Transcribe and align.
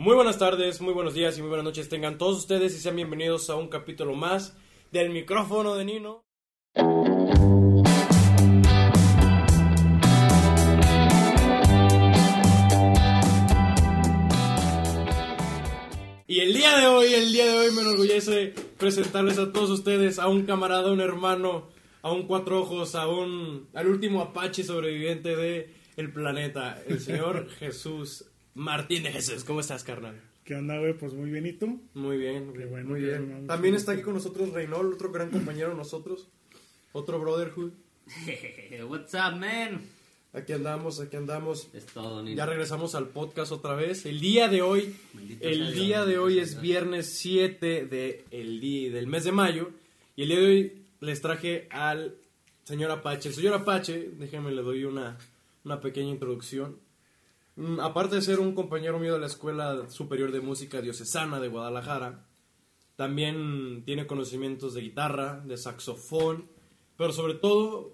Muy 0.00 0.14
buenas 0.14 0.38
tardes, 0.38 0.80
muy 0.80 0.94
buenos 0.94 1.12
días 1.12 1.36
y 1.36 1.42
muy 1.42 1.50
buenas 1.50 1.66
noches 1.66 1.90
tengan 1.90 2.16
todos 2.16 2.38
ustedes 2.38 2.74
y 2.74 2.78
sean 2.78 2.96
bienvenidos 2.96 3.50
a 3.50 3.56
un 3.56 3.68
capítulo 3.68 4.14
más 4.14 4.56
del 4.90 5.10
micrófono 5.10 5.74
de 5.74 5.84
Nino. 5.84 6.24
Y 16.26 16.40
el 16.40 16.54
día 16.54 16.78
de 16.78 16.86
hoy, 16.86 17.12
el 17.12 17.30
día 17.34 17.44
de 17.44 17.58
hoy 17.58 17.70
me 17.74 17.82
enorgullece 17.82 18.54
presentarles 18.78 19.38
a 19.38 19.52
todos 19.52 19.68
ustedes 19.68 20.18
a 20.18 20.28
un 20.28 20.46
camarada, 20.46 20.90
un 20.92 21.02
hermano, 21.02 21.68
a 22.00 22.10
un 22.10 22.26
cuatro 22.26 22.62
ojos, 22.62 22.94
a 22.94 23.06
un 23.06 23.68
al 23.74 23.86
último 23.86 24.22
apache 24.22 24.64
sobreviviente 24.64 25.36
de 25.36 25.74
el 25.98 26.10
planeta, 26.10 26.82
el 26.88 27.00
señor 27.00 27.50
Jesús 27.58 28.29
Martín 28.54 29.02
de 29.02 29.12
Jesús. 29.12 29.44
¿Cómo 29.44 29.60
estás, 29.60 29.84
carnal? 29.84 30.20
¿Qué 30.44 30.54
onda, 30.54 30.78
güey? 30.78 30.94
Pues 30.94 31.12
muy 31.12 31.30
bien, 31.30 31.46
¿y 31.46 31.52
tú? 31.52 31.80
Muy 31.94 32.16
bien, 32.16 32.52
Qué 32.52 32.66
bueno, 32.66 32.88
muy 32.90 33.00
bien. 33.00 33.46
También 33.46 33.74
está 33.74 33.92
aquí 33.92 34.02
con 34.02 34.14
nosotros 34.14 34.50
Reynol, 34.50 34.94
otro 34.94 35.12
gran 35.12 35.30
compañero 35.30 35.70
de 35.70 35.76
nosotros, 35.76 36.28
otro 36.92 37.20
brotherhood. 37.20 37.72
What's 38.88 39.14
up, 39.14 39.36
man? 39.38 39.80
Aquí 40.32 40.52
andamos, 40.52 41.00
aquí 41.00 41.16
andamos. 41.16 41.68
Es 41.72 41.86
todo. 41.86 42.24
Ya 42.26 42.46
regresamos 42.46 42.94
al 42.94 43.08
podcast 43.08 43.52
otra 43.52 43.74
vez. 43.74 44.06
El 44.06 44.20
día 44.20 44.48
de 44.48 44.62
hoy, 44.62 44.94
Bendito 45.12 45.46
el 45.46 45.58
sea 45.58 45.70
día 45.70 45.96
Dios, 45.98 46.08
de 46.08 46.18
hoy 46.18 46.38
es 46.38 46.60
viernes 46.60 47.18
7 47.18 47.86
de 47.86 48.24
el 48.30 48.60
día, 48.60 48.90
del 48.92 49.06
mes 49.08 49.24
de 49.24 49.32
mayo. 49.32 49.70
Y 50.14 50.22
el 50.22 50.28
día 50.28 50.38
de 50.38 50.46
hoy 50.46 50.82
les 51.00 51.20
traje 51.20 51.66
al 51.70 52.14
señor 52.64 52.90
Apache. 52.92 53.28
El 53.28 53.34
señor 53.34 53.54
Apache, 53.54 54.10
déjenme 54.18 54.52
le 54.52 54.62
doy 54.62 54.84
una, 54.84 55.18
una 55.64 55.80
pequeña 55.80 56.10
introducción. 56.10 56.76
Mm, 57.60 57.80
Aparte 57.80 58.16
de 58.16 58.22
ser 58.22 58.40
un 58.40 58.54
compañero 58.54 58.98
mío 58.98 59.12
de 59.14 59.20
la 59.20 59.26
Escuela 59.26 59.88
Superior 59.90 60.32
de 60.32 60.40
Música 60.40 60.80
Diocesana 60.80 61.40
de 61.40 61.48
Guadalajara, 61.48 62.24
también 62.96 63.82
tiene 63.84 64.06
conocimientos 64.06 64.74
de 64.74 64.82
guitarra, 64.82 65.40
de 65.46 65.56
saxofón, 65.56 66.46
pero 66.96 67.12
sobre 67.12 67.34
todo 67.34 67.92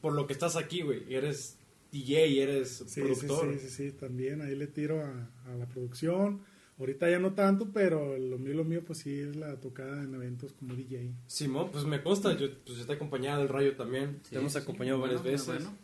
por 0.00 0.12
lo 0.14 0.26
que 0.26 0.32
estás 0.32 0.56
aquí, 0.56 0.82
güey. 0.82 1.12
Eres 1.14 1.56
DJ, 1.92 2.42
eres 2.42 2.84
Sí, 2.86 3.00
productor. 3.02 3.52
sí, 3.54 3.58
sí, 3.60 3.70
sí, 3.70 3.92
también 3.92 4.40
ahí 4.42 4.56
le 4.56 4.66
tiro 4.66 5.00
a, 5.00 5.30
a 5.50 5.54
la 5.56 5.66
producción. 5.66 6.40
Ahorita 6.78 7.08
ya 7.08 7.20
no 7.20 7.34
tanto, 7.34 7.70
pero 7.72 8.18
lo 8.18 8.38
mío, 8.38 8.54
lo 8.54 8.64
mío, 8.64 8.82
pues 8.84 9.00
sí 9.00 9.20
es 9.20 9.36
la 9.36 9.60
tocada 9.60 10.02
en 10.02 10.14
eventos 10.14 10.52
como 10.54 10.74
DJ. 10.74 11.12
Simón, 11.28 11.68
pues 11.70 11.84
me 11.84 12.02
consta, 12.02 12.36
yo 12.36 12.48
pues 12.64 12.78
está 12.78 12.94
acompañado 12.94 13.40
del 13.40 13.48
Rayo 13.48 13.76
también, 13.76 14.18
Sí, 14.24 14.30
te 14.30 14.38
hemos 14.38 14.56
acompañado 14.56 14.98
varias 15.00 15.20
bueno, 15.22 15.32
veces. 15.32 15.46
bueno. 15.64 15.76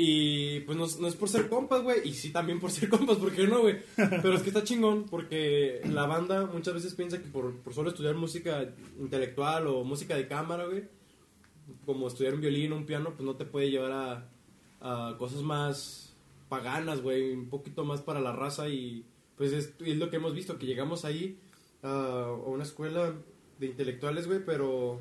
Y 0.00 0.60
pues 0.60 0.78
no, 0.78 1.08
es- 1.08 1.16
por 1.16 1.28
ser 1.28 1.48
compas, 1.48 1.82
güey, 1.82 2.08
y 2.08 2.14
sí 2.14 2.30
también 2.30 2.60
por 2.60 2.70
ser 2.70 2.88
compas, 2.88 3.16
¿por 3.16 3.32
qué 3.32 3.48
no, 3.48 3.62
güey? 3.62 3.78
Pero 3.96 4.32
es 4.34 4.42
que 4.42 4.50
está 4.50 4.62
chingón, 4.62 5.06
porque 5.10 5.80
la 5.90 6.06
banda 6.06 6.46
muchas 6.46 6.74
veces 6.74 6.94
piensa 6.94 7.18
que 7.20 7.28
por, 7.28 7.52
por 7.56 7.74
solo 7.74 7.90
estudiar 7.90 8.14
música 8.14 8.72
intelectual 9.00 9.66
o 9.66 9.82
música 9.82 10.14
de 10.16 10.28
cámara, 10.28 10.66
güey, 10.66 10.84
como 11.84 12.06
estudiar 12.06 12.34
un 12.34 12.40
violín 12.40 12.72
o 12.72 12.76
un 12.76 12.86
piano, 12.86 13.10
pues 13.10 13.22
no 13.26 13.34
te 13.34 13.44
puede 13.44 13.70
llevar 13.70 14.22
a, 14.80 15.16
cosas 15.18 15.42
más 15.42 16.14
paganas, 16.48 17.02
güey, 17.02 17.32
un 17.32 17.48
poquito 17.50 17.84
más 17.84 18.00
para 18.00 18.20
la 18.20 18.30
raza 18.32 18.68
y 18.68 19.04
pues 19.36 19.52
es, 19.52 19.74
es 19.84 19.96
lo 19.96 20.10
que 20.10 20.16
hemos 20.16 20.32
visto, 20.32 20.58
que 20.58 20.66
llegamos 20.66 21.04
ahí 21.04 21.40
a, 21.82 22.26
a 22.26 22.32
una 22.34 22.62
escuela 22.62 23.12
de 23.58 23.66
intelectuales, 23.66 24.28
güey, 24.28 24.38
pero 24.46 25.00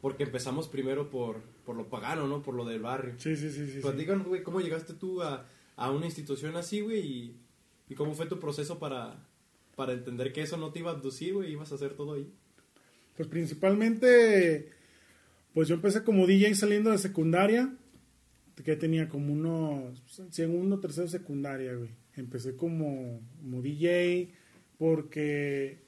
porque 0.00 0.24
empezamos 0.24 0.68
primero 0.68 1.10
por, 1.10 1.40
por 1.64 1.76
lo 1.76 1.88
pagano, 1.88 2.26
¿no? 2.26 2.42
Por 2.42 2.54
lo 2.54 2.64
del 2.64 2.80
barrio. 2.80 3.14
Sí, 3.18 3.36
sí, 3.36 3.50
sí, 3.50 3.70
sí. 3.70 3.80
Platícanos, 3.80 4.26
güey, 4.26 4.42
¿cómo 4.42 4.60
llegaste 4.60 4.94
tú 4.94 5.22
a, 5.22 5.46
a 5.76 5.90
una 5.90 6.06
institución 6.06 6.56
así, 6.56 6.80
güey? 6.80 7.00
Y, 7.00 7.36
y 7.88 7.94
cómo 7.94 8.14
fue 8.14 8.26
tu 8.26 8.38
proceso 8.38 8.78
para, 8.78 9.26
para 9.74 9.92
entender 9.92 10.32
que 10.32 10.42
eso 10.42 10.56
no 10.56 10.72
te 10.72 10.80
iba 10.80 10.90
a 10.90 10.94
abducir, 10.94 11.34
güey, 11.34 11.52
ibas 11.52 11.72
a 11.72 11.76
hacer 11.76 11.94
todo 11.94 12.14
ahí. 12.14 12.30
Pues 13.16 13.28
principalmente, 13.28 14.70
pues 15.54 15.68
yo 15.68 15.74
empecé 15.74 16.04
como 16.04 16.26
DJ 16.26 16.54
saliendo 16.54 16.90
de 16.90 16.98
secundaria, 16.98 17.74
que 18.64 18.76
tenía 18.76 19.08
como 19.08 19.32
unos 19.32 20.02
segundo, 20.30 20.80
tercero 20.80 21.08
secundaria, 21.08 21.74
güey. 21.74 21.90
Empecé 22.14 22.56
como, 22.56 23.20
como 23.38 23.62
DJ 23.62 24.32
porque 24.78 25.85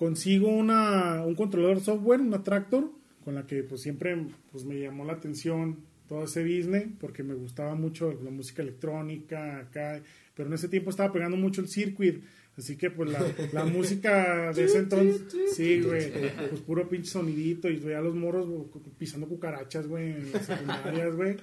consigo 0.00 0.48
una, 0.48 1.22
un 1.26 1.34
controlador 1.34 1.80
software, 1.80 2.22
una 2.22 2.42
Tractor, 2.42 2.90
con 3.22 3.34
la 3.34 3.46
que 3.46 3.62
pues 3.62 3.82
siempre 3.82 4.16
pues 4.50 4.64
me 4.64 4.80
llamó 4.80 5.04
la 5.04 5.12
atención 5.12 5.76
todo 6.08 6.24
ese 6.24 6.42
business, 6.42 6.86
porque 6.98 7.22
me 7.22 7.34
gustaba 7.34 7.74
mucho 7.74 8.18
la 8.24 8.30
música 8.30 8.62
electrónica 8.62 9.58
acá, 9.58 10.00
pero 10.34 10.48
en 10.48 10.54
ese 10.54 10.70
tiempo 10.70 10.88
estaba 10.88 11.12
pegando 11.12 11.36
mucho 11.36 11.60
el 11.60 11.68
circuit, 11.68 12.24
así 12.56 12.76
que 12.76 12.90
pues 12.90 13.10
la, 13.10 13.22
la 13.52 13.64
música 13.66 14.54
de 14.54 14.64
ese 14.64 14.78
entonces, 14.78 15.36
sí, 15.54 15.82
güey, 15.82 16.10
pues 16.48 16.62
puro 16.62 16.88
pinche 16.88 17.10
sonidito 17.10 17.68
y 17.68 17.76
veía 17.76 17.98
a 17.98 18.00
los 18.00 18.14
morros 18.14 18.48
pisando 18.96 19.28
cucarachas, 19.28 19.86
güey, 19.86 20.12
en 20.12 20.32
las 20.32 20.46
secundarias, 20.46 21.14
güey. 21.14 21.36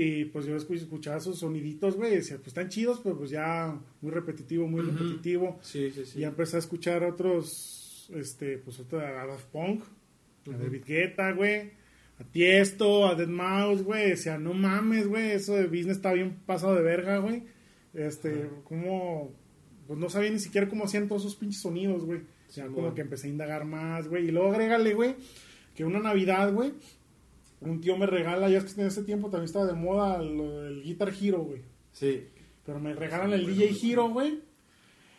Y 0.00 0.26
pues 0.26 0.46
yo 0.46 0.54
escu- 0.56 0.76
escuchaba 0.76 1.16
esos 1.16 1.38
soniditos, 1.38 1.96
güey, 1.96 2.14
decía, 2.16 2.36
pues 2.36 2.48
están 2.48 2.68
chidos, 2.68 3.00
pero 3.02 3.16
pues 3.18 3.30
ya 3.30 3.76
muy 4.00 4.10
repetitivo, 4.12 4.66
muy 4.68 4.82
repetitivo. 4.82 5.58
Sí, 5.62 5.90
sí, 5.90 6.04
sí. 6.06 6.18
Y 6.18 6.20
ya 6.22 6.28
empecé 6.28 6.56
a 6.56 6.58
escuchar 6.60 7.02
otros, 7.04 8.08
este, 8.14 8.58
pues 8.58 8.78
otra, 8.78 9.22
a 9.22 9.26
Daft 9.26 9.46
Punk, 9.46 9.82
a 9.82 10.50
Ujú. 10.50 10.58
David 10.58 10.84
Guetta, 10.86 11.32
güey, 11.32 11.72
a 12.20 12.24
Tiesto, 12.30 13.06
a 13.08 13.14
Dead 13.14 13.28
Mouse, 13.28 13.82
güey, 13.82 14.10
decía, 14.10 14.38
no 14.38 14.52
mames, 14.54 15.08
güey, 15.08 15.32
eso 15.32 15.54
de 15.54 15.66
business 15.66 15.96
está 15.96 16.12
bien 16.12 16.36
pasado 16.46 16.74
de 16.76 16.82
verga, 16.82 17.18
güey. 17.18 17.42
Este, 17.94 18.48
como, 18.64 19.32
pues 19.86 19.98
no 19.98 20.08
sabía 20.10 20.30
ni 20.30 20.38
siquiera 20.38 20.68
cómo 20.68 20.84
hacían 20.84 21.08
todos 21.08 21.22
esos 21.22 21.36
pinches 21.36 21.60
sonidos, 21.62 22.04
güey. 22.04 22.20
Ya 22.54 22.66
como 22.68 22.94
que 22.94 23.00
empecé 23.02 23.26
a 23.26 23.30
indagar 23.30 23.64
más, 23.64 24.06
güey. 24.08 24.28
Y 24.28 24.30
luego 24.30 24.50
agrégale, 24.52 24.94
güey, 24.94 25.16
que 25.74 25.84
una 25.84 25.98
Navidad, 25.98 26.52
güey, 26.52 26.72
un 27.60 27.80
tío 27.80 27.96
me 27.96 28.06
regala, 28.06 28.48
ya 28.48 28.58
es 28.58 28.74
que 28.74 28.80
en 28.80 28.86
ese 28.88 29.02
tiempo 29.04 29.30
también 29.30 29.46
estaba 29.46 29.66
de 29.66 29.72
moda 29.74 30.22
lo 30.22 30.60
del 30.62 30.82
Guitar 30.82 31.12
Hero, 31.20 31.40
güey. 31.40 31.62
Sí. 31.92 32.24
Pero 32.64 32.78
me 32.80 32.94
regalan 32.94 33.32
el 33.32 33.46
DJ 33.46 33.70
Hero, 33.82 34.08
güey. 34.10 34.40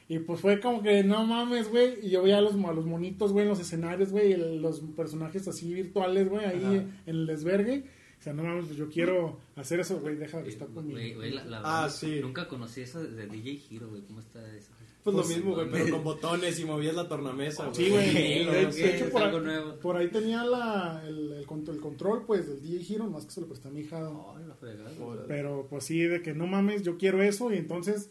Y 0.08 0.20
pues 0.20 0.40
fue 0.42 0.60
como 0.60 0.82
que, 0.82 1.04
no 1.04 1.24
mames, 1.26 1.70
güey. 1.70 2.00
Y 2.06 2.10
yo 2.10 2.24
veía 2.24 2.38
a 2.40 2.42
los, 2.42 2.54
a 2.56 2.74
los 2.74 2.86
monitos, 2.86 3.32
güey, 3.32 3.44
en 3.44 3.50
los 3.50 3.60
escenarios, 3.60 4.12
güey. 4.12 4.34
el- 4.34 4.62
Los 4.62 4.80
personajes 4.96 5.48
así 5.48 5.72
virtuales, 5.74 6.30
güey, 6.30 6.46
ahí 6.46 6.64
Ajá. 6.64 6.74
en 6.76 6.94
el 7.06 7.28
desvergue. 7.28 7.84
O 8.20 8.22
sea, 8.22 8.34
no 8.34 8.44
mames, 8.44 8.66
pues 8.66 8.78
yo 8.78 8.90
quiero 8.90 9.40
hacer 9.56 9.80
eso, 9.80 10.00
güey. 10.00 10.16
Deja 10.16 10.42
de 10.42 10.50
estar 10.50 10.68
con 10.70 10.86
mi... 10.88 10.94
Güey, 10.94 11.14
güey, 11.14 11.32
la- 11.32 11.46
la 11.46 11.58
Ah, 11.64 11.82
verdad, 11.84 11.90
sí. 11.96 12.20
Nunca 12.22 12.48
conocí 12.48 12.82
eso 12.82 13.02
de, 13.04 13.12
de 13.12 13.28
DJ 13.28 13.62
Hero, 13.72 13.90
güey. 13.90 14.02
¿Cómo 14.02 14.20
está 14.20 14.40
eso? 14.56 14.72
Pues, 15.12 15.28
Pues, 15.28 15.30
lo 15.30 15.36
mismo, 15.44 15.56
güey, 15.56 15.66
pero 15.70 15.78
mames. 15.80 15.94
con 15.94 16.04
botones 16.04 16.60
y 16.60 16.66
movías 16.66 16.96
la 16.96 17.08
tornamesa, 17.08 17.64
güey. 17.66 17.76
Sí, 17.76 17.90
güey. 17.90 18.10
Sí, 18.10 18.14
De, 18.18 18.46
güey, 18.46 18.66
de 18.66 18.72
sí, 18.72 18.84
hecho, 18.84 19.10
por, 19.10 19.22
algo 19.24 19.38
ahí- 19.38 19.44
nuevo. 19.44 19.80
por 19.80 19.98
ahí 19.98 20.08
tenía 20.10 20.44
la, 20.44 21.04
el, 21.08 21.34
el, 21.34 21.46
control, 21.46 21.76
el 21.78 21.82
control, 21.82 22.26
pues, 22.26 22.48
del 22.48 22.62
DJ 22.62 22.96
Hero, 22.96 23.06
más 23.10 23.26
que 23.26 23.32
se 23.32 23.42
lo 23.42 23.48
presté 23.48 23.68
a 23.68 23.72
mi 23.72 23.82
hija. 23.82 23.98
Ay, 24.36 24.46
la 24.48 24.56
fregada. 24.56 24.92
Pero 25.28 25.68
pues 25.70 25.84
sí, 25.84 26.00
de 26.02 26.22
que 26.22 26.34
no 26.34 26.48
mames, 26.48 26.84
yo 26.84 26.98
quiero 26.98 27.22
eso. 27.24 27.52
Y 27.54 27.58
entonces, 27.58 28.10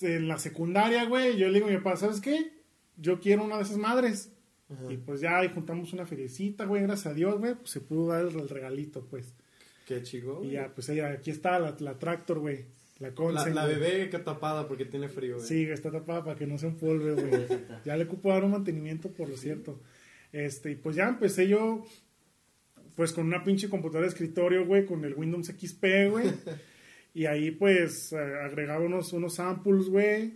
en 0.00 0.28
la 0.28 0.38
secundaria, 0.38 1.04
güey, 1.06 1.36
yo 1.36 1.48
le 1.48 1.54
digo 1.54 1.66
a 1.66 1.70
mi 1.70 1.76
papá, 1.78 1.96
¿sabes 1.96 2.20
qué? 2.20 2.52
Yo 2.96 3.20
quiero 3.20 3.44
una 3.44 3.56
de 3.56 3.62
esas 3.64 3.76
madres. 3.78 4.30
Ajá. 4.70 4.92
Y 4.92 4.96
pues 4.96 5.20
ya 5.20 5.38
ahí 5.38 5.50
juntamos 5.52 5.92
una 5.92 6.06
feriecita, 6.06 6.64
güey, 6.64 6.82
gracias 6.82 7.06
a 7.12 7.14
Dios, 7.14 7.38
güey, 7.38 7.54
pues 7.54 7.70
se 7.70 7.80
pudo 7.80 8.06
dar 8.08 8.24
el, 8.26 8.38
el 8.38 8.48
regalito, 8.48 9.04
pues. 9.10 9.34
Qué 9.86 10.02
chico. 10.02 10.40
Y 10.42 10.52
ya, 10.52 10.72
pues 10.74 10.88
ella, 10.88 11.10
aquí 11.10 11.30
está 11.30 11.58
la, 11.58 11.76
la 11.80 11.98
Tractor, 11.98 12.38
güey. 12.38 12.64
La 12.98 13.10
La, 13.10 13.66
bebé 13.66 14.08
que 14.08 14.18
tapada 14.18 14.68
porque 14.68 14.84
tiene 14.84 15.08
frío, 15.08 15.36
güey. 15.36 15.46
Sí, 15.46 15.64
está 15.64 15.90
tapada 15.90 16.24
para 16.24 16.38
que 16.38 16.46
no 16.46 16.58
se 16.58 16.68
empolve, 16.68 17.12
güey. 17.14 17.46
ya 17.84 17.96
le 17.96 18.04
ocupo 18.04 18.30
dar 18.30 18.44
un 18.44 18.52
mantenimiento, 18.52 19.10
por 19.10 19.28
lo 19.28 19.36
cierto. 19.36 19.80
Este, 20.32 20.72
y 20.72 20.76
pues 20.76 20.94
ya 20.94 21.08
empecé 21.08 21.48
yo, 21.48 21.84
pues 22.94 23.12
con 23.12 23.26
una 23.26 23.42
pinche 23.42 23.68
computadora 23.68 24.06
de 24.06 24.12
escritorio, 24.12 24.64
güey, 24.64 24.86
con 24.86 25.04
el 25.04 25.14
Windows 25.14 25.48
XP, 25.48 25.84
güey. 26.10 26.26
y 27.14 27.26
ahí, 27.26 27.50
pues, 27.50 28.12
agregaba 28.12 28.84
unos, 28.84 29.12
unos 29.12 29.34
samples, 29.34 29.88
güey. 29.88 30.34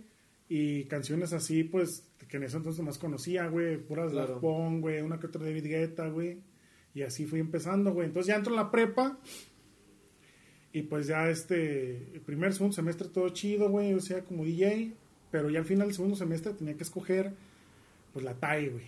Y 0.49 0.85
canciones 0.85 1.31
así, 1.31 1.63
pues, 1.63 2.11
que 2.27 2.37
en 2.37 2.43
ese 2.43 2.57
entonces 2.57 2.83
más 2.83 2.97
conocía, 2.97 3.47
güey. 3.47 3.77
Puras 3.77 4.11
Claro. 4.11 4.27
Daft 4.27 4.41
Punk, 4.41 4.81
güey. 4.81 5.01
Una 5.01 5.19
que 5.19 5.27
otra 5.27 5.43
David 5.43 5.65
Guetta, 5.65 6.07
güey. 6.09 6.41
Y 6.93 7.03
así 7.03 7.25
fui 7.25 7.39
empezando, 7.39 7.93
güey. 7.93 8.07
Entonces 8.07 8.27
ya 8.27 8.35
entro 8.35 8.51
en 8.53 8.57
la 8.57 8.71
prepa. 8.71 9.19
Y 10.71 10.83
pues 10.83 11.07
ya 11.07 11.29
este, 11.29 12.13
el 12.13 12.21
primer, 12.21 12.53
segundo 12.53 12.75
semestre 12.75 13.07
todo 13.07 13.29
chido, 13.29 13.69
güey, 13.69 13.93
o 13.93 13.99
sea, 13.99 14.21
como 14.23 14.45
DJ, 14.45 14.93
pero 15.31 15.49
ya 15.49 15.59
al 15.59 15.65
final 15.65 15.87
del 15.87 15.95
segundo 15.95 16.15
semestre 16.15 16.53
tenía 16.53 16.75
que 16.75 16.83
escoger, 16.83 17.33
pues 18.13 18.23
la 18.23 18.35
TAI, 18.35 18.69
güey, 18.69 18.85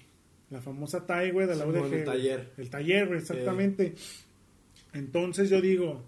la 0.51 0.61
famosa 0.61 1.05
TAI, 1.05 1.31
güey, 1.31 1.47
de 1.47 1.55
la 1.55 1.63
Sí, 1.63 1.69
UDG. 1.71 1.93
el 1.93 2.03
taller. 2.03 2.51
El 2.57 2.69
taller, 2.69 3.07
güey, 3.07 3.19
exactamente. 3.19 3.95
Entonces 4.93 5.49
yo 5.49 5.59
digo, 5.59 6.03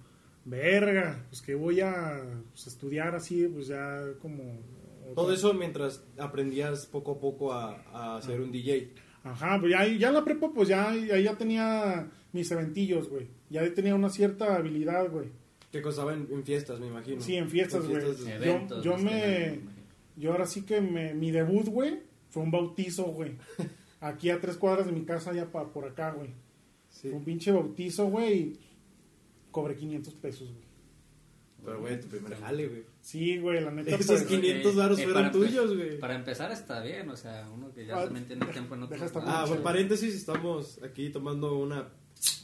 verga, 0.45 1.25
pues 1.29 1.41
que 1.41 1.55
voy 1.55 1.81
a 1.81 2.21
pues, 2.51 2.67
estudiar 2.67 3.15
así, 3.15 3.47
pues 3.47 3.67
ya 3.67 4.03
como... 4.21 4.59
Todo 5.15 5.33
eso 5.33 5.53
mientras 5.53 6.03
aprendías 6.17 6.85
poco 6.85 7.13
a 7.13 7.19
poco 7.19 7.53
a, 7.53 8.17
a 8.17 8.21
ser 8.21 8.41
un 8.41 8.51
DJ. 8.51 8.91
Ajá, 9.23 9.57
pues 9.59 9.71
ya, 9.71 9.87
ya 9.87 10.09
en 10.09 10.13
la 10.13 10.23
prepa, 10.23 10.51
pues 10.53 10.67
ya, 10.67 10.89
ahí 10.89 11.23
ya 11.23 11.35
tenía 11.37 12.09
mis 12.31 12.51
eventillos, 12.51 13.09
güey. 13.09 13.27
Ya 13.49 13.73
tenía 13.73 13.95
una 13.95 14.09
cierta 14.09 14.55
habilidad, 14.55 15.09
güey. 15.09 15.29
Que 15.73 15.81
costaba 15.81 16.13
en, 16.13 16.27
en 16.31 16.43
fiestas, 16.45 16.79
me 16.79 16.87
imagino. 16.87 17.19
Sí, 17.19 17.35
en 17.35 17.49
fiestas, 17.49 17.85
güey. 17.85 17.99
fiestas 18.01 18.25
de- 18.25 18.33
Eventos. 18.35 18.83
yo 18.85 18.95
nada, 18.97 19.03
me-. 19.11 19.59
Yo 20.15 20.31
ahora 20.31 20.45
sí 20.45 20.61
que 20.61 20.79
me, 20.79 21.13
mi 21.15 21.31
debut, 21.31 21.65
güey, 21.67 21.99
fue 22.29 22.43
un 22.43 22.51
bautizo, 22.51 23.03
güey. 23.05 23.31
Aquí 23.99 24.29
a 24.29 24.39
tres 24.39 24.55
cuadras 24.57 24.85
de 24.85 24.91
mi 24.93 25.03
casa, 25.03 25.33
ya 25.33 25.51
pa- 25.51 25.73
por 25.73 25.83
acá, 25.85 26.11
güey. 26.11 26.29
Sí. 26.89 27.09
Fue 27.09 27.17
un 27.17 27.25
pinche 27.25 27.51
bautizo, 27.51 28.05
güey, 28.05 28.33
y 28.39 28.59
cobré 29.51 29.75
500 29.75 30.13
pesos, 30.13 30.47
güey. 30.51 30.63
Pero, 31.65 31.79
güey, 31.79 31.99
tu 31.99 32.07
primer 32.07 32.35
jale, 32.35 32.67
güey. 32.67 32.83
Sí, 33.01 33.37
güey, 33.39 33.61
la 33.63 33.71
neta. 33.71 33.95
Esos 33.95 34.05
pues, 34.05 34.23
500 34.25 34.75
varos 34.75 34.99
Eh, 34.99 35.03
fueron 35.05 35.31
tuyos, 35.31 35.75
güey. 35.75 35.97
Para 35.97 36.15
empezar 36.15 36.51
está 36.51 36.81
bien, 36.83 37.09
o 37.09 37.17
sea, 37.17 37.49
uno 37.51 37.73
que 37.73 37.85
ya 37.87 37.97
Ah, 37.97 38.03
también 38.03 38.25
tiene 38.27 38.45
tiempo 38.47 38.75
en 38.75 38.83
otro 38.83 38.93
deja 38.93 39.05
esta 39.07 39.19
lado. 39.19 39.31
Ah, 39.31 39.45
bueno, 39.47 39.63
paréntesis, 39.63 40.13
estamos 40.13 40.79
aquí 40.83 41.09
tomando 41.09 41.57
una, 41.57 41.87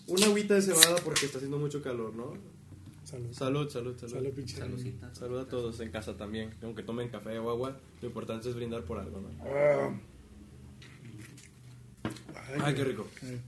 una 0.08 0.26
agüita 0.26 0.56
de 0.56 0.62
cebada 0.64 0.96
porque 1.04 1.26
está 1.28 1.38
haciendo 1.38 1.60
mucho 1.60 1.81
calor, 1.84 2.16
¿no? 2.16 2.34
Salud. 3.10 3.34
Salud, 3.34 3.70
salud, 3.70 3.98
salud. 3.98 4.14
Salud, 4.14 4.30
pinche. 4.34 4.56
Salud 5.14 5.40
a 5.40 5.46
todos 5.48 5.80
en 5.80 5.90
casa 5.92 6.16
también. 6.16 6.54
Aunque 6.62 6.84
tomen 6.84 7.10
café 7.10 7.40
o 7.40 7.50
agua, 7.50 7.76
lo 8.02 8.08
importante 8.08 8.50
es 8.50 8.56
brindar 8.56 8.84
por 8.84 9.00
algo, 9.00 9.20
¿no? 9.20 9.30
Ah. 9.44 9.90
Ay, 12.04 12.60
Ay, 12.64 12.76
qué 12.76 12.84
rico. 12.84 13.08
Ay. 13.24 13.40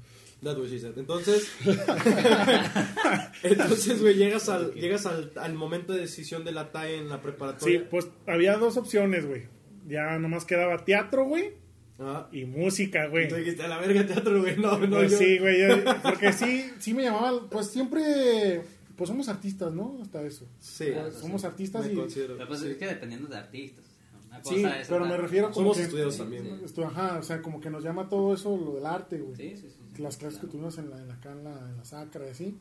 That 0.44 0.58
was 0.58 0.72
she 0.72 0.80
said. 0.80 0.98
Entonces, 0.98 1.48
entonces, 3.44 4.02
güey, 4.02 4.16
llegas 4.16 4.50
al, 4.50 4.74
llegas 4.74 5.06
al, 5.06 5.32
al 5.36 5.54
momento 5.54 5.94
de 5.94 6.02
decisión 6.02 6.44
de 6.44 6.52
la 6.52 6.72
TAE 6.72 6.98
en 6.98 7.10
la 7.10 7.18
Sí, 7.18 7.22
preparatoria. 7.24 7.88
pues 7.90 8.08
había 8.28 8.58
dos 8.58 8.78
opciones, 8.78 9.26
güey. 9.28 9.44
Ya 9.88 10.18
nomás 10.18 10.46
quedaba 10.46 10.84
teatro, 10.86 11.26
güey, 11.26 11.54
Ah, 12.00 12.28
y 12.32 12.46
música, 12.46 13.06
güey. 13.08 13.28
dijiste, 13.32 13.62
a 13.62 13.68
la 13.68 13.78
verga 13.78 14.04
teatro, 14.08 14.40
güey. 14.42 14.58
No, 14.58 14.80
no, 14.80 14.98
Pues 14.98 15.12
yo. 15.12 15.18
sí, 15.20 15.38
güey, 15.38 15.60
yo- 15.62 15.84
porque 16.02 16.34
sí, 16.34 16.72
sí 16.80 16.96
me 16.96 17.04
llamaba, 17.04 17.48
pues 17.48 17.68
siempre, 17.70 18.62
pues 18.96 19.08
somos 19.10 19.28
artistas, 19.30 19.74
¿no? 19.74 20.00
Hasta 20.02 20.22
eso. 20.24 20.48
Sí, 20.60 20.88
Somos 21.20 21.44
artistas 21.46 21.86
me 21.86 21.94
y... 21.94 21.96
considero. 21.96 22.36
Pero 22.38 22.48
pues 22.48 22.60
sí. 22.62 22.68
es 22.70 22.78
que 22.78 22.88
dependiendo 22.88 23.28
de 23.28 23.38
artistas. 23.38 23.86
una 24.28 24.42
cosa 24.42 24.56
Sí, 24.56 24.64
es 24.66 24.88
pero 24.88 25.06
me 25.06 25.18
refiero 25.18 25.48
como 25.52 25.56
Somos 25.74 25.78
que- 25.78 25.84
estudiados 25.84 26.18
también. 26.18 26.44
sí. 26.66 26.74
¿no? 26.82 26.88
Ajá, 26.88 27.18
o 27.20 27.24
sea, 27.24 27.42
como 27.42 27.60
que 27.62 27.70
nos 27.70 27.84
llama 27.84 28.08
todo 28.10 28.34
eso 28.34 28.56
lo 28.58 28.76
del 28.76 28.86
arte, 28.86 29.20
güey. 29.20 29.36
Sí, 29.36 29.56
sí, 29.56 29.70
sí. 29.70 29.78
sí. 29.96 30.02
Las 30.02 30.18
clases 30.18 30.40
que 30.40 30.48
tuvimos 30.48 30.78
en 30.78 30.90
la, 30.90 30.98
en 31.02 31.08
la, 31.08 31.14
acá 31.16 31.32
en 31.32 31.44
la, 31.44 31.58
en 31.70 31.78
la 31.78 31.86
sacra 31.86 32.26
y 32.28 32.30
así. 32.30 32.58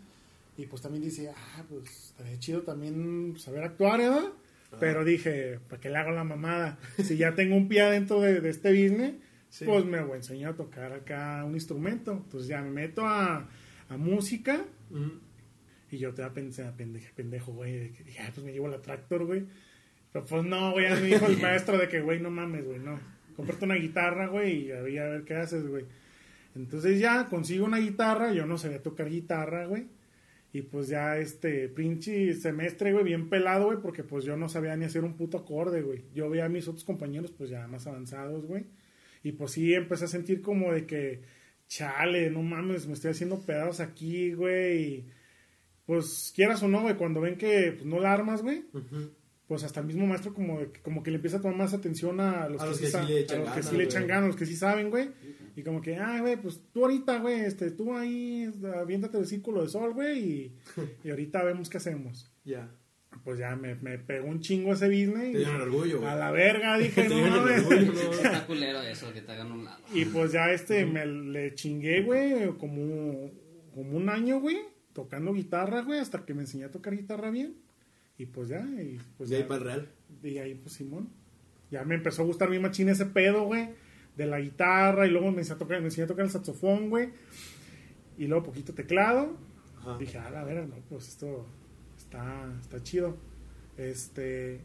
Y 0.56 0.66
pues 0.66 0.82
también 0.82 1.02
dice, 1.04 1.30
ah, 1.34 1.64
pues 1.68 1.88
estaría 2.10 2.38
chido 2.38 2.62
también 2.62 3.34
saber 3.38 3.64
actuar, 3.64 3.98
¿verdad? 4.00 4.24
Pero 4.78 5.04
dije, 5.04 5.58
¿para 5.68 5.80
qué 5.80 5.88
le 5.90 5.96
hago 5.96 6.10
la 6.12 6.22
mamada? 6.24 6.78
Si 7.02 7.16
ya 7.16 7.34
tengo 7.34 7.56
un 7.56 7.66
pie 7.68 7.80
adentro 7.82 8.20
de, 8.20 8.40
de 8.40 8.50
este 8.50 8.70
business, 8.70 9.14
Sí. 9.48 9.64
pues 9.64 9.84
me 9.84 10.00
voy 10.00 10.12
a 10.12 10.16
enseñar 10.18 10.52
a 10.52 10.56
tocar 10.56 10.92
acá 10.92 11.42
un 11.44 11.54
instrumento. 11.54 12.12
Entonces 12.12 12.48
ya 12.48 12.62
me 12.62 12.70
meto 12.70 13.04
a, 13.04 13.48
a 13.88 13.96
música 13.96 14.64
Ujú. 14.90 15.10
Y 15.90 15.98
yo 15.98 16.14
te 16.14 16.22
pendejo, 16.30 16.72
pendejo, 17.14 17.52
güey, 17.52 17.78
de 17.78 17.92
que 17.92 18.04
dije, 18.04 18.22
"Ah, 18.22 18.30
pues 18.34 18.44
me 18.44 18.52
llevo 18.52 18.68
la 18.68 18.80
tractor, 18.80 19.24
güey. 19.24 19.44
Pero 20.12 20.24
pues 20.26 20.44
no, 20.44 20.72
güey, 20.72 20.90
me 20.90 21.00
dijo 21.02 21.26
el 21.26 21.38
maestro 21.42 21.78
de 21.78 21.88
que, 21.88 22.00
güey, 22.00 22.20
no 22.20 22.30
mames, 22.30 22.64
güey, 22.64 22.78
no. 22.78 22.98
Cómprate 23.36 23.64
una 23.64 23.76
guitarra, 23.76 24.26
güey, 24.28 24.66
y 24.66 24.72
ahí 24.72 24.98
a 24.98 25.04
ver 25.04 25.24
qué 25.24 25.34
haces, 25.34 25.66
güey. 25.66 25.84
Entonces 26.56 26.98
ya 26.98 27.28
consigo 27.28 27.64
una 27.64 27.78
guitarra, 27.78 28.32
yo 28.32 28.46
no 28.46 28.58
sabía 28.58 28.82
tocar 28.82 29.08
guitarra, 29.08 29.66
güey. 29.66 29.86
Y 30.52 30.62
pues 30.62 30.88
ya 30.88 31.16
este 31.18 31.68
pinche 31.68 32.34
semestre, 32.34 32.92
güey, 32.92 33.04
bien 33.04 33.28
pelado, 33.28 33.66
güey, 33.66 33.78
porque 33.80 34.02
pues 34.02 34.24
yo 34.24 34.36
no 34.36 34.48
sabía 34.48 34.76
ni 34.76 34.84
hacer 34.84 35.04
un 35.04 35.14
puto 35.14 35.38
acorde, 35.38 35.80
güey. 35.82 36.02
Yo 36.12 36.28
veía 36.28 36.46
a 36.46 36.48
mis 36.48 36.66
otros 36.66 36.84
compañeros 36.84 37.30
pues 37.30 37.50
ya 37.50 37.68
más 37.68 37.86
avanzados, 37.86 38.46
güey. 38.46 38.64
Y 39.22 39.32
pues 39.32 39.52
sí 39.52 39.74
empecé 39.74 40.06
a 40.06 40.08
sentir 40.08 40.42
como 40.42 40.72
de 40.72 40.86
que, 40.86 41.20
chale, 41.68 42.30
no 42.30 42.42
mames, 42.42 42.88
me 42.88 42.94
estoy 42.94 43.12
haciendo 43.12 43.38
pedazos 43.40 43.78
aquí, 43.78 44.32
güey. 44.32 44.82
Y 44.82 45.04
pues 45.90 46.32
quieras 46.36 46.62
o 46.62 46.68
no, 46.68 46.82
güey, 46.82 46.94
cuando 46.94 47.20
ven 47.20 47.36
que 47.36 47.72
pues, 47.72 47.84
no 47.84 47.98
la 47.98 48.12
armas, 48.12 48.42
güey, 48.42 48.62
pues 49.48 49.64
hasta 49.64 49.80
el 49.80 49.86
mismo 49.86 50.06
maestro 50.06 50.32
como, 50.32 50.60
como 50.82 51.02
que 51.02 51.10
le 51.10 51.16
empieza 51.16 51.38
a 51.38 51.40
tomar 51.40 51.56
más 51.58 51.74
atención 51.74 52.20
a 52.20 52.48
los 52.48 52.60
A 52.62 52.64
que, 52.66 52.70
los 52.70 52.76
sí, 52.78 52.82
que 52.84 52.86
sí 52.86 52.92
sa- 52.92 53.02
le 53.02 53.18
echan 53.20 53.38
a 53.40 53.42
los 53.42 53.48
que 53.50 53.54
ganas, 53.56 53.70
sí 53.70 53.76
le 53.76 53.82
echan 53.84 54.02
güey. 54.02 54.08
ganas, 54.08 54.26
los 54.28 54.36
que 54.36 54.46
sí 54.46 54.54
saben, 54.54 54.90
güey. 54.90 55.08
Y 55.56 55.64
como 55.64 55.80
que, 55.80 55.96
ah, 55.96 56.20
güey, 56.20 56.36
pues 56.36 56.60
tú 56.72 56.84
ahorita, 56.84 57.18
güey, 57.18 57.40
este, 57.40 57.72
tú 57.72 57.92
ahí, 57.92 58.48
aviéntate 58.76 59.18
el 59.18 59.26
círculo 59.26 59.62
de 59.62 59.68
sol, 59.68 59.92
güey, 59.94 60.18
y, 60.20 60.56
y 61.04 61.10
ahorita 61.10 61.42
vemos 61.42 61.68
qué 61.68 61.78
hacemos. 61.78 62.30
Ya. 62.44 62.70
Pues 63.24 63.40
ya 63.40 63.56
me, 63.56 63.74
me 63.74 63.98
pegó 63.98 64.28
un 64.28 64.38
chingo 64.38 64.72
ese 64.72 64.86
business. 64.86 65.32
Te 65.32 65.40
y 65.40 65.44
dieron 65.44 65.60
orgullo, 65.62 65.98
güey. 65.98 66.08
a 66.08 66.14
la 66.14 66.30
verga, 66.30 66.78
dije, 66.78 67.08
mames. 67.08 67.68
¿no? 67.68 68.12
Está 68.12 68.46
culero 68.46 68.80
eso, 68.82 69.12
que 69.12 69.22
te 69.22 69.32
hagan 69.32 69.50
un 69.50 69.64
lado. 69.64 69.82
Y 69.92 70.04
pues 70.04 70.30
ya 70.30 70.52
este, 70.52 70.86
me 70.86 71.04
le 71.04 71.52
chingué, 71.56 72.02
güey, 72.02 72.56
como, 72.56 73.28
como 73.74 73.96
un 73.96 74.08
año, 74.08 74.38
güey, 74.38 74.58
tocando 75.00 75.32
guitarra, 75.32 75.80
güey, 75.80 75.98
hasta 75.98 76.26
que 76.26 76.34
me 76.34 76.42
enseñé 76.42 76.64
a 76.64 76.70
tocar 76.70 76.94
guitarra 76.94 77.30
bien. 77.30 77.56
Y 78.18 78.26
pues 78.26 78.48
ya, 78.48 78.60
y 78.60 79.00
pues 79.16 79.30
De 79.30 79.36
ahí 79.36 79.44
para 79.44 79.56
el 79.56 79.64
real. 79.64 79.88
Y 80.22 80.36
ahí, 80.36 80.54
pues, 80.54 80.74
Simón. 80.74 81.08
Ya 81.70 81.84
me 81.84 81.94
empezó 81.94 82.20
a 82.20 82.26
gustar 82.26 82.50
mi 82.50 82.58
machín 82.58 82.90
ese 82.90 83.06
pedo, 83.06 83.44
güey. 83.44 83.70
De 84.18 84.26
la 84.26 84.40
guitarra. 84.40 85.06
Y 85.06 85.10
luego 85.10 85.30
me 85.32 85.38
enseñé 85.38 85.56
a 85.56 85.58
tocar, 85.58 85.80
me 85.80 85.86
enseñé 85.86 86.04
a 86.04 86.08
tocar 86.08 86.26
el 86.26 86.30
saxofón, 86.30 86.90
güey. 86.90 87.10
Y 88.18 88.26
luego 88.26 88.44
poquito 88.44 88.74
teclado. 88.74 89.38
Ajá. 89.78 89.96
Dije, 89.96 90.18
a 90.18 90.28
la 90.28 90.44
vera, 90.44 90.66
no, 90.66 90.76
pues 90.90 91.08
esto 91.08 91.46
está, 91.96 92.52
está 92.60 92.82
chido. 92.82 93.16
Este. 93.78 94.60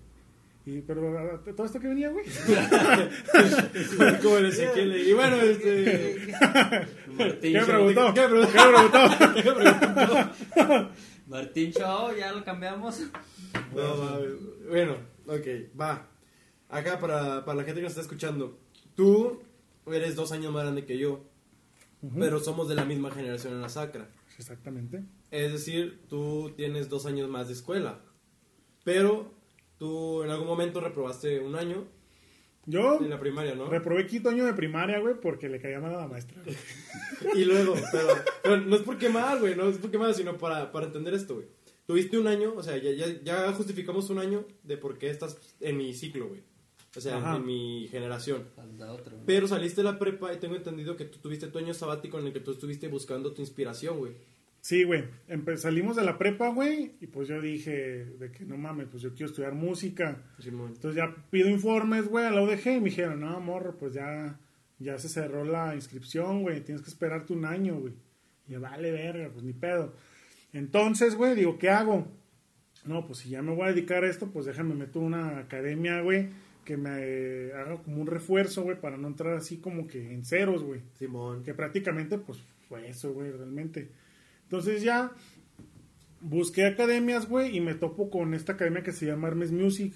Y, 0.65 0.81
pero, 0.81 1.17
¿a- 1.17 1.35
a- 1.35 1.43
¿todo 1.55 1.65
esto 1.67 1.79
que 1.79 1.87
venía, 1.87 2.09
güey? 2.09 2.25
Como 4.23 4.37
el 4.37 4.45
Ezequiel. 4.47 5.07
Y 5.07 5.13
bueno, 5.13 5.35
este. 5.37 6.27
Martín 7.15 7.53
¿Qué 7.53 7.59
preguntó? 7.65 8.13
¿Qué 8.13 8.21
¿Qué 8.53 9.51
preguntó? 9.51 9.95
preguntó? 10.55 10.91
Martín 11.27 11.71
Show, 11.71 12.15
ya 12.17 12.31
lo 12.33 12.43
cambiamos. 12.43 12.99
No, 13.75 14.19
bueno, 14.69 14.97
ok, 15.27 15.47
va. 15.79 16.07
Acá 16.69 16.99
para, 16.99 17.45
para 17.45 17.57
la 17.57 17.63
gente 17.63 17.79
que 17.79 17.83
nos 17.83 17.91
está 17.91 18.01
escuchando. 18.01 18.57
Tú 18.95 19.43
eres 19.87 20.15
dos 20.15 20.31
años 20.31 20.51
más 20.51 20.63
grande 20.63 20.85
que 20.85 20.97
yo, 20.97 21.23
pero 22.17 22.39
somos 22.39 22.67
de 22.69 22.75
la 22.75 22.85
misma 22.85 23.11
generación 23.11 23.53
en 23.53 23.61
la 23.61 23.69
sacra. 23.69 24.09
Exactamente. 24.39 25.03
Es 25.29 25.51
decir, 25.51 26.01
tú 26.09 26.53
tienes 26.57 26.89
dos 26.89 27.05
años 27.05 27.29
más 27.29 27.47
de 27.47 27.53
escuela. 27.53 27.99
Pero 28.83 29.34
tú 29.77 30.23
en 30.23 30.29
algún 30.29 30.47
momento 30.47 30.79
reprobaste 30.79 31.39
un 31.39 31.55
año 31.55 31.85
Yo 32.65 32.99
en 32.99 33.09
la 33.09 33.19
primaria, 33.19 33.55
¿no? 33.55 33.67
reprobé 33.69 34.07
quinto 34.07 34.29
año 34.29 34.45
de 34.45 34.53
primaria, 34.53 34.99
güey, 34.99 35.15
porque 35.21 35.49
le 35.49 35.59
caía 35.59 35.79
mal 35.79 35.93
a 35.95 36.01
la 36.01 36.07
maestra. 36.07 36.41
güey. 36.43 36.55
Y 37.41 37.45
luego, 37.45 37.75
pero, 37.91 38.07
pero 38.43 38.57
no 38.61 38.75
es 38.75 38.81
porque 38.81 39.09
mal, 39.09 39.39
güey, 39.39 39.55
no 39.55 39.67
es 39.69 39.77
porque 39.77 39.97
mal, 39.97 40.13
sino 40.15 40.37
para, 40.37 40.71
para 40.71 40.87
entender 40.87 41.13
esto, 41.13 41.35
güey. 41.35 41.47
Tuviste 41.87 42.17
un 42.17 42.27
año, 42.27 42.53
o 42.55 42.63
sea, 42.63 42.77
ya, 42.77 42.91
ya, 42.91 43.05
ya 43.21 43.53
justificamos 43.53 44.09
un 44.09 44.17
año 44.17 44.45
de 44.63 44.75
por 44.77 44.97
qué 44.97 45.09
estás 45.11 45.37
en 45.59 45.77
mi 45.77 45.93
ciclo, 45.93 46.27
güey. 46.29 46.41
O 46.97 47.01
sea, 47.01 47.17
Ajá. 47.17 47.35
en 47.35 47.45
mi 47.45 47.87
generación. 47.91 48.47
Otro. 48.89 49.17
Pero 49.25 49.47
saliste 49.47 49.81
de 49.81 49.91
la 49.91 49.99
prepa 49.99 50.33
y 50.33 50.37
tengo 50.37 50.55
entendido 50.55 50.95
que 50.95 51.05
tú 51.05 51.19
tuviste 51.19 51.47
tu 51.47 51.59
año 51.59 51.73
sabático 51.73 52.17
en 52.17 52.27
el 52.27 52.33
que 52.33 52.39
tú 52.39 52.51
estuviste 52.51 52.87
buscando 52.87 53.33
tu 53.33 53.41
inspiración, 53.41 53.97
güey. 53.99 54.13
Sí, 54.65 54.83
güey. 54.83 55.03
Salimos 55.57 55.95
de 55.95 56.03
la 56.03 56.17
prepa, 56.17 56.49
güey, 56.49 56.93
y 56.99 57.05
pues 57.05 57.27
yo 57.27 57.39
dije, 57.39 58.03
de 58.17 58.31
que 58.31 58.45
no 58.45 58.57
mames, 58.57 58.87
pues 58.89 59.03
yo 59.03 59.13
quiero 59.13 59.27
estudiar 59.27 59.53
música. 59.53 60.23
Simón. 60.39 60.71
Entonces 60.73 60.95
ya 60.95 61.15
pido 61.29 61.51
informes, 61.51 62.07
güey, 62.07 62.25
a 62.25 62.31
la 62.31 62.41
UDG 62.41 62.65
y 62.69 62.79
me 62.79 62.85
dijeron, 62.85 63.19
no, 63.19 63.39
morro, 63.39 63.77
pues 63.77 63.93
ya, 63.93 64.39
ya 64.79 64.97
se 64.97 65.07
cerró 65.07 65.45
la 65.45 65.75
inscripción, 65.75 66.41
güey, 66.41 66.61
tienes 66.61 66.81
que 66.81 66.89
esperarte 66.89 67.31
un 67.31 67.45
año, 67.45 67.75
güey. 67.75 67.93
Y 68.47 68.53
yo, 68.53 68.59
vale, 68.59 68.91
verga, 68.91 69.29
pues 69.31 69.43
ni 69.45 69.53
pedo. 69.53 69.93
Entonces, 70.51 71.13
güey, 71.13 71.35
digo, 71.35 71.59
¿qué 71.59 71.69
hago? 71.69 72.07
No, 72.85 73.05
pues 73.05 73.19
si 73.19 73.29
ya 73.29 73.43
me 73.43 73.53
voy 73.53 73.67
a 73.67 73.71
dedicar 73.71 74.03
a 74.03 74.09
esto, 74.09 74.31
pues 74.31 74.47
déjame 74.47 74.73
meter 74.73 74.99
una 74.99 75.37
academia, 75.37 76.01
güey, 76.01 76.29
que 76.63 76.75
me 76.75 77.51
haga 77.53 77.83
como 77.83 78.01
un 78.01 78.07
refuerzo, 78.07 78.63
güey, 78.63 78.81
para 78.81 78.97
no 78.97 79.09
entrar 79.09 79.35
así 79.35 79.57
como 79.57 79.85
que 79.85 80.11
en 80.11 80.25
ceros, 80.25 80.63
güey. 80.63 80.81
Simón. 80.97 81.43
Que 81.43 81.53
prácticamente, 81.53 82.17
pues, 82.17 82.39
fue 82.67 82.89
eso, 82.89 83.13
güey, 83.13 83.29
realmente. 83.29 84.03
Entonces 84.57 84.83
ya 84.83 85.11
busqué 86.21 86.65
academias, 86.65 87.27
güey, 87.27 87.55
y 87.55 87.61
me 87.61 87.75
topo 87.75 88.09
con 88.09 88.33
esta 88.33 88.53
academia 88.53 88.83
que 88.83 88.91
se 88.91 89.05
llama 89.05 89.27
Hermes 89.27 89.51
Music. 89.51 89.93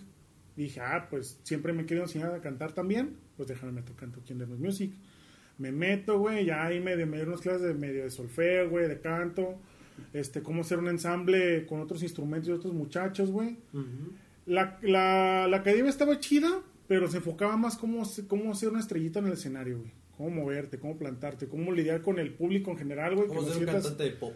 Dije, 0.55 0.81
ah, 0.81 1.07
pues 1.09 1.39
siempre 1.43 1.73
me 1.73 1.85
quiero 1.85 2.03
enseñar 2.03 2.33
a 2.33 2.41
cantar 2.41 2.73
también, 2.73 3.15
pues 3.37 3.47
déjame 3.47 3.71
meto 3.71 3.93
canto 3.95 4.19
aquí 4.19 4.33
en 4.33 4.41
Hermes 4.41 4.59
Music. 4.59 4.93
Me 5.57 5.71
meto, 5.71 6.19
güey, 6.19 6.45
ya 6.45 6.65
ahí 6.65 6.79
me 6.79 6.95
dieron 6.95 7.29
unas 7.29 7.41
clases 7.41 7.61
de 7.61 7.73
medio 7.73 8.03
de 8.03 8.09
solfeo, 8.09 8.69
güey, 8.69 8.87
de 8.87 8.99
canto, 8.99 9.59
este, 10.13 10.41
cómo 10.41 10.61
hacer 10.61 10.79
un 10.79 10.87
ensamble 10.87 11.65
con 11.65 11.79
otros 11.81 12.03
instrumentos 12.03 12.49
y 12.49 12.51
otros 12.53 12.73
muchachos, 12.73 13.31
güey. 13.31 13.57
La, 14.45 14.79
la, 14.81 15.47
la 15.49 15.57
academia 15.57 15.89
estaba 15.89 16.19
chida, 16.19 16.49
pero 16.87 17.07
se 17.09 17.17
enfocaba 17.17 17.55
más 17.57 17.77
cómo, 17.77 18.03
cómo 18.27 18.51
hacer 18.51 18.69
una 18.69 18.79
estrellita 18.79 19.19
en 19.19 19.27
el 19.27 19.33
escenario, 19.33 19.79
güey. 19.79 19.91
Cómo 20.17 20.29
moverte, 20.31 20.79
cómo 20.79 20.97
plantarte, 20.97 21.47
cómo 21.47 21.71
lidiar 21.71 22.01
con 22.01 22.19
el 22.19 22.33
público 22.33 22.71
en 22.71 22.77
general, 22.77 23.15
güey. 23.15 23.27
No 23.27 23.33
ser 23.41 23.51
un 23.51 23.53
sientas- 23.57 23.83
cantante 23.83 24.03
de 24.03 24.11
pop. 24.11 24.33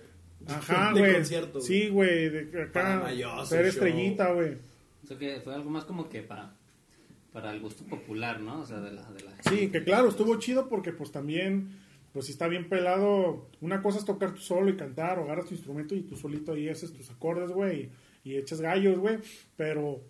Ajá, 0.47 0.91
güey. 0.97 1.13
concierto. 1.13 1.61
Sí, 1.61 1.89
güey, 1.89 2.29
de 2.29 2.61
acá. 2.63 3.09
Ser 3.45 3.65
estrellita, 3.65 4.31
güey. 4.33 4.57
Eso 5.03 5.17
que 5.17 5.39
fue 5.41 5.53
algo 5.53 5.69
más 5.69 5.85
como 5.85 6.09
que 6.09 6.21
para, 6.21 6.55
para 7.31 7.51
el 7.53 7.59
gusto 7.59 7.83
popular, 7.85 8.39
¿no? 8.39 8.61
O 8.61 8.65
sea, 8.65 8.79
de 8.79 8.91
la, 8.91 9.09
de 9.11 9.23
la 9.23 9.31
Sí, 9.49 9.69
que 9.69 9.83
claro, 9.83 10.09
estuvo 10.09 10.37
chido 10.39 10.69
porque 10.69 10.91
pues 10.93 11.11
también, 11.11 11.69
pues 12.13 12.27
si 12.27 12.31
está 12.31 12.47
bien 12.47 12.69
pelado, 12.69 13.49
una 13.61 13.81
cosa 13.81 13.97
es 13.99 14.05
tocar 14.05 14.33
tú 14.33 14.39
solo 14.41 14.69
y 14.69 14.77
cantar 14.77 15.19
o 15.19 15.23
agarras 15.23 15.47
tu 15.47 15.53
instrumento 15.55 15.93
y 15.95 16.01
tú 16.03 16.15
solito 16.15 16.53
ahí 16.53 16.69
haces 16.69 16.93
tus 16.93 17.09
acordes, 17.11 17.49
güey, 17.51 17.89
y 18.23 18.35
echas 18.37 18.61
gallos, 18.61 18.97
güey, 18.99 19.17
pero 19.57 20.01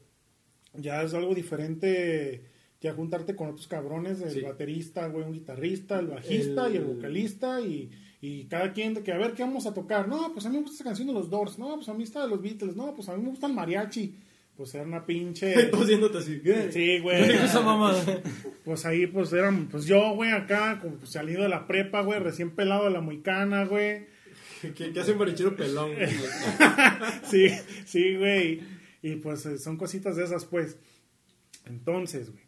ya 0.76 1.02
es 1.04 1.14
algo 1.14 1.34
diferente 1.34 2.46
ya 2.82 2.94
juntarte 2.94 3.36
con 3.36 3.48
otros 3.48 3.68
cabrones, 3.68 4.20
el 4.22 4.30
Sí. 4.32 4.42
baterista, 4.42 5.08
güey, 5.08 5.24
un 5.26 5.32
guitarrista, 5.32 6.00
el 6.00 6.08
bajista 6.08 6.70
y 6.70 6.76
el 6.76 6.84
El- 6.84 6.88
vocalista 6.96 7.62
y, 7.62 7.90
y 8.26 8.46
cada 8.46 8.72
quien 8.72 8.94
de 8.94 9.04
que 9.04 9.12
a 9.12 9.18
ver 9.18 9.34
qué 9.34 9.44
vamos 9.44 9.66
a 9.66 9.74
tocar. 9.74 10.08
No, 10.08 10.32
pues 10.32 10.46
a 10.46 10.50
mí 10.50 10.56
me 10.56 10.62
gusta 10.62 10.76
esa 10.76 10.86
canción 10.86 11.10
de 11.10 11.14
los 11.14 11.30
Doors, 11.30 11.60
no, 11.60 11.76
pues 11.76 11.90
a 11.90 11.94
mí 11.94 12.04
está 12.04 12.22
de 12.22 12.30
los 12.30 12.42
Beatles, 12.42 12.74
no, 12.74 12.96
pues 12.96 13.10
a 13.10 13.18
mí 13.18 13.22
me 13.22 13.32
gusta 13.32 13.48
el 13.48 13.54
mariachi. 13.54 14.16
Pues 14.56 14.74
era 14.76 14.86
una 14.86 15.06
pinche 15.06 15.52
Todos 15.72 15.88
viéndote 15.88 16.20
así. 16.20 16.42
Sí, 16.72 17.00
güey. 17.00 17.22
Esa 17.22 17.60
mamada. 17.60 18.02
Pues 18.64 18.86
ahí, 18.86 19.08
pues 19.08 19.34
eran, 19.34 19.68
pues 19.68 19.84
yo, 19.86 20.16
güey, 20.16 20.32
acá, 20.32 20.80
como 20.80 20.96
pues, 20.96 21.12
salido 21.12 21.44
de 21.44 21.50
la 21.50 21.68
prepa, 21.68 22.00
güey, 22.00 22.18
recién 22.22 22.52
pelado 22.52 22.86
de 22.86 22.92
la 22.92 23.02
moicana, 23.02 23.66
güey. 23.66 24.06
¿Qué, 24.62 24.94
qué 24.94 25.00
hace 25.02 25.12
un 25.12 25.20
barichero 25.20 25.54
pelón? 25.58 25.94
güey? 25.94 26.08
Sí, 27.30 27.50
sí, 27.86 28.16
güey. 28.16 28.62
Y 29.02 29.16
pues 29.18 29.46
eh, 29.48 29.58
son 29.58 29.76
cositas 29.76 30.16
de 30.16 30.24
esas, 30.24 30.46
pues. 30.46 30.78
Entonces, 31.66 32.32
güey. 32.32 32.43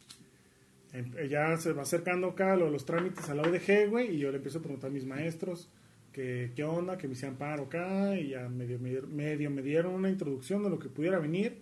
Em- 1.00 1.14
eh, 1.18 1.28
Ya 1.30 1.56
se 1.58 1.74
va 1.74 1.84
acercando 1.84 2.28
acá 2.28 2.56
lo 2.56 2.70
los 2.70 2.86
trámites 2.86 3.30
a 3.30 3.36
la 3.36 3.44
UDG, 3.44 3.88
güey, 3.90 4.16
y 4.16 4.20
yo 4.20 4.32
le 4.32 4.38
empiezo 4.38 4.60
a 4.60 4.62
preguntar 4.62 4.90
a 4.90 4.94
mis 4.94 5.06
maestros 5.06 5.70
que 6.12 6.52
qué 6.56 6.64
onda, 6.64 6.98
que 6.98 7.08
me 7.08 7.14
hicieran 7.14 7.38
paro 7.38 7.64
acá, 7.64 8.16
y 8.18 8.30
ya 8.30 8.48
medio, 8.48 8.80
medio, 8.80 9.06
medio 9.08 9.50
me 9.52 9.62
dieron 9.62 9.94
una 9.94 10.10
introducción 10.10 10.64
de 10.64 10.70
lo 10.70 10.80
que 10.80 10.88
pudiera 10.90 11.20
venir. 11.20 11.62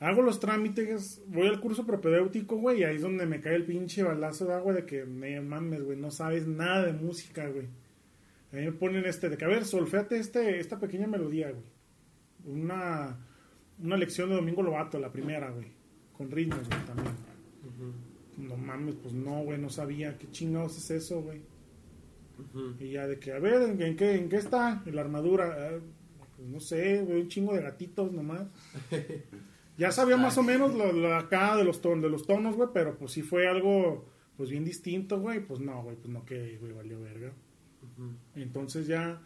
Hago 0.00 0.22
los 0.22 0.38
trámites, 0.40 1.22
voy 1.26 1.48
al 1.48 1.60
curso 1.60 1.84
propedéutico, 1.84 2.56
güey, 2.56 2.80
y 2.80 2.84
ahí 2.84 2.96
es 2.96 3.02
donde 3.02 3.26
me 3.26 3.40
cae 3.40 3.56
el 3.56 3.64
pinche 3.66 4.02
balazo 4.04 4.46
de 4.46 4.54
agua 4.54 4.72
de 4.72 4.86
que, 4.86 5.04
me 5.04 5.40
mames, 5.40 5.82
güey, 5.82 5.98
no 5.98 6.10
sabes 6.10 6.46
nada 6.46 6.86
de 6.86 6.92
música, 6.92 7.48
güey. 7.48 7.66
A 8.52 8.56
mí 8.56 8.62
me 8.62 8.72
ponen 8.72 9.04
este, 9.04 9.28
de 9.28 9.36
que, 9.36 9.44
a 9.44 9.48
ver, 9.48 9.64
solfeate 9.64 10.16
este, 10.18 10.60
esta 10.60 10.78
pequeña 10.78 11.06
melodía, 11.06 11.50
güey. 11.50 11.64
Una, 12.46 13.18
una 13.82 13.96
lección 13.96 14.30
de 14.30 14.36
Domingo 14.36 14.62
Lobato, 14.62 14.98
la 14.98 15.12
primera, 15.12 15.50
güey. 15.50 15.66
Con 16.16 16.30
ritmos, 16.30 16.66
güey, 16.68 16.80
también. 16.86 17.14
No 18.38 18.56
mames, 18.56 18.94
pues 19.02 19.12
no, 19.14 19.42
güey, 19.42 19.58
no 19.58 19.68
sabía. 19.68 20.16
¿Qué 20.16 20.30
chingados 20.30 20.78
es 20.78 20.90
eso, 20.90 21.20
güey? 21.22 21.40
Y 22.78 22.92
ya 22.92 23.06
de 23.06 23.18
que, 23.18 23.32
a 23.32 23.38
ver, 23.40 23.62
¿en, 23.62 23.82
en 23.82 23.96
qué, 23.96 24.14
en 24.14 24.28
qué 24.28 24.36
está? 24.36 24.82
La 24.86 25.00
armadura. 25.00 25.56
Ah, 25.58 25.78
pues 26.36 26.48
no 26.48 26.60
sé, 26.60 27.02
güey, 27.02 27.22
un 27.22 27.28
chingo 27.28 27.54
de 27.54 27.62
gatitos 27.62 28.12
nomás. 28.12 28.46
Ya 29.78 29.92
sabía 29.92 30.16
más 30.16 30.36
o 30.36 30.42
menos 30.42 30.74
lo, 30.74 30.90
lo 30.92 31.14
acá 31.14 31.54
de 31.56 31.62
los, 31.62 31.80
ton, 31.80 32.00
de 32.00 32.08
los 32.08 32.26
tonos, 32.26 32.56
güey, 32.56 32.68
pero 32.74 32.98
pues 32.98 33.12
sí 33.12 33.22
fue 33.22 33.46
algo, 33.46 34.06
pues 34.36 34.50
bien 34.50 34.64
distinto, 34.64 35.20
güey. 35.20 35.38
Pues 35.38 35.60
no, 35.60 35.84
güey, 35.84 35.94
pues 35.94 36.08
no 36.08 36.24
quedé, 36.24 36.58
güey, 36.58 36.72
valió 36.72 37.00
verga. 37.00 37.32
Entonces 38.34 38.88
ya 38.88 39.20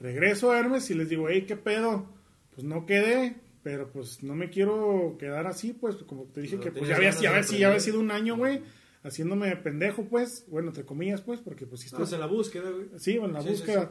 regreso 0.00 0.50
a 0.50 0.58
Hermes 0.58 0.90
y 0.90 0.94
les 0.94 1.08
digo, 1.08 1.28
hey, 1.28 1.44
¿qué 1.46 1.56
pedo? 1.56 2.06
Pues 2.52 2.66
no 2.66 2.84
quedé, 2.84 3.36
pero 3.62 3.90
pues 3.90 4.22
no 4.22 4.34
me 4.34 4.50
quiero 4.50 5.16
quedar 5.18 5.46
así, 5.46 5.72
pues 5.72 5.96
como 5.96 6.24
te 6.24 6.40
dije 6.40 6.56
No, 6.56 6.62
que 6.62 6.72
pues 6.72 6.88
ya 6.88 6.96
había, 6.96 7.10
ya 7.12 7.40
ya 7.40 7.80
sido 7.80 8.00
un 8.00 8.10
año, 8.10 8.36
güey, 8.36 8.62
haciéndome 9.02 9.54
pendejo, 9.56 10.04
pues, 10.04 10.44
bueno, 10.48 10.68
entre 10.68 10.84
comillas, 10.84 11.20
pues, 11.20 11.40
porque 11.40 11.66
pues 11.66 11.84
Estabas 11.84 12.12
en 12.12 12.20
la 12.20 12.26
búsqueda, 12.26 12.70
güey. 12.70 12.88
Sí, 12.98 13.16
en 13.16 13.32
la 13.32 13.40
Sí, 13.40 13.48
sí, 13.48 13.54
búsqueda. 13.54 13.90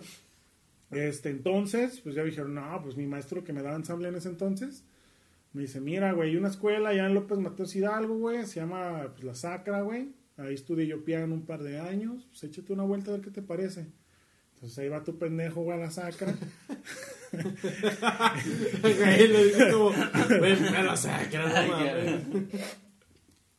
Este, 0.92 1.30
entonces, 1.30 2.01
pues 2.01 2.16
ya 2.16 2.24
dijeron, 2.24 2.54
no, 2.54 2.82
pues 2.84 2.98
mi 2.98 3.08
maestro 3.08 3.44
que 3.44 3.54
me 3.54 3.63
daba 3.63 3.78
ensamble 3.78 4.10
en 4.10 4.16
ese 4.16 4.28
entonces, 4.30 4.84
me 5.54 5.62
dice, 5.63 5.80
mira, 5.80 6.12
güey, 6.13 6.32
hay 6.32 6.36
una 6.36 6.50
escuela 6.50 6.90
allá 6.90 7.06
en 7.06 7.13
López 7.13 7.40
Mateos 7.40 7.75
Hidalgo, 7.75 8.18
güey, 8.18 8.46
se 8.46 8.60
llama 8.60 9.10
pues, 9.13 9.24
La 9.24 9.36
Sacra, 9.36 9.82
güey. 9.82 10.13
Ahí 10.38 10.54
estudié 10.54 10.88
yo 10.88 11.04
piano 11.04 11.34
un 11.34 11.46
par 11.46 11.62
de 11.62 11.80
años, 11.80 12.25
pues 12.30 12.44
échate 12.44 12.74
una 12.74 12.84
vuelta 12.84 13.12
a 13.12 13.16
ver 13.16 13.22
qué 13.22 13.32
te 13.32 13.42
parece. 13.42 13.88
Entonces 14.56 14.78
ahí 14.80 14.90
va 14.90 15.04
tu 15.04 15.18
pendejo, 15.18 15.62
güey, 15.62 15.78
a 15.78 15.82
La 15.82 15.92
Sacra. 15.92 16.34
Güey, 18.81 19.27
lo 19.27 19.43
dice 19.43 19.71
como, 19.71 19.91
güey, 20.39 20.59
me 20.59 20.83
lo 20.83 20.97
saca, 20.97 21.39
no 21.39 21.55
Ay, 21.55 21.69
mames. 21.69 22.23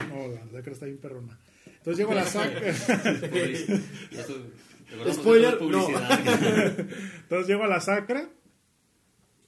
No, 0.09 0.29
La 0.29 0.47
Sacra 0.51 0.73
está 0.73 0.87
bien 0.87 0.99
perrona. 0.99 1.39
Entonces 1.67 1.99
llego 1.99 2.13
a 2.13 2.17
La 2.17 2.25
Sacra. 2.25 2.75
Spoiler, 5.13 5.53
no. 5.53 5.59
publicidad. 5.59 6.81
Entonces 7.23 7.49
llego 7.49 7.65
a 7.65 7.69
La 7.69 7.81
Sacra 7.81 8.29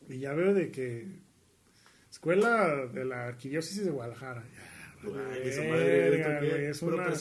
y 0.08 0.18
ya 0.18 0.32
veo 0.32 0.54
de 0.54 0.70
que 0.70 1.06
escuela 2.10 2.86
de 2.86 3.04
la 3.04 3.26
Arquidiócesis 3.26 3.84
de 3.84 3.90
Guadalajara. 3.90 4.42
Ya, 4.42 4.70
Ay, 5.32 5.42
esa 5.48 5.62
madre, 5.64 6.40
güey, 6.40 6.64
es 6.66 6.80
una-. 6.82 7.14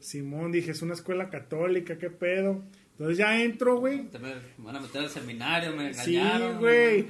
Simón, 0.00 0.50
dije, 0.50 0.70
es 0.70 0.80
una 0.80 0.94
escuela 0.94 1.28
católica, 1.28 1.98
qué 1.98 2.08
pedo. 2.08 2.64
Entonces 2.98 3.18
ya 3.18 3.40
entro, 3.42 3.78
güey. 3.78 4.08
Te 4.08 4.18
van 4.18 4.76
a 4.76 4.80
meter 4.80 5.02
al 5.02 5.08
seminario, 5.08 5.74
me 5.76 5.94
Sí, 5.94 6.16
engañaron. 6.16 6.58
güey. 6.58 7.06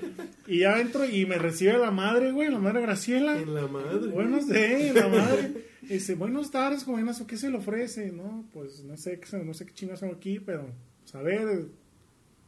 Y 0.47 0.59
ya 0.61 0.79
entro 0.81 1.07
y 1.07 1.25
me 1.25 1.37
recibe 1.39 1.79
la 1.79 1.91
madre, 1.91 2.31
güey, 2.31 2.51
la 2.51 2.59
madre 2.59 2.83
Graciela. 2.83 3.39
En 3.39 3.55
la 3.55 3.67
madre. 3.67 4.09
Buenos 4.09 4.47
días, 4.49 4.95
la 4.95 5.09
madre. 5.09 5.53
Y 5.83 5.95
dice, 5.95 6.15
buenas 6.15 6.51
tardes, 6.51 6.85
jóvenes, 6.85 7.23
¿qué 7.27 7.39
se 7.39 7.49
le 7.51 7.57
ofrece? 7.57 8.13
No, 8.13 8.45
pues 8.53 8.85
no 8.85 8.99
sé, 8.99 9.19
qué 9.19 9.27
se- 9.27 9.43
no 9.43 9.55
sé 9.55 9.65
qué 9.65 9.73
chingados 9.73 10.03
hago 10.03 10.13
aquí, 10.13 10.39
pero, 10.41 10.67
pues 11.01 11.15
a 11.15 11.23
ver, 11.23 11.65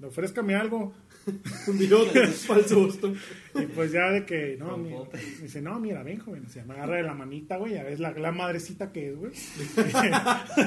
ofrézcame 0.03 0.55
algo. 0.55 0.95
Un 1.67 1.79
bigote, 1.79 2.27
falso 2.29 2.81
Boston. 2.81 3.17
Y 3.55 3.67
pues 3.67 3.93
ya 3.93 4.11
de 4.11 4.25
que, 4.25 4.57
no, 4.59 4.79
dice, 5.41 5.61
no, 5.61 5.79
mira, 5.79 6.03
ven, 6.03 6.19
joven, 6.19 6.49
se 6.49 6.65
me 6.65 6.75
agarra 6.75 6.97
de 6.97 7.03
la 7.03 7.15
manita, 7.15 7.57
güey, 7.57 7.75
ya 7.75 7.83
ves 7.83 8.01
la, 8.01 8.13
la 8.13 8.33
madrecita 8.33 8.93
que 8.93 9.11
es, 9.11 9.17
güey. 9.17 9.33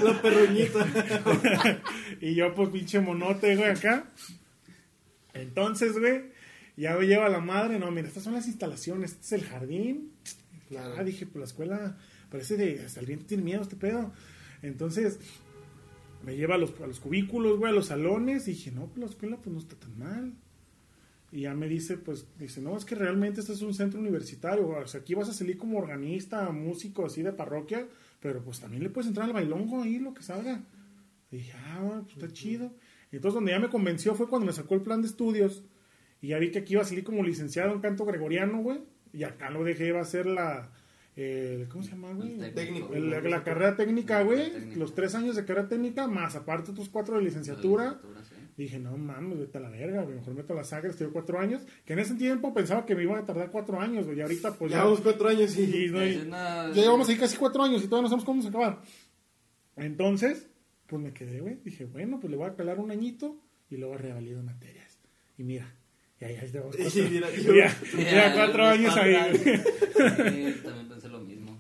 La 0.04 0.20
perroñita. 0.22 1.82
Y 2.22 2.36
yo, 2.36 2.54
pues, 2.54 2.70
pinche 2.70 3.00
monote, 3.00 3.56
güey, 3.56 3.70
acá. 3.70 4.06
Entonces, 5.34 5.98
güey, 5.98 6.32
ya 6.78 6.96
me 6.96 7.06
lleva 7.06 7.30
la 7.30 7.40
madre, 7.40 7.80
no, 7.80 7.92
mira, 7.92 8.08
estas 8.08 8.24
son 8.24 8.34
las 8.34 8.48
instalaciones, 8.48 9.12
este 9.12 9.26
es 9.26 9.32
el 9.44 9.50
jardín. 9.50 10.12
Claro. 10.70 10.96
Ah, 10.98 11.04
dije, 11.04 11.26
pues 11.26 11.38
la 11.38 11.46
escuela 11.46 11.98
parece 12.30 12.58
de, 12.58 12.84
hasta 12.86 13.00
el 13.00 13.06
viento 13.06 13.26
tiene 13.26 13.44
miedo 13.44 13.62
este 13.62 13.76
pedo. 13.76 14.12
Entonces, 14.62 15.20
me 16.24 16.36
lleva 16.36 16.56
a 16.56 16.58
los, 16.58 16.80
a 16.82 16.88
los 16.88 17.00
cubículos, 17.00 17.60
güey, 17.60 17.72
a 17.72 17.76
los 17.76 17.88
salones, 17.88 18.48
y 18.48 18.52
dije, 18.52 18.72
no, 18.72 18.88
pues 18.88 18.98
la 18.98 19.06
escuela 19.06 19.38
pues 19.38 19.54
no 19.54 19.60
está 19.60 19.76
tan 19.76 19.98
mal. 19.98 20.34
Y 21.32 21.42
ya 21.42 21.54
me 21.54 21.68
dice, 21.68 21.98
pues, 21.98 22.28
dice, 22.38 22.62
no, 22.62 22.78
es 22.78 22.86
que 22.86 22.96
realmente 22.96 23.42
este 23.42 23.54
es 23.54 23.62
un 23.62 23.74
centro 23.74 24.00
universitario, 24.00 24.68
o 24.68 24.88
sea, 24.88 25.02
aquí 25.02 25.16
vas 25.16 25.30
a 25.30 25.34
salir 25.34 25.58
como 25.58 25.80
organista, 25.80 26.50
músico, 26.52 27.06
así 27.06 27.24
de 27.24 27.34
parroquia, 27.34 27.88
pero 28.20 28.42
pues 28.44 28.60
también 28.60 28.84
le 28.84 28.90
puedes 28.90 29.08
entrar 29.08 29.28
al 29.28 29.34
bailongo 29.34 29.82
ahí, 29.82 30.00
lo 30.00 30.14
que 30.14 30.24
salga. 30.24 30.64
Y 31.32 31.38
dije, 31.38 31.54
ah, 31.58 31.82
bueno, 31.82 32.04
pues 32.04 32.16
está 32.16 32.32
chido. 32.32 32.72
Y 33.12 33.18
entonces 33.18 33.36
donde 33.36 33.52
ya 33.52 33.60
me 33.60 33.70
convenció 33.70 34.16
fue 34.16 34.30
cuando 34.30 34.46
me 34.46 34.54
sacó 34.54 34.76
el 34.76 34.82
plan 34.82 35.02
de 35.02 35.08
estudios, 35.08 35.66
y 36.22 36.28
ya 36.30 36.38
vi 36.38 36.52
que 36.52 36.60
aquí 36.60 36.74
iba 36.74 36.84
a 36.84 36.86
salir 36.86 37.04
como 37.04 37.24
licenciado 37.24 37.74
en 37.74 37.82
canto 37.82 38.06
gregoriano, 38.06 38.62
güey, 38.62 38.82
y 39.12 39.24
acá 39.24 39.50
lo 39.50 39.64
dejé, 39.64 39.88
iba 39.88 40.00
a 40.00 40.06
ser 40.06 40.26
la, 40.26 40.72
eh, 41.16 41.68
¿cómo 41.70 41.84
se 41.84 41.92
llama, 41.92 42.12
güey? 42.14 42.40
El 42.42 42.54
Técnico. 42.54 42.94
El- 42.94 43.10
la, 43.10 43.22
la 43.22 43.44
carrera 43.44 43.76
técnica, 43.76 44.24
güey, 44.24 44.76
los 44.76 44.94
tres 44.96 45.14
años 45.16 45.36
de 45.36 45.46
carrera 45.46 45.68
técnica, 45.68 46.08
más 46.08 46.36
aparte 46.36 46.72
otros 46.72 46.90
cuatro 46.90 47.18
de 47.18 47.24
licenciatura. 47.24 47.86
Licenciatura, 48.02 48.24
sí. 48.24 48.36
Dije, 48.56 48.78
no 48.80 48.96
mames, 48.98 49.40
vete 49.40 49.58
a 49.58 49.62
la 49.62 49.70
verga, 49.70 50.04
güey, 50.04 50.16
mejor 50.16 50.34
meto 50.36 50.54
a 50.54 50.56
la 50.58 50.64
saga, 50.64 50.88
estudié 50.90 51.12
cuatro 51.12 51.40
años, 51.40 51.64
que 51.86 51.94
en 51.94 52.00
ese 52.00 52.14
tiempo 52.16 52.54
pensaba 52.54 52.86
que 52.86 52.96
me 52.96 53.02
iba 53.04 53.18
a 53.18 53.26
tardar 53.26 53.50
cuatro 53.50 53.80
años, 53.82 54.06
güey, 54.06 54.20
y 54.20 54.22
ahorita 54.22 54.54
pues 54.54 54.72
ya... 54.72 54.78
Llevamos 54.78 55.02
cuatro 55.02 55.28
años 55.30 55.58
y... 55.58 55.86
y 55.86 55.90
no- 55.90 56.02
Es 56.02 56.24
una- 56.24 56.68
ya 56.72 56.82
llevamos 56.84 57.10
ahí 57.10 57.18
casi 57.18 57.36
cuatro 57.38 57.64
años 57.64 57.84
y 57.84 57.88
todavía 57.88 58.04
no 58.04 58.10
sabemos 58.10 58.26
cómo 58.26 58.42
vamos 58.42 58.46
a 58.46 58.50
acabar. 58.58 58.82
Entonces, 59.76 60.48
pues 60.88 61.02
me 61.02 61.14
quedé, 61.14 61.40
güey, 61.42 61.56
dije, 61.64 61.86
bueno, 61.86 62.20
pues 62.20 62.30
le 62.30 62.38
voy 62.38 62.48
a 62.48 62.56
calar 62.56 62.80
un 62.80 62.92
añito 62.92 63.38
y 63.70 63.78
luego 63.78 63.98
revalido 63.98 64.44
materias. 64.44 65.00
Y 65.38 65.44
mira, 65.44 65.76
ya, 66.30 66.46
ya, 66.46 66.62
cuatro, 66.62 66.80
mira, 67.10 67.30
ya, 67.32 67.42
yo- 67.42 67.54
ya, 67.56 67.82
Mira, 67.96 68.34
cuatro 68.34 68.66
años 68.66 68.96
ahí. 68.98 69.14
Sí, 69.94 70.62
también 70.64 70.88
pensé 70.90 71.10
lo 71.10 71.20
mismo. 71.20 71.58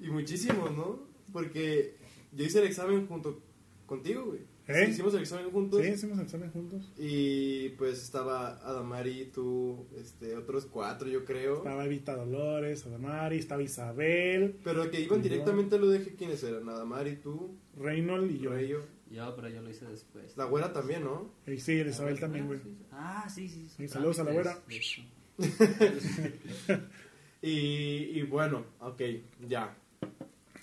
Y 0.00 0.08
muchísimos, 0.08 0.70
¿no? 0.76 1.00
Porque 1.32 1.94
yo 2.32 2.44
hice 2.44 2.58
el 2.60 2.66
examen 2.66 3.06
junto 3.06 3.40
contigo, 3.86 4.24
güey. 4.26 4.40
¿Eh? 4.68 4.88
Hicimos 4.90 5.12
el 5.14 5.22
examen 5.22 5.50
juntos. 5.50 5.82
Sí, 5.82 5.88
hicimos 5.92 6.18
el 6.18 6.24
examen 6.24 6.50
juntos. 6.50 6.92
Y 6.96 7.70
pues 7.70 8.02
estaba 8.02 8.58
Adamari, 8.58 9.30
tú, 9.34 9.86
este, 10.00 10.36
otros 10.36 10.66
cuatro, 10.66 11.08
yo 11.08 11.24
creo. 11.24 11.58
Estaba 11.58 11.84
Evita 11.84 12.14
Dolores, 12.16 12.86
Adamari, 12.86 13.38
estaba 13.38 13.62
Isabel, 13.62 14.56
Pero 14.62 14.90
que 14.90 15.00
iban 15.00 15.20
directamente 15.20 15.78
lo 15.78 15.90
dije 15.90 16.14
quiénes 16.16 16.42
eran. 16.44 16.68
Adamari, 16.68 17.16
tú, 17.16 17.56
Reynold 17.76 18.30
y 18.30 18.38
yo. 18.38 18.50
Rayo. 18.50 18.80
Yo, 19.12 19.36
pero 19.36 19.48
yo 19.48 19.60
lo 19.60 19.70
hice 19.70 19.84
después. 19.86 20.36
La 20.36 20.46
güera 20.46 20.72
también, 20.72 21.04
¿no? 21.04 21.30
Y 21.46 21.58
sí, 21.58 21.72
el 21.72 21.88
Isabel 21.88 22.18
también, 22.18 22.46
güey. 22.46 22.60
Ah, 22.90 23.28
sí, 23.28 23.48
sí. 23.48 23.68
Sí, 23.76 23.86
saludos 23.86 24.18
a 24.20 24.24
la 24.24 24.32
güera. 24.32 24.58
Y, 27.44 28.20
y 28.20 28.22
bueno, 28.22 28.64
ok, 28.78 29.02
ya. 29.48 29.76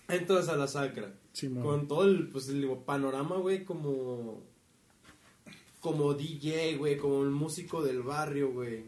Entras 0.08 0.48
a 0.48 0.56
la 0.56 0.66
sacra. 0.66 1.14
Simón. 1.34 1.62
Con 1.62 1.88
todo 1.90 2.06
el, 2.06 2.30
pues, 2.30 2.48
el 2.48 2.66
panorama, 2.86 3.36
güey, 3.36 3.66
como... 3.66 4.42
Como 5.82 6.14
DJ, 6.14 6.78
güey, 6.78 6.98
como 6.98 7.24
el 7.24 7.32
músico 7.32 7.84
del 7.84 8.02
barrio, 8.02 8.54
güey. 8.54 8.86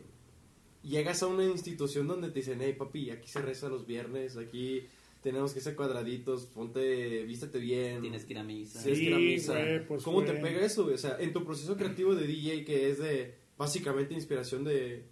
Llegas 0.84 1.22
a 1.22 1.28
una 1.28 1.44
institución 1.44 2.08
donde 2.08 2.30
te 2.30 2.40
dicen, 2.40 2.60
hey, 2.62 2.74
papi, 2.78 3.12
aquí 3.12 3.28
se 3.28 3.42
reza 3.42 3.68
los 3.68 3.86
viernes, 3.86 4.38
aquí 4.38 4.88
tenemos 5.22 5.54
que 5.54 5.62
ser 5.62 5.76
cuadraditos, 5.76 6.46
ponte, 6.48 7.24
vístete 7.24 7.60
bien. 7.60 8.02
Tienes 8.02 8.26
que 8.26 8.34
ir 8.34 8.40
a 8.40 8.44
misa. 8.44 8.90
ir 8.90 9.14
a 9.14 9.18
Sí, 9.18 9.24
misa. 9.24 9.54
güey, 9.54 9.86
pues, 9.88 10.04
¿Cómo 10.04 10.24
te 10.24 10.34
pega 10.34 10.66
eso, 10.66 10.84
güey? 10.84 10.96
O 10.96 10.98
sea, 10.98 11.18
en 11.20 11.32
tu 11.34 11.44
proceso 11.46 11.78
creativo 11.78 12.16
de 12.16 12.26
DJ, 12.28 12.66
que 12.66 12.90
es 12.90 12.98
de, 13.00 13.36
básicamente, 13.58 14.14
inspiración 14.14 14.64
de 14.64 15.06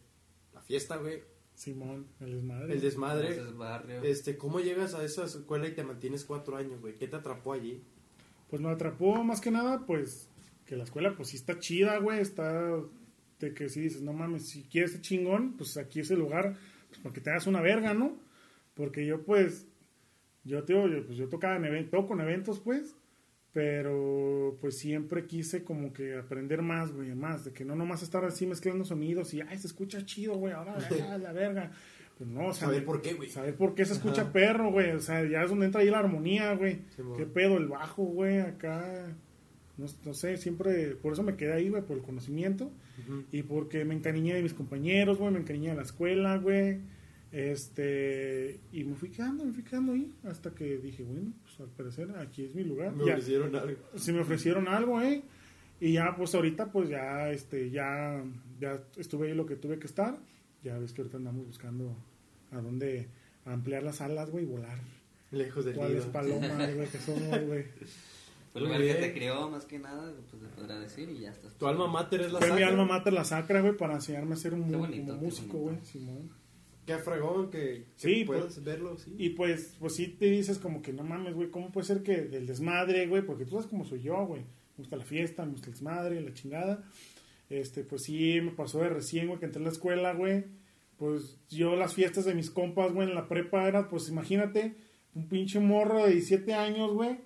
fiesta, 0.66 0.98
güey. 0.98 1.22
Simón, 1.54 2.08
el 2.22 2.32
desmadre. 2.36 2.74
El 2.74 2.82
desmadre. 2.82 3.30
Es 3.38 3.58
barrio. 3.58 4.01
Este, 4.04 4.38
¿cómo 4.38 4.60
llegas 4.62 4.94
a 4.94 5.04
esa 5.04 5.25
escuela 5.25 5.68
y 5.68 5.74
te 5.74 5.84
mantienes 5.84 6.24
cuatro 6.24 6.56
años, 6.56 6.80
güey? 6.80 6.96
¿Qué 6.96 7.08
te 7.08 7.18
atrapó 7.18 7.54
allí? 7.54 7.82
Pues 8.50 8.62
me 8.62 8.70
atrapó 8.70 9.24
más 9.24 9.42
que 9.42 9.51
nada, 9.51 9.86
pues, 9.86 10.30
que 10.66 10.75
la 10.78 10.86
escuela, 10.86 11.16
pues 11.16 11.30
sí 11.30 11.36
está 11.38 11.60
chida, 11.60 11.98
güey. 12.00 12.20
Está 12.22 12.82
de 13.39 13.54
que 13.54 13.68
si 13.70 13.82
dices, 13.82 14.01
no 14.01 14.13
mames, 14.13 14.48
si 14.50 14.63
quieres 14.63 14.92
ser 14.94 15.01
chingón, 15.01 15.54
pues 15.58 15.75
aquí 15.78 16.00
es 16.00 16.10
el 16.12 16.20
lugar, 16.20 16.58
pues 16.88 17.00
para 17.01 17.13
que 17.13 17.22
te 17.22 17.30
hagas 17.30 17.46
una 17.48 17.62
verga, 17.62 17.94
¿no? 17.94 18.18
Porque 18.74 19.06
yo, 19.06 19.24
pues, 19.24 19.68
yo, 20.50 20.63
te 20.63 20.74
digo, 20.74 20.88
yo, 20.88 21.06
pues 21.06 21.18
yo 21.18 21.29
tocaba 21.29 21.56
en 21.56 21.65
eventos, 21.65 21.91
toco 21.91 22.13
en 22.13 22.22
eventos, 22.22 22.60
pues, 22.60 22.96
pero 23.53 24.58
pues 24.62 24.77
siempre 24.77 25.25
quise 25.25 25.63
como 25.63 25.94
que 25.94 26.15
aprender 26.18 26.62
más, 26.62 26.91
güey, 26.91 27.13
más, 27.15 27.46
de 27.46 27.51
que 27.51 27.65
no 27.65 27.75
nomás 27.75 28.03
estar 28.03 28.24
así 28.25 28.46
mezclando 28.46 28.86
sonidos 28.86 29.34
y, 29.34 29.41
ay, 29.41 29.58
se 29.58 29.68
escucha 29.68 30.06
chido, 30.06 30.36
güey, 30.36 30.53
ahora 30.53 30.75
ah, 31.10 31.18
la 31.18 31.32
verga. 31.32 31.72
Pues 32.18 32.29
no, 32.29 32.48
o 32.48 32.53
sea, 32.53 32.68
Saber 32.68 32.84
por 32.84 33.01
qué, 33.01 33.13
güey. 33.13 33.29
saber 33.29 33.56
por 33.56 33.75
qué 33.75 33.86
se 33.86 33.94
escucha 33.94 34.24
Ajá. 34.24 34.34
perro, 34.34 34.72
güey, 34.72 34.91
o 34.91 35.00
sea, 35.00 35.24
ya 35.25 35.44
es 35.44 35.50
donde 35.50 35.68
entra 35.68 35.82
ahí 35.82 35.89
la 35.89 36.00
armonía, 36.00 36.53
güey. 36.53 36.82
Sí. 36.96 37.01
¿Qué 37.15 37.25
pedo? 37.25 37.58
El 37.58 37.68
bajo, 37.68 38.03
güey, 38.03 38.39
acá. 38.39 39.15
No, 39.77 39.86
no 40.06 40.13
sé, 40.13 40.36
siempre, 40.36 40.96
por 40.96 41.13
eso 41.13 41.24
me 41.24 41.38
quedé 41.38 41.53
ahí, 41.53 41.70
güey, 41.70 41.82
por 41.82 41.96
el 41.96 42.03
conocimiento. 42.03 42.72
Y 43.32 43.44
porque 43.44 43.86
me 43.86 43.96
encariñé 43.96 44.34
de 44.34 44.44
mis 44.44 44.53
compañeros, 44.53 45.18
güey, 45.18 45.32
me 45.32 45.39
encariñé 45.39 45.70
de 45.70 45.75
la 45.75 45.84
escuela, 45.84 46.38
güey. 46.38 46.79
Este, 47.32 48.60
y 48.72 48.84
me 48.84 48.96
fui 48.96 49.10
quedando, 49.10 49.46
me 49.46 49.54
fui 49.54 49.64
quedando 49.64 49.94
ahí, 49.94 50.14
hasta 50.24 50.52
que 50.52 50.78
dije, 50.78 51.04
bueno, 51.04 51.32
pues 51.44 51.60
al 51.60 51.68
parecer 51.68 52.10
aquí 52.18 52.46
es 52.46 52.56
mi 52.56 52.64
lugar. 52.64 52.94
Me 52.96 53.06
Ya, 53.06 53.14
ofrecieron 53.14 53.56
algo. 53.56 53.78
si 53.96 54.12
me 54.12 54.20
ofrecieron 54.22 54.68
algo, 54.68 55.02
eh. 55.02 55.22
Y 55.80 55.94
ya, 55.94 56.16
pues 56.18 56.36
ahorita, 56.36 56.72
pues 56.72 56.90
ya, 56.90 57.30
este, 57.32 57.70
ya, 57.72 58.24
ya 58.60 58.82
estuve 58.98 59.28
ahí 59.30 59.36
lo 59.36 59.46
que 59.46 59.56
tuve 59.56 59.80
que 59.80 59.88
estar. 59.88 60.18
Ya 60.64 60.78
ves 60.78 60.92
que 60.92 61.02
ahorita 61.02 61.18
andamos 61.18 61.46
buscando 61.48 61.96
a 62.52 62.60
dónde 62.62 63.08
ampliar 63.46 63.84
las 63.84 64.02
alas, 64.02 64.30
güey, 64.30 64.44
y 64.44 64.48
volar. 64.48 64.78
Lejos 65.32 65.64
del 65.66 65.76
¿Cuáles 65.76 66.06
palomas, 66.06 66.74
güey, 66.76 66.88
que 66.90 66.98
somos, 66.98 67.40
güey? 67.46 67.64
Fue 68.52 68.62
el 68.62 68.64
lugar 68.66 68.82
que 68.82 68.94
te 68.96 69.14
crió, 69.14 69.48
más 69.50 69.66
que 69.66 69.78
nada, 69.80 70.12
pues 70.32 70.42
le 70.42 70.50
podrá 70.50 70.80
decir 70.80 71.08
y 71.12 71.20
ya 71.20 71.30
estás. 71.32 71.54
Tu 71.56 71.68
alma 71.68 71.88
mater 71.88 72.22
es 72.22 72.34
la 72.34 72.40
Fue 72.40 72.48
mi 72.48 72.54
sacra. 72.56 72.68
alma 72.70 72.86
mater 72.86 73.14
la 73.14 73.24
sacra, 73.24 73.62
güey, 73.62 73.78
para 73.78 73.94
enseñarme 73.94 74.34
a 74.34 74.38
ser 74.38 74.56
un 74.56 74.72
bonito, 74.72 75.14
qué 75.18 75.26
músico, 75.26 75.58
güey, 75.60 75.78
Simón. 75.84 76.32
Qué 76.96 76.98
fregón 77.03 77.50
que, 77.50 77.60
que 77.60 77.86
Sí, 77.98 78.24
puedas 78.25 78.46
pues- 78.46 78.63
verlo, 78.63 78.98
sí. 78.98 79.13
Y 79.17 79.29
pues, 79.31 79.75
pues 79.79 79.96
sí 79.96 80.08
te 80.08 80.25
dices 80.25 80.58
como 80.58 80.81
que 80.81 80.91
no 80.93 81.03
mames, 81.03 81.36
güey, 81.36 81.50
¿cómo 81.51 81.72
puede 81.72 81.86
ser 81.88 82.01
que 82.03 82.22
del 82.22 82.48
desmadre, 82.48 83.08
güey? 83.08 83.22
Porque 83.22 83.46
tú 83.46 83.51
sabes 83.51 83.67
cómo 83.67 83.86
soy 83.86 84.01
yo, 84.01 84.25
güey. 84.25 84.41
Me 84.41 84.84
gusta 84.84 84.96
la 84.98 85.05
fiesta, 85.05 85.46
me 85.46 85.51
gusta 85.51 85.67
el 85.67 85.74
desmadre, 85.74 86.22
la 86.22 86.34
chingada. 86.34 86.84
Este, 87.50 87.84
pues 87.84 88.03
sí, 88.03 88.39
me 88.41 88.51
pasó 88.51 88.79
de 88.79 88.89
recién, 88.89 89.27
güey, 89.27 89.39
que 89.39 89.46
entré 89.46 89.62
a 89.62 89.65
la 89.65 89.72
escuela, 89.72 90.13
güey. 90.13 90.46
Pues 90.98 91.38
yo 91.50 91.75
las 91.75 91.93
fiestas 91.93 92.25
de 92.25 92.34
mis 92.36 92.50
compas, 92.50 92.91
güey, 92.93 93.08
en 93.08 93.15
la 93.15 93.27
prepa 93.27 93.67
era, 93.67 93.88
pues 93.89 94.10
imagínate, 94.10 94.75
un 95.15 95.27
pinche 95.29 95.60
morro 95.60 96.03
de 96.05 96.12
17 96.13 96.53
años, 96.53 96.91
güey, 96.93 97.17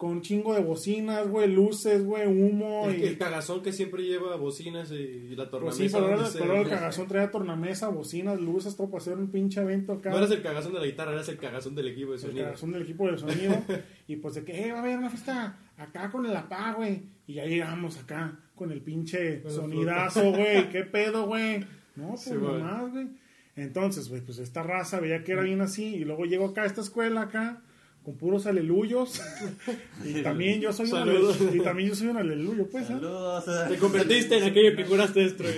con 0.00 0.22
chingo 0.22 0.54
de 0.54 0.62
bocinas, 0.62 1.28
güey, 1.28 1.46
luces, 1.52 2.02
güey, 2.02 2.26
humo. 2.26 2.88
El, 2.88 3.00
y... 3.00 3.04
el 3.04 3.18
cagazón 3.18 3.62
que 3.62 3.70
siempre 3.70 4.02
lleva 4.02 4.34
bocinas 4.36 4.90
y, 4.92 4.94
y 4.94 5.36
la 5.36 5.50
Pues 5.50 5.76
tornamesa. 5.76 5.76
sí, 5.76 5.90
pero 5.92 6.04
ahora, 6.06 6.26
ahora 6.26 6.60
el 6.62 6.68
cagazón 6.70 7.06
traía 7.06 7.30
tornamesa, 7.30 7.88
bocinas, 7.90 8.40
luces, 8.40 8.74
todo 8.76 8.88
para 8.88 9.02
hacer 9.02 9.18
un 9.18 9.30
pinche 9.30 9.60
evento 9.60 9.92
acá. 9.92 10.08
No 10.08 10.16
eras 10.16 10.30
el 10.30 10.40
cagazón 10.40 10.72
de 10.72 10.80
la 10.80 10.86
guitarra, 10.86 11.12
eras 11.12 11.28
el 11.28 11.36
cagazón 11.36 11.74
del 11.74 11.88
equipo 11.88 12.12
de 12.12 12.16
el 12.16 12.22
sonido. 12.22 12.44
cagazón 12.46 12.72
del 12.72 12.80
equipo 12.80 13.10
de 13.10 13.18
sonido. 13.18 13.62
y 14.08 14.16
pues 14.16 14.36
de 14.36 14.44
que, 14.44 14.68
eh, 14.68 14.72
va 14.72 14.78
a 14.78 14.80
haber 14.80 14.96
una 14.96 15.10
fiesta 15.10 15.58
acá 15.76 16.10
con 16.10 16.24
el 16.24 16.34
apá, 16.34 16.72
güey. 16.72 17.02
Y 17.26 17.34
ya 17.34 17.44
llegamos 17.44 17.98
acá 17.98 18.40
con 18.54 18.72
el 18.72 18.80
pinche 18.80 19.42
Con 19.42 19.52
sonidazo, 19.52 20.30
güey. 20.30 20.66
¿Qué 20.72 20.84
pedo, 20.84 21.26
güey? 21.26 21.60
No, 21.96 22.08
pues 22.12 22.22
Sí, 22.22 22.32
nomás, 22.32 22.90
güey. 22.90 23.06
Entonces, 23.54 24.08
güey, 24.08 24.22
pues 24.22 24.38
esta 24.38 24.62
raza 24.62 24.98
veía 24.98 25.22
que 25.24 25.32
era 25.32 25.42
bien 25.42 25.60
así. 25.60 25.96
Y 25.96 26.04
luego 26.06 26.24
llego 26.24 26.46
acá 26.46 26.62
a 26.62 26.66
esta 26.66 26.80
escuela 26.80 27.20
acá. 27.20 27.60
Con 28.04 28.16
puros 28.16 28.46
aleluyos. 28.46 29.20
y 30.04 30.22
también 30.22 30.60
yo 30.60 30.72
soy 30.72 30.86
un 30.86 30.90
Saludos. 30.92 31.40
ale- 31.40 31.56
Y 31.56 31.60
también 31.60 31.88
yo 31.90 31.94
soy 31.94 32.08
un 32.08 32.16
aleluyo, 32.16 32.66
pues. 32.70 32.84
¿eh? 32.84 32.94
Saludos. 32.94 33.44
Te 33.68 33.76
convertiste 33.76 34.38
en 34.38 34.44
aquello 34.44 34.74
que 34.76 34.84
curaste 34.86 35.24
esto. 35.24 35.42
güey. 35.44 35.54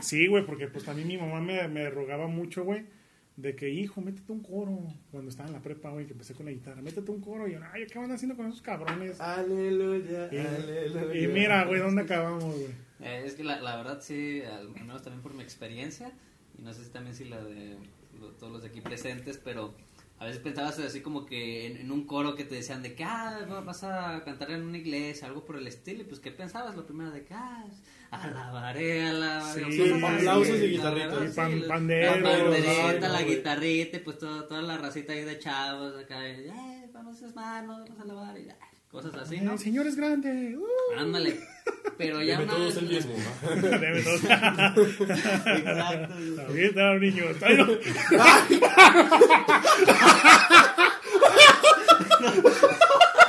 Sí, 0.00 0.26
güey, 0.26 0.46
porque 0.46 0.66
pues 0.68 0.84
también 0.84 1.06
mi 1.08 1.16
mamá 1.18 1.40
me, 1.40 1.66
me 1.68 1.90
rogaba 1.90 2.26
mucho, 2.26 2.64
güey, 2.64 2.84
de 3.36 3.54
que, 3.54 3.68
hijo, 3.68 4.00
métete 4.00 4.32
un 4.32 4.40
coro. 4.40 4.78
Cuando 5.10 5.28
estaba 5.28 5.48
en 5.48 5.54
la 5.56 5.60
prepa, 5.62 5.90
güey, 5.90 6.06
que 6.06 6.12
empecé 6.12 6.32
con 6.34 6.46
la 6.46 6.52
guitarra, 6.52 6.80
métete 6.80 7.10
un 7.10 7.20
coro. 7.20 7.46
Y 7.48 7.52
yo, 7.52 7.58
ay, 7.72 7.84
¿qué 7.86 7.98
van 7.98 8.10
haciendo 8.12 8.34
con 8.36 8.46
esos 8.46 8.62
cabrones? 8.62 9.20
Aleluya, 9.20 10.28
Y, 10.32 10.38
aleluya. 10.38 11.20
y 11.20 11.26
mira, 11.28 11.64
güey, 11.66 11.80
¿dónde 11.80 12.02
acabamos, 12.02 12.44
güey? 12.44 12.66
Eh, 13.00 13.22
es 13.26 13.34
que 13.34 13.44
la, 13.44 13.60
la 13.60 13.76
verdad 13.76 14.00
sí, 14.00 14.40
al 14.42 14.70
menos 14.70 15.02
también 15.02 15.22
por 15.22 15.34
mi 15.34 15.42
experiencia, 15.42 16.10
y 16.58 16.62
no 16.62 16.72
sé 16.72 16.84
si 16.84 16.90
también 16.90 17.14
si 17.14 17.24
la 17.26 17.42
de 17.44 17.76
lo- 18.18 18.30
todos 18.30 18.52
los 18.52 18.62
de 18.62 18.68
aquí 18.68 18.80
presentes, 18.80 19.38
pero 19.44 19.74
a 20.24 20.26
veces 20.28 20.42
pensabas 20.42 20.78
así 20.78 21.00
como 21.00 21.24
que 21.26 21.66
en, 21.66 21.76
en 21.76 21.92
un 21.92 22.06
coro 22.06 22.34
que 22.34 22.44
te 22.44 22.56
decían 22.56 22.82
de 22.82 22.94
que 22.94 23.04
ah, 23.04 23.38
va- 23.50 23.60
vas 23.60 23.84
a 23.84 24.22
cantar 24.24 24.50
en 24.50 24.62
una 24.62 24.78
iglesia, 24.78 25.28
algo 25.28 25.44
por 25.44 25.56
el 25.56 25.66
estilo, 25.66 26.02
y 26.02 26.04
pues 26.04 26.20
¿qué 26.20 26.30
pensabas? 26.30 26.74
Lo 26.76 26.84
primero 26.86 27.10
de 27.10 27.24
que 27.24 27.34
ah, 27.34 27.64
alabaré, 28.10 29.06
alabaré. 29.06 29.64
Sí, 29.72 29.82
así, 29.82 30.04
aplausos 30.04 30.56
y 30.56 30.60
la 30.60 30.66
guitarritas. 30.90 31.32
Y 31.32 31.36
pan- 31.36 31.52
sí, 31.52 31.60
la- 31.60 31.68
panderos, 31.68 32.16
La 32.20 32.22
pandereta, 32.30 33.08
la 33.08 33.22
guitarrita, 33.22 33.96
y 33.96 34.00
pues 34.00 34.18
toda, 34.18 34.46
toda 34.48 34.62
la 34.62 34.78
racita 34.78 35.12
ahí 35.12 35.24
de 35.24 35.38
chavos 35.38 35.96
acá, 35.96 36.28
y, 36.28 36.48
eh, 36.48 36.88
vamos 36.92 37.20
hermanos, 37.22 37.84
vamos 37.88 37.98
a 37.98 38.02
alabar, 38.02 38.38
y, 38.38 38.48
ah, 38.48 38.56
cosas 38.94 39.14
así, 39.16 39.40
¿no? 39.40 39.54
El 39.54 39.58
señor 39.58 39.88
es 39.88 39.96
grande. 39.96 40.56
Uh, 40.56 40.64
Ándale. 40.96 41.40
Pero 41.98 42.22
ya 42.22 42.38
Deme 42.38 42.44
una 42.44 42.54
todos 42.54 42.76
el 42.76 42.88
diezmo. 42.88 43.14
Exacto. 43.52 44.82
Está, 46.54 46.94
niño. 46.94 47.24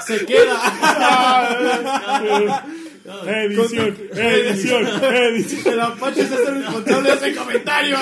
Se 0.05 0.23
queda. 0.27 0.55
Edición, 3.25 3.97
edición, 4.13 4.85
edición. 5.03 5.73
El 5.73 5.81
Apache 5.81 6.27
se 6.27 6.33
hace 6.35 6.51
responsable 6.51 7.09
de 7.09 7.15
ese 7.15 7.35
comentario. 7.35 7.97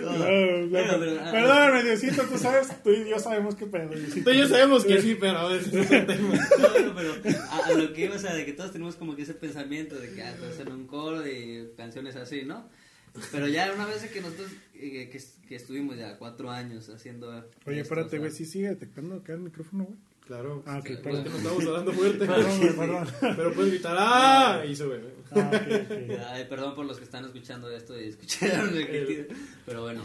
No, 0.00 0.70
Perdóname, 1.32 1.82
Diosito, 1.82 2.22
tú 2.22 2.38
sabes, 2.38 2.68
tú 2.82 2.90
y 2.90 3.08
yo 3.08 3.18
sabemos 3.18 3.54
qué 3.54 3.66
pedo, 3.66 3.88
Diosito. 3.90 4.30
Tú 4.30 4.36
y 4.36 4.38
yo 4.38 4.48
sabemos 4.48 4.84
que 4.84 5.00
sí, 5.00 5.16
pero 5.18 5.38
a 5.38 5.48
veces 5.48 5.72
es 5.74 5.90
el 5.90 6.06
tema. 6.06 6.34
No, 6.34 6.94
pero 6.94 7.14
a, 7.50 7.66
a 7.66 7.72
lo 7.72 7.92
que 7.92 8.04
iba, 8.04 8.16
o 8.16 8.18
sea, 8.18 8.34
de 8.34 8.44
que 8.44 8.52
todos 8.52 8.72
tenemos 8.72 8.96
como 8.96 9.16
que 9.16 9.22
ese 9.22 9.34
pensamiento 9.34 9.96
de 9.96 10.12
que 10.12 10.22
ah, 10.22 10.34
te 10.38 10.46
hacen 10.46 10.72
un 10.72 10.86
coro 10.86 11.20
de 11.20 11.72
canciones 11.76 12.16
así, 12.16 12.42
¿no? 12.44 12.68
Pero 13.32 13.48
ya 13.48 13.72
una 13.72 13.86
vez 13.86 14.04
que 14.10 14.20
nosotros, 14.20 14.50
eh, 14.74 15.08
que, 15.10 15.20
que 15.48 15.56
estuvimos 15.56 15.96
ya 15.96 16.18
cuatro 16.18 16.50
años 16.50 16.88
haciendo... 16.88 17.28
Oye, 17.30 17.80
esto, 17.80 17.94
espérate, 17.94 18.06
o 18.06 18.10
sea, 18.10 18.18
güey, 18.20 18.30
¿sí 18.30 18.44
sigue 18.44 18.68
detectando 18.68 19.16
acá 19.16 19.32
el 19.32 19.40
micrófono, 19.40 19.84
güey? 19.84 19.98
Claro. 20.28 20.62
Ah, 20.66 20.78
ok, 20.78 20.90
perdón. 21.02 21.24
Nos 21.24 21.34
estamos 21.34 21.66
hablando 21.66 21.92
fuerte. 21.92 22.18
Perdón, 22.26 22.58
güey, 22.58 22.76
perdón. 22.76 23.08
Pero 23.20 23.52
puedes 23.54 23.72
gritar, 23.72 23.96
¡ah! 23.98 24.62
Y 24.68 24.76
sube. 24.76 24.98
güey. 24.98 25.12
Ah, 25.32 25.50
ok, 25.52 25.72
ok. 25.82 26.20
Ay, 26.28 26.44
perdón 26.48 26.74
por 26.74 26.86
los 26.86 26.98
que 26.98 27.04
están 27.04 27.24
escuchando 27.24 27.70
esto 27.70 27.98
y 28.00 28.04
escucharon 28.08 28.76
el 28.76 28.86
que- 28.86 29.28
pero 29.66 29.82
bueno. 29.82 30.02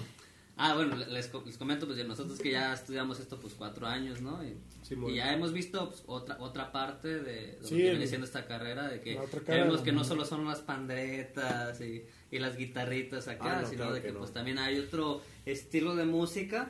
Ah, 0.55 0.75
bueno, 0.75 0.95
les, 0.95 1.09
les 1.45 1.57
comento, 1.57 1.87
pues 1.87 2.07
nosotros 2.07 2.39
que 2.39 2.51
ya 2.51 2.73
estudiamos 2.73 3.19
esto 3.19 3.39
pues 3.39 3.53
cuatro 3.55 3.85
años, 3.87 4.21
¿no? 4.21 4.43
Y, 4.45 4.55
Sí, 4.83 4.95
y 5.07 5.15
ya 5.15 5.33
hemos 5.33 5.51
visto 5.53 5.89
pues, 5.89 6.03
otra 6.07 6.37
otra 6.39 6.71
parte 6.71 7.19
de, 7.21 7.57
lo 7.61 7.67
Sí, 7.67 7.75
que 7.77 7.89
viene 7.91 8.05
siendo 8.07 8.25
esta 8.27 8.45
carrera, 8.45 8.87
de 8.87 9.01
que 9.01 9.17
vemos 9.47 9.81
que 9.81 9.91
no 9.91 10.03
solo 10.03 10.25
son 10.25 10.45
las 10.45 10.59
panderetas 10.59 11.81
y, 11.81 12.03
y 12.31 12.37
las 12.39 12.55
guitarritas 12.55 13.27
acá, 13.27 13.59
Ah, 13.59 13.61
no, 13.61 13.67
sino 13.67 13.77
claro 13.77 13.93
de 13.95 14.01
que 14.01 14.07
que 14.07 14.13
no. 14.13 14.19
pues 14.19 14.31
también 14.31 14.59
hay 14.59 14.77
otro 14.79 15.21
estilo 15.45 15.95
de 15.95 16.05
música, 16.05 16.69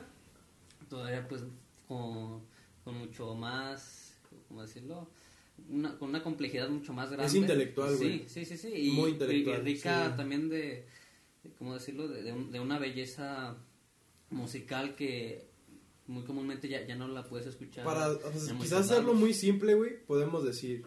todavía 0.88 1.26
pues 1.28 1.42
con, 1.86 2.40
con 2.84 2.96
mucho 2.98 3.34
más, 3.34 4.14
¿cómo 4.48 4.62
decirlo? 4.62 5.08
Una, 5.68 5.96
con 5.98 6.10
una 6.10 6.22
complejidad 6.22 6.68
mucho 6.68 6.92
más 6.92 7.10
grande. 7.10 7.38
intelectual, 7.38 7.96
güey. 7.96 8.20
Sí, 8.28 8.44
sí, 8.44 8.44
sí, 8.44 8.58
sí. 8.58 8.68
Y, 8.88 8.90
Muy 8.90 9.12
intelectual, 9.12 9.60
y 9.62 9.74
rica 9.74 10.10
sí. 10.10 10.16
también 10.16 10.48
de, 10.48 10.86
de, 11.42 11.50
¿cómo 11.58 11.74
decirlo? 11.74 12.08
De, 12.08 12.22
de 12.22 12.32
un- 12.32 12.50
de 12.50 12.60
una 12.60 12.78
belleza 12.78 13.56
musical 14.30 14.94
que 14.96 15.46
muy 16.06 16.24
comúnmente 16.24 16.68
ya, 16.68 16.84
ya 16.86 16.96
no 16.96 17.08
la 17.08 17.24
puedes 17.24 17.46
escuchar. 17.46 17.84
Para 17.84 18.08
quizás 18.60 18.90
hacerlo 18.90 19.14
muy 19.14 19.32
simple, 19.32 19.74
güey, 19.74 20.04
podemos 20.04 20.44
decir 20.44 20.84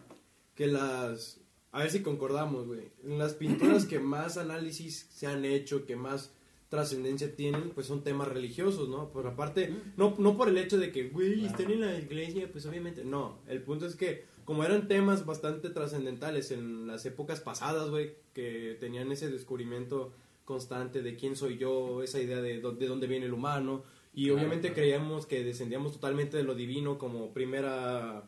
que 0.54 0.66
las... 0.66 1.40
A 1.72 1.80
ver 1.80 1.90
si 1.90 2.00
concordamos, 2.00 2.66
güey. 2.66 2.90
En 3.04 3.18
las 3.18 3.34
pinturas 3.34 3.84
que 3.84 3.98
más 3.98 4.36
análisis 4.38 5.06
se 5.10 5.26
han 5.26 5.44
hecho, 5.44 5.84
que 5.86 5.96
más 5.96 6.30
trascendencia 6.68 7.34
tienen, 7.34 7.70
pues 7.70 7.86
son 7.86 8.02
temas 8.02 8.28
religiosos, 8.28 8.88
¿no? 8.88 9.10
Por 9.10 9.26
aparte, 9.26 9.74
no, 9.96 10.14
no 10.18 10.36
por 10.36 10.48
el 10.48 10.58
hecho 10.58 10.78
de 10.78 10.92
que, 10.92 11.08
güey, 11.08 11.46
estén 11.46 11.70
en 11.70 11.80
la 11.80 11.98
iglesia, 11.98 12.50
pues 12.50 12.66
obviamente, 12.66 13.04
no. 13.04 13.38
El 13.48 13.62
punto 13.62 13.86
es 13.86 13.96
que, 13.96 14.26
como 14.44 14.64
eran 14.64 14.86
temas 14.86 15.24
bastante 15.24 15.70
trascendentales 15.70 16.50
en 16.50 16.86
las 16.86 17.06
épocas 17.06 17.40
pasadas, 17.40 17.88
güey, 17.88 18.16
que 18.34 18.76
tenían 18.80 19.10
ese 19.12 19.30
descubrimiento 19.30 20.12
constante 20.44 21.02
de 21.02 21.16
quién 21.16 21.36
soy 21.36 21.58
yo, 21.58 22.02
esa 22.02 22.20
idea 22.20 22.40
de, 22.40 22.60
de 22.60 22.86
dónde 22.86 23.06
viene 23.06 23.26
el 23.26 23.32
humano, 23.34 23.82
y 24.14 24.24
Claro, 24.24 24.38
obviamente 24.38 24.68
claro. 24.68 24.74
creíamos 24.82 25.26
que 25.26 25.44
descendíamos 25.44 25.92
totalmente 25.92 26.36
de 26.36 26.42
lo 26.42 26.54
divino 26.54 26.98
como 26.98 27.32
primera, 27.32 28.24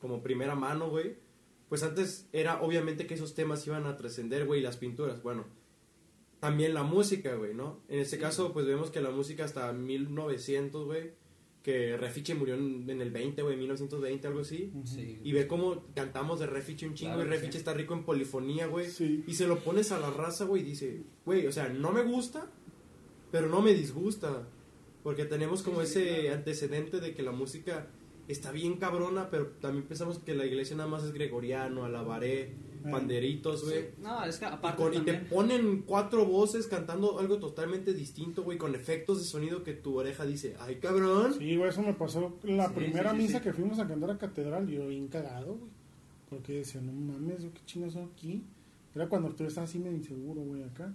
como 0.00 0.22
primera 0.22 0.54
mano, 0.54 0.90
güey. 0.90 1.16
Pues 1.68 1.82
antes 1.82 2.28
era 2.32 2.62
obviamente 2.62 3.06
que 3.06 3.14
esos 3.14 3.34
temas 3.34 3.66
iban 3.66 3.86
a 3.86 3.96
trascender, 3.96 4.46
güey, 4.46 4.60
las 4.60 4.76
pinturas. 4.76 5.22
Bueno, 5.22 5.44
también 6.40 6.74
la 6.74 6.82
música, 6.82 7.34
güey, 7.34 7.54
¿no? 7.54 7.80
En 7.88 7.98
este 8.00 8.18
caso, 8.18 8.52
pues 8.52 8.66
vemos 8.66 8.90
que 8.90 9.00
la 9.00 9.10
música 9.10 9.44
hasta 9.44 9.72
1900, 9.72 10.84
güey, 10.86 11.12
que 11.62 11.96
Refiche 11.96 12.34
murió 12.34 12.54
en, 12.54 12.88
en 12.88 13.00
el 13.00 13.10
20, 13.10 13.42
güey, 13.42 13.56
1920, 13.56 14.26
algo 14.28 14.40
así. 14.40 14.72
Sí. 14.84 15.18
Y 15.22 15.32
ve 15.32 15.46
cómo 15.46 15.84
cantamos 15.94 16.38
de 16.40 16.46
Refiche 16.46 16.86
un 16.86 16.94
chingo 16.94 17.14
Claro 17.14 17.28
y 17.28 17.32
Refiche 17.32 17.52
sí. 17.52 17.58
está 17.58 17.74
rico 17.74 17.94
en 17.94 18.04
polifonía, 18.04 18.66
güey. 18.68 18.88
Sí. 18.88 19.24
Y 19.26 19.34
se 19.34 19.46
lo 19.46 19.58
pones 19.58 19.90
a 19.92 19.98
la 19.98 20.10
raza, 20.10 20.44
güey, 20.44 20.62
y 20.62 20.66
dice, 20.66 21.02
güey, 21.24 21.46
o 21.46 21.52
sea, 21.52 21.68
no 21.68 21.92
me 21.92 22.02
gusta, 22.02 22.50
pero 23.30 23.48
no 23.48 23.60
me 23.60 23.74
disgusta. 23.74 24.48
Porque 25.02 25.24
tenemos 25.24 25.62
como 25.62 25.80
Sí, 25.82 25.86
sí, 25.94 25.98
ese 26.00 26.20
claro. 26.20 26.34
antecedente 26.36 27.00
de 27.00 27.14
que 27.14 27.22
la 27.22 27.32
música 27.32 27.88
está 28.28 28.52
bien 28.52 28.76
cabrona, 28.76 29.30
pero 29.30 29.48
también 29.60 29.86
pensamos 29.86 30.18
que 30.18 30.34
la 30.34 30.44
iglesia 30.46 30.76
nada 30.76 30.88
más 30.88 31.02
es 31.04 31.12
gregoriano, 31.12 31.84
alabaré. 31.84 32.54
Panderitos, 32.90 33.64
güey. 33.64 33.80
Sí. 33.82 33.86
No, 33.98 34.24
es 34.24 34.38
que 34.38 34.44
Y, 34.44 34.48
aparte 34.48 34.96
y 34.96 35.00
te 35.00 35.14
ponen 35.14 35.82
cuatro 35.82 36.24
voces 36.26 36.66
cantando 36.66 37.18
algo 37.18 37.38
totalmente 37.38 37.94
distinto, 37.94 38.42
güey, 38.42 38.58
con 38.58 38.74
efectos 38.74 39.18
de 39.18 39.24
sonido 39.24 39.62
que 39.64 39.74
tu 39.74 39.98
oreja 39.98 40.24
dice, 40.26 40.56
ay 40.60 40.76
cabrón. 40.76 41.34
Sí, 41.38 41.56
güey, 41.56 41.70
eso 41.70 41.82
me 41.82 41.94
pasó 41.94 42.38
la 42.42 42.68
Sí, 42.68 42.74
primera 42.74 43.10
sí, 43.12 43.16
sí, 43.16 43.22
misa 43.22 43.38
sí. 43.38 43.44
que 43.44 43.52
fuimos 43.52 43.78
a 43.78 43.86
cantar 43.88 44.10
a 44.10 44.18
catedral, 44.18 44.66
yo 44.68 44.86
bien 44.88 45.08
cagado, 45.08 45.54
güey. 45.56 45.70
Porque 46.28 46.52
decía, 46.58 46.80
no 46.80 46.92
mames, 46.92 47.38
¿qué 47.44 47.60
chingas 47.64 47.94
son 47.94 48.10
aquí? 48.12 48.44
Era 48.94 49.08
cuando 49.08 49.30
tú 49.34 49.44
estabas 49.44 49.70
así 49.70 49.78
medio 49.78 49.96
inseguro, 49.96 50.40
güey, 50.42 50.62
acá. 50.62 50.92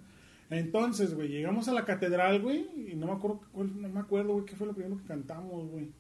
Entonces, 0.50 1.16
güey, 1.16 1.30
llegamos 1.30 1.68
a 1.68 1.74
la 1.74 1.86
catedral, 1.86 2.42
güey, 2.42 2.68
y 2.92 2.96
no 2.96 3.08
me 3.08 3.14
acuerdo, 3.14 3.42
cuál- 3.52 3.82
no 3.82 3.90
me 3.90 4.00
acuerdo, 4.00 4.34
güey, 4.34 4.46
qué 4.46 4.56
fue 4.56 4.68
lo 4.68 4.74
primero 4.74 4.98
que 4.98 5.06
cantamos, 5.06 5.68
güey. 5.70 5.92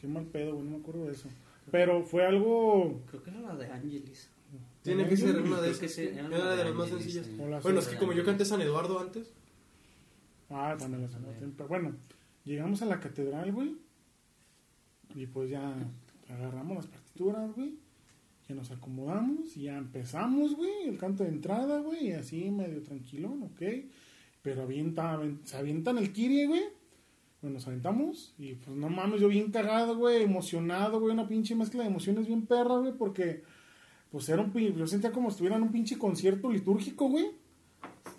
Qué 0.00 0.06
mal 0.06 0.26
pedo, 0.26 0.52
güey, 0.54 0.64
no 0.64 0.70
me 0.72 0.76
acuerdo 0.76 1.06
de 1.06 1.12
eso. 1.12 1.28
Pero 1.72 2.02
fue 2.04 2.24
algo... 2.24 3.02
Creo 3.10 3.22
que 3.22 3.30
era 3.30 3.40
la 3.40 3.56
de 3.56 3.66
Angelis. 3.66 4.30
Tiene 4.82 5.08
que 5.08 5.16
ser 5.16 5.40
una 5.40 5.60
de 5.60 5.72
que 5.72 6.20
una 6.24 6.54
de 6.54 6.64
las 6.64 6.74
más 6.74 6.88
sencillas. 6.88 7.26
Bueno, 7.62 7.80
es 7.80 7.88
que 7.88 7.96
como 7.96 8.12
yo 8.12 8.24
canté 8.24 8.44
San 8.44 8.60
Eduardo 8.60 8.98
antes, 9.00 9.32
Ah, 10.50 10.74
también 10.78 11.02
la 11.02 11.08
San 11.08 11.24
Pero 11.56 11.68
bueno, 11.68 11.94
llegamos 12.44 12.80
a 12.82 12.86
la 12.86 13.00
catedral, 13.00 13.52
güey. 13.52 13.76
Y 15.14 15.26
pues 15.26 15.50
ya 15.50 15.74
agarramos 16.28 16.76
las 16.76 16.86
partituras, 16.86 17.54
güey. 17.54 17.74
Ya 18.48 18.54
nos 18.54 18.70
acomodamos 18.70 19.56
y 19.56 19.64
ya 19.64 19.76
empezamos, 19.76 20.56
güey. 20.56 20.88
El 20.88 20.96
canto 20.96 21.22
de 21.22 21.30
entrada, 21.30 21.80
güey. 21.80 22.08
Y 22.08 22.12
así 22.12 22.50
medio 22.50 22.82
tranquilón, 22.82 23.42
ok. 23.42 23.62
Pero 24.40 24.62
avienta, 24.62 25.20
se 25.44 25.56
avientan 25.56 25.98
el 25.98 26.12
kirie, 26.12 26.46
güey. 26.46 26.62
Bueno, 27.42 27.54
nos 27.54 27.68
aventamos 27.68 28.34
y 28.36 28.54
pues 28.54 28.76
no 28.76 28.88
mames, 28.88 29.20
yo 29.20 29.28
bien 29.28 29.52
cagado, 29.52 29.96
güey, 29.96 30.24
emocionado, 30.24 30.98
güey, 30.98 31.12
una 31.12 31.28
pinche 31.28 31.54
mezcla 31.54 31.82
de 31.82 31.88
emociones 31.88 32.26
bien 32.26 32.46
perra, 32.46 32.78
güey, 32.78 32.92
porque 32.98 33.44
pues 34.10 34.28
era 34.28 34.42
un 34.42 34.52
yo 34.52 34.86
sentía 34.86 35.12
como 35.12 35.28
si 35.30 35.34
estuviera 35.34 35.56
en 35.56 35.62
un 35.62 35.72
pinche 35.72 35.98
concierto 35.98 36.50
litúrgico, 36.50 37.08
güey. 37.08 37.30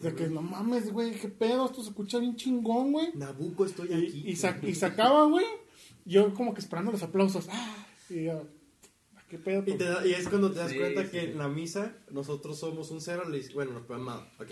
De 0.02 0.14
que 0.16 0.28
no 0.28 0.42
mames, 0.42 0.94
güey, 0.94 1.12
qué 1.20 1.28
pedo, 1.28 1.66
esto 1.66 1.82
se 1.82 1.90
escucha 1.90 2.20
bien 2.20 2.36
chingón, 2.36 2.92
güey. 2.94 3.10
Nabucco 3.16 3.66
estoy 3.66 3.92
aquí. 3.94 4.22
Y, 4.26 4.30
y, 4.32 4.36
sa- 4.36 4.58
y 4.62 4.74
sacaba, 4.76 5.26
güey, 5.26 5.46
yo 6.06 6.34
como 6.34 6.54
que 6.54 6.62
esperando 6.62 6.92
los 6.92 7.04
aplausos. 7.04 7.48
Ah, 7.52 7.86
y 8.10 8.26
yo, 8.26 8.48
qué 9.28 9.38
pedo. 9.40 9.64
Y, 9.66 9.74
te 9.78 9.84
da- 9.86 10.06
y 10.08 10.14
es 10.14 10.30
cuando 10.30 10.52
te 10.52 10.60
das 10.60 10.72
Sí, 10.72 10.78
cuenta 10.78 11.04
sí, 11.04 11.10
que 11.12 11.22
sí. 11.22 11.26
en 11.32 11.38
la 11.38 11.50
misa 11.50 11.98
nosotros 12.12 12.58
somos 12.60 12.92
un 12.92 13.00
iz- 13.00 13.54
bueno, 13.54 13.72
no, 13.90 13.98
no, 13.98 14.16
ok. 14.40 14.52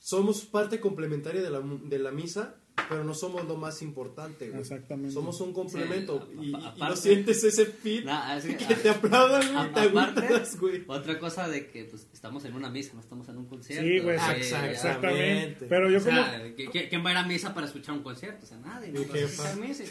Somos 0.00 0.46
parte 0.46 0.80
complementaria 0.80 1.42
de 1.42 1.50
la, 1.50 1.60
de 1.60 1.98
la 1.98 2.10
misa, 2.12 2.54
pero 2.88 3.04
no 3.04 3.14
somos 3.14 3.44
lo 3.46 3.56
más 3.56 3.82
importante, 3.82 4.48
güey. 4.48 4.60
Exactamente. 4.60 5.12
Somos 5.12 5.40
un 5.40 5.52
complemento. 5.52 6.26
Sí, 6.30 6.38
y, 6.40 6.44
y- 6.46 6.50
y 6.50 6.54
aparte- 6.54 6.78
no 6.80 6.96
sientes 6.96 7.44
ese 7.44 7.66
fit 7.66 8.04
Nah, 8.04 8.36
es 8.36 8.44
que- 8.44 8.56
que 8.56 8.74
te 8.74 8.88
aplaudan, 8.90 9.42
A- 9.56 9.62
güey, 9.68 9.74
te 9.74 9.80
aparte, 9.80 10.20
agüitas, 10.26 10.58
güey. 10.60 10.82
otra 10.86 11.18
cosa 11.18 11.48
de 11.48 11.66
que 11.68 11.84
pues 11.84 12.06
estamos 12.12 12.44
en 12.44 12.54
una 12.54 12.70
misa, 12.70 12.92
no 12.94 13.00
estamos 13.00 13.28
en 13.28 13.36
un 13.38 13.46
concierto. 13.46 13.84
Sí, 13.86 13.98
güey, 14.00 14.16
exacto, 14.16 14.40
ya- 14.50 14.70
exactamente. 14.70 14.72
Exactamente. 14.72 15.66
Pero 15.68 15.90
yo 15.90 15.98
o 15.98 16.02
como, 16.02 16.16
sea, 16.16 16.46
¿qui- 16.56 16.70
qui- 16.70 16.88
¿quién 16.88 17.04
va 17.04 17.08
a 17.10 17.12
ir 17.12 17.18
a 17.18 17.24
misa 17.26 17.54
para 17.54 17.66
escuchar 17.66 17.94
un 17.94 18.02
concierto? 18.02 18.44
O 18.44 18.48
sea, 18.48 18.58
nadie. 18.58 18.92
¿no? 18.92 19.00
Vas 19.00 19.40
a 19.40 19.56
misa. 19.56 19.84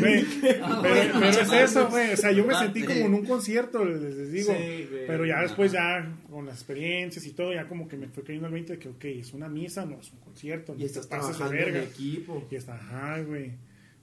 güey, 0.00 0.24
Ah, 0.62 0.80
pero, 0.82 0.94
bueno, 0.94 1.12
pero 1.20 1.26
es 1.30 1.36
aparte- 1.38 1.62
eso, 1.64 1.88
güey. 1.88 2.12
O 2.12 2.16
sea, 2.16 2.32
yo 2.32 2.44
me 2.44 2.54
aparte. 2.54 2.80
sentí 2.80 2.92
como 2.94 3.06
en 3.06 3.14
un 3.14 3.26
concierto, 3.26 3.84
les, 3.84 4.00
les 4.00 4.32
digo. 4.32 4.52
Sí, 4.52 4.86
güey. 4.90 5.06
pero 5.06 5.26
ya 5.26 5.40
después, 5.42 5.72
ya 5.72 6.16
con 6.30 6.46
las 6.46 6.56
experiencias 6.56 7.24
y 7.26 7.32
todo, 7.32 7.52
ya 7.52 7.68
como 7.68 7.88
que 7.88 7.96
me 7.96 8.08
fue 8.08 8.22
cayendo 8.24 8.46
el 8.48 8.52
20 8.54 8.74
de 8.74 8.78
que, 8.78 8.88
ok, 8.88 9.04
es 9.04 9.32
una 9.34 9.48
misa, 9.48 9.84
no 9.84 10.00
es 10.00 10.10
un 10.12 10.18
concierto. 10.20 10.74
Y 10.76 10.80
no 10.80 10.86
estás 10.86 11.08
te 11.08 11.16
pases 11.16 11.38
de 11.38 11.48
verga. 11.56 11.84
Equipo. 12.14 12.46
Y 12.50 12.56
está, 12.56 12.74
ajá, 12.74 13.20
güey. 13.22 13.52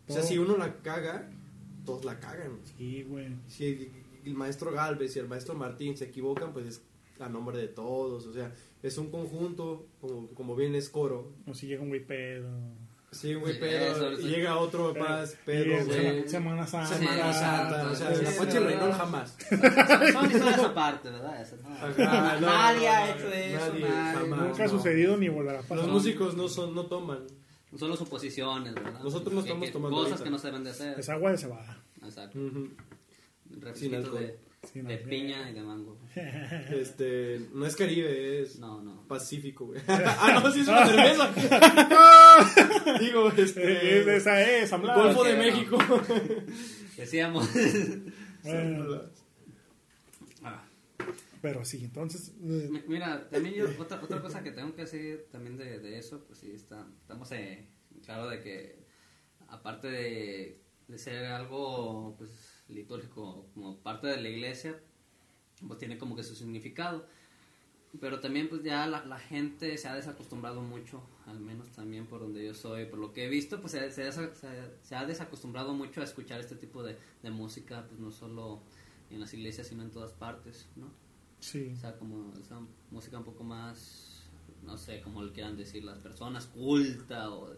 O 0.08 0.14
sea, 0.14 0.24
si 0.24 0.38
uno 0.38 0.58
la 0.58 0.74
caga, 0.82 1.30
todos 1.86 2.04
la 2.06 2.20
cagan. 2.20 2.60
Sí, 2.78 3.04
güey. 3.04 3.28
Si 3.48 3.66
el, 3.66 3.92
el 4.26 4.34
maestro 4.34 4.72
Galvez 4.72 5.16
y 5.16 5.20
el 5.20 5.28
maestro 5.28 5.56
Martín 5.56 5.96
se 5.98 6.06
equivocan, 6.06 6.54
pues 6.54 6.66
es 6.68 6.82
a 7.20 7.30
nombre 7.30 7.58
de 7.58 7.68
todos. 7.68 8.26
O 8.26 8.34
sea, 8.34 8.52
es 8.84 8.98
un 8.98 9.10
conjunto, 9.12 9.88
como, 10.02 10.28
como 10.30 10.56
bien 10.56 10.76
es 10.76 10.90
coro. 10.90 11.32
O 11.48 11.54
si 11.54 11.68
llega 11.68 11.82
un 11.82 11.90
güey 11.90 12.06
pedo. 12.06 12.50
Sí, 13.14 13.34
güey, 13.34 13.56
Sí, 13.56 13.60
eso. 13.66 14.14
y 14.22 14.30
llega 14.30 14.56
otro 14.58 14.96
más, 14.96 15.36
pero, 15.46 15.78
en 15.78 15.86
güey. 15.86 16.00
Sema- 16.00 16.28
Semana 16.30 16.66
Santa. 16.68 16.96
Semana 16.98 17.34
Santa, 17.34 17.92
o 17.92 17.96
sea, 17.96 18.16
Sí, 18.16 18.24
la 18.24 18.32
sí, 18.32 18.38
sí, 18.52 18.58
Reynol 18.58 18.94
jamás. 18.94 19.38
Son, 19.50 20.26
historias 20.32 20.60
aparte, 20.60 21.10
¿verdad? 21.10 21.46
Ajá, 21.82 22.40
no, 22.40 22.48
nadie 22.48 22.88
ha 22.88 23.12
hecho 23.14 23.28
eso. 23.28 23.68
nadie, 23.74 23.86
jamás. 23.86 24.40
Nunca 24.48 24.64
ha 24.64 24.70
sucedido 24.70 25.18
ni 25.18 25.28
volverá 25.28 25.60
a 25.60 25.62
pasar. 25.62 25.78
Los 25.80 25.88
músicos 25.90 26.38
no 26.38 26.48
son, 26.48 26.74
no 26.74 26.86
toman. 26.86 27.20
Solo 27.78 27.96
suposiciones, 27.96 28.74
¿verdad? 28.76 29.02
Nosotros 29.04 29.34
no 29.34 29.42
Que- 29.42 29.48
estamos 29.48 29.66
que 29.68 29.72
tomando 29.72 29.96
Cosas 29.98 30.12
ahorita. 30.12 30.24
que 30.26 30.30
no 30.32 30.38
se 30.40 30.48
deben 30.48 30.64
de 30.64 30.70
hacer. 30.72 31.00
Es 31.00 31.10
agua 31.10 31.32
de 31.32 31.38
cebada. 31.38 31.82
Exacto. 32.04 32.38
Alcohol. 32.40 32.76
de, 33.46 33.72
Sin 33.76 33.92
de 33.92 34.94
alcohol. 34.94 35.10
piña 35.10 35.50
y 35.50 35.54
de 35.54 35.62
mango. 35.62 35.98
Este, 36.72 37.42
no 37.54 37.66
es 37.66 37.76
Caribe, 37.76 38.42
es 38.42 38.60
No, 38.60 38.82
no. 38.82 39.08
Pacífico, 39.08 39.66
güey. 39.68 39.82
ah, 39.88 40.40
no, 40.44 40.52
sí 40.52 40.62
es 40.62 40.68
una 40.68 40.86
cerveza. 40.86 41.32
Digo, 43.00 43.30
Eh, 43.30 43.34
es 43.38 43.56
de 43.56 43.62
este. 44.04 44.16
esa 44.18 44.42
es. 44.42 44.72
Golfo 44.72 45.24
de. 45.24 45.36
México. 45.38 45.78
Decíamos. 46.98 47.50
Bueno, 48.44 49.02
pero 51.42 51.66
sí, 51.66 51.84
entonces. 51.84 52.30
eh, 52.42 52.68
mi- 52.72 52.84
Mira, 52.88 53.30
también 53.30 53.56
yo, 53.56 53.66
otra, 53.80 54.00
otra 54.02 54.22
cosa 54.22 54.44
que 54.44 54.52
tengo 54.52 54.74
que 54.76 54.82
decir 54.84 55.28
también 55.32 55.58
de, 55.58 55.80
de 55.80 55.98
eso, 55.98 56.24
pues 56.26 56.40
sí, 56.40 56.52
está, 56.52 56.88
estamos 57.02 57.32
eh, 57.32 57.68
claro 58.06 58.30
de 58.30 58.42
que 58.42 58.86
aparte 59.48 59.88
de, 59.90 60.62
de 60.88 60.98
ser 60.98 61.26
algo 61.26 62.16
pues 62.18 62.64
litúrgico 62.70 63.48
como 63.54 63.78
parte 63.80 64.08
de 64.08 64.22
la 64.22 64.30
iglesia, 64.30 64.80
pues 65.68 65.80
tiene 65.80 65.98
como 65.98 66.16
que 66.16 66.24
su 66.24 66.36
significado. 66.36 67.06
Pero 68.00 68.22
también 68.22 68.48
pues 68.48 68.64
ya 68.64 68.88
la, 68.88 69.06
la 69.06 69.20
gente 69.20 69.78
se 69.78 69.90
ha 69.90 69.96
desacostumbrado 69.96 70.62
mucho, 70.62 71.04
al 71.26 71.42
menos 71.42 71.70
también 71.72 72.06
por 72.08 72.22
donde 72.22 72.46
yo 72.46 72.54
soy, 72.54 72.86
por 72.86 73.00
lo 73.00 73.12
que 73.12 73.26
he 73.26 73.30
visto, 73.30 73.60
pues 73.60 73.74
se, 73.74 73.92
se, 73.92 74.10
se- 74.14 74.30
se 74.82 74.96
ha 74.96 75.06
desacostumbrado 75.06 75.74
mucho 75.74 76.00
a 76.00 76.06
escuchar 76.06 76.40
este 76.40 76.56
tipo 76.56 76.84
de, 76.84 76.96
de 77.22 77.32
música, 77.32 77.86
pues 77.90 78.00
no 78.00 78.10
solo 78.12 78.62
en 79.10 79.20
las 79.20 79.34
iglesias, 79.34 79.68
sino 79.68 79.84
en 79.84 79.92
todas 79.92 80.14
partes, 80.14 80.70
¿no? 80.78 80.90
Sí. 81.42 81.74
O 81.76 81.78
sea, 81.78 81.98
como 81.98 82.34
esa 82.40 82.58
música 82.90 83.18
un 83.18 83.26
poco 83.26 83.44
más, 83.44 84.24
no 84.64 84.78
sé, 84.78 85.02
como 85.02 85.22
le 85.24 85.34
quieran 85.34 85.58
decir 85.58 85.84
las 85.84 86.00
personas, 86.00 86.46
culta 86.46 87.30
o, 87.32 87.54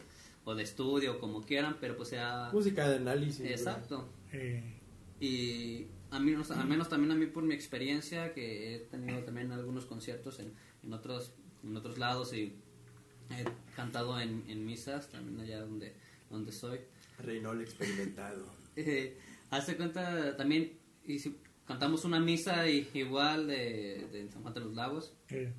o 0.46 0.56
de 0.56 0.64
estudio, 0.64 1.20
como 1.20 1.42
quieran, 1.42 1.78
pero 1.80 1.96
pues 1.96 2.10
sea... 2.10 2.50
Música 2.52 2.90
de 2.90 2.96
análisis. 2.96 3.46
Exacto. 3.46 4.10
Eh, 4.32 4.80
Y 5.20 5.88
a 6.12 6.20
mí, 6.20 6.34
o 6.34 6.44
sea, 6.44 6.60
al 6.60 6.68
menos 6.68 6.90
también 6.90 7.12
a 7.12 7.16
mí 7.16 7.28
por 7.28 7.44
mi 7.44 7.54
experiencia, 7.54 8.34
que 8.34 8.76
he 8.76 8.80
tenido 8.80 9.20
también 9.24 9.52
algunos 9.52 9.86
conciertos 9.86 10.40
en, 10.40 10.52
en, 10.84 10.92
otros, 10.94 11.34
en 11.64 11.78
otros 11.78 11.98
lados 11.98 12.34
y 12.34 12.56
he 13.30 13.46
cantado 13.76 14.20
en, 14.20 14.44
en 14.50 14.66
misas, 14.66 15.10
también 15.10 15.40
allá 15.40 15.62
donde, 15.62 15.94
donde 16.30 16.52
soy. 16.52 16.80
Reynol 17.20 17.62
experimentado. 17.62 18.46
Eh, 18.76 19.18
hazte 19.52 19.78
cuenta 19.78 20.36
también, 20.36 20.74
y 21.06 21.20
si 21.20 21.38
cantamos 21.66 22.06
una 22.06 22.20
misa 22.20 22.68
y- 22.70 22.88
igual 22.94 23.48
de, 23.48 24.08
de 24.12 24.30
San 24.32 24.42
Juan 24.42 24.54
de 24.54 24.60
los 24.62 24.74
Lagos, 24.74 25.14
eh, 25.30 25.52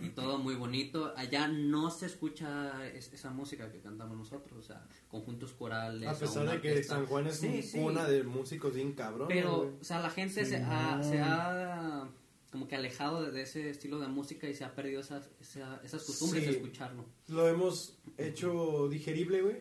y 0.00 0.10
todo 0.10 0.38
muy 0.38 0.54
bonito. 0.54 1.12
Allá 1.16 1.48
no 1.48 1.90
se 1.90 2.06
escucha 2.06 2.86
es- 2.88 3.12
esa 3.12 3.30
música 3.30 3.70
que 3.72 3.80
cantamos 3.80 4.16
nosotros, 4.16 4.58
o 4.58 4.62
sea, 4.62 4.86
conjuntos 5.08 5.52
corales. 5.54 6.08
A 6.08 6.18
pesar 6.18 6.48
de 6.48 6.60
que 6.60 6.68
orquesta. 6.70 6.94
San 6.96 7.06
Juan 7.06 7.26
es 7.26 7.36
Sí, 7.38 7.62
sí. 7.62 7.78
una 7.78 8.04
de 8.06 8.22
músicos 8.22 8.74
bien 8.74 8.92
cabrón. 8.92 9.26
Pero, 9.28 9.76
o 9.80 9.84
sea, 9.84 10.00
la 10.00 10.10
gente 10.10 10.44
Sí, 10.44 10.50
se, 10.52 10.56
ha, 10.58 11.02
se 11.02 11.18
ha 11.20 12.08
como 12.52 12.66
que 12.68 12.76
alejado 12.76 13.30
de, 13.30 13.42
ese 13.42 13.68
estilo 13.70 13.98
de 13.98 14.08
música 14.08 14.48
y 14.48 14.54
se 14.54 14.64
ha 14.64 14.74
perdido 14.74 15.00
esas, 15.00 15.28
esa- 15.40 15.80
esas 15.84 16.02
costumbres 16.04 16.44
Sí. 16.44 16.50
de 16.50 16.56
escucharlo. 16.56 17.04
Lo 17.26 17.46
hemos 17.48 17.98
hecho 18.16 18.88
digerible, 18.88 19.42
güey. 19.42 19.56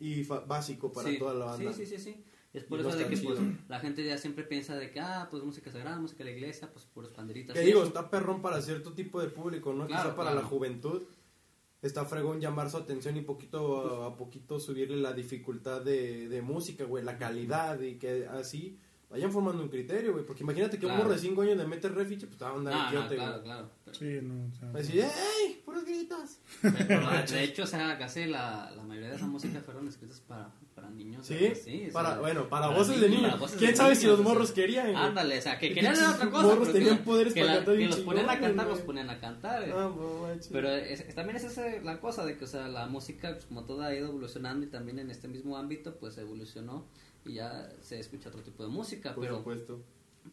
Y 0.00 0.22
fa- 0.22 0.40
básico 0.40 0.92
para 0.92 1.08
sí. 1.10 1.18
toda 1.18 1.34
la 1.34 1.46
banda. 1.46 1.72
Sí, 1.72 1.84
sí, 1.86 1.96
sí, 1.96 2.02
sí. 2.12 2.24
Es 2.54 2.64
por 2.64 2.78
Y 2.78 2.80
eso 2.82 2.96
de 2.96 3.02
está 3.02 3.14
que 3.14 3.20
pues, 3.26 3.38
la 3.68 3.78
gente 3.80 4.04
ya 4.04 4.16
siempre 4.16 4.42
piensa 4.44 4.74
de 4.76 4.90
que, 4.90 5.00
ah, 5.00 5.28
pues 5.30 5.42
música 5.44 5.70
sagrada, 5.70 5.98
música 5.98 6.24
de 6.24 6.30
la 6.30 6.36
iglesia, 6.36 6.70
pues 6.72 6.86
puros 6.86 7.12
panderitas. 7.12 7.54
Que 7.54 7.60
digo, 7.62 7.80
eso. 7.80 7.88
está 7.88 8.08
perrón 8.10 8.40
para 8.40 8.62
cierto 8.62 8.94
tipo 8.94 9.20
de 9.20 9.28
público, 9.28 9.72
¿no? 9.74 9.86
Claro, 9.86 10.04
Quizá 10.10 10.16
para 10.16 10.30
claro. 10.30 10.42
la 10.42 10.48
juventud. 10.48 11.02
Está 11.80 12.04
fregón 12.06 12.40
llamar 12.40 12.70
su 12.70 12.76
atención 12.76 13.16
y 13.16 13.20
poquito 13.20 14.02
a, 14.04 14.06
a 14.08 14.16
poquito 14.16 14.58
subirle 14.58 14.96
la 14.96 15.12
dificultad 15.12 15.82
de, 15.82 16.28
de 16.28 16.42
música, 16.42 16.82
güey, 16.84 17.04
la 17.04 17.18
calidad 17.18 17.78
y 17.80 17.98
que 17.98 18.26
así 18.26 18.76
vayan 19.10 19.30
formando 19.30 19.62
un 19.62 19.68
criterio, 19.68 20.12
güey. 20.12 20.24
Porque 20.26 20.42
imagínate 20.42 20.78
que 20.78 20.86
un 20.86 20.90
Claro. 20.92 21.04
morro 21.04 21.14
de 21.14 21.20
5 21.20 21.42
años 21.42 21.56
le 21.56 21.66
mete 21.66 21.88
refiche, 21.88 22.26
pues 22.26 22.36
te 22.38 22.44
va 22.44 22.50
a 22.50 22.54
andar 22.54 22.74
No, 22.74 23.00
no, 23.02 23.08
claro, 23.08 23.32
güey. 23.34 23.44
claro. 23.44 23.70
Sí, 23.92 24.18
no, 24.22 24.48
o 24.48 24.52
sea, 24.52 24.72
Así, 24.80 24.98
¡ey! 25.00 25.62
¡Puros 25.64 25.84
gritos! 25.84 26.38
Pero, 26.62 27.08
de 27.30 27.44
hecho, 27.44 27.62
o 27.62 27.66
sea, 27.66 27.96
casi 27.96 28.24
la, 28.26 28.72
la 28.74 28.82
mayoría 28.82 29.10
de 29.10 29.16
esa 29.16 29.26
música 29.26 29.60
fueron 29.60 29.86
escritas 29.86 30.18
para, 30.20 30.50
para 30.80 30.90
niños. 30.90 31.26
¿Sí? 31.26 31.52
sí 31.62 31.88
para, 31.92 32.10
sea, 32.10 32.18
bueno, 32.20 32.48
para 32.48 32.68
voces 32.68 33.00
de 33.00 33.08
niños, 33.08 33.10
niños. 33.10 33.22
para 33.30 33.40
voces 33.40 33.58
¿Quién 33.58 33.70
de 33.72 33.76
sabe 33.76 33.94
si 33.96 34.02
niños, 34.02 34.18
los 34.18 34.20
o 34.20 34.22
sea. 34.28 34.32
morros 34.34 34.52
querían? 34.52 34.96
Ándale, 34.96 35.38
o 35.38 35.42
sea, 35.42 35.58
que 35.58 35.74
querían 35.74 35.94
otra 35.94 36.30
cosa. 36.30 36.42
morros 36.46 36.58
pero 36.58 36.64
que 36.66 36.72
tenían 36.78 36.96
la- 36.98 37.04
poderes 37.04 37.34
que 37.34 37.40
para 37.40 37.52
la- 37.52 37.58
cantar 37.64 37.76
que 37.78 37.86
los 37.86 38.00
ponían 38.00 38.30
a 38.30 38.40
cantar, 38.40 38.66
los 38.68 38.78
ponían 38.80 39.10
a 39.10 39.18
cantar. 39.20 39.62
eh. 39.68 39.72
Ah. 39.74 39.92
Pero 40.52 40.70
es- 40.70 41.14
también 41.14 41.36
es 41.36 41.44
esa 41.44 41.66
la 41.82 42.00
cosa 42.00 42.24
de 42.24 42.36
que, 42.38 42.44
o 42.44 42.48
sea, 42.48 42.68
la 42.68 42.86
música, 42.86 43.32
pues, 43.32 43.44
como 43.46 43.64
toda 43.64 43.88
ha 43.88 43.94
ido 43.94 44.08
evolucionando 44.08 44.64
y 44.66 44.68
también 44.68 44.98
en 44.98 45.10
este 45.10 45.28
mismo 45.28 45.56
ámbito, 45.56 45.96
pues 45.96 46.16
evolucionó 46.18 46.86
y 47.24 47.34
ya 47.34 47.68
se 47.80 47.98
escucha 47.98 48.28
otro 48.28 48.42
tipo 48.42 48.62
de 48.62 48.68
música. 48.70 49.14
Por 49.14 49.24
pero 49.24 49.38
supuesto. 49.38 49.80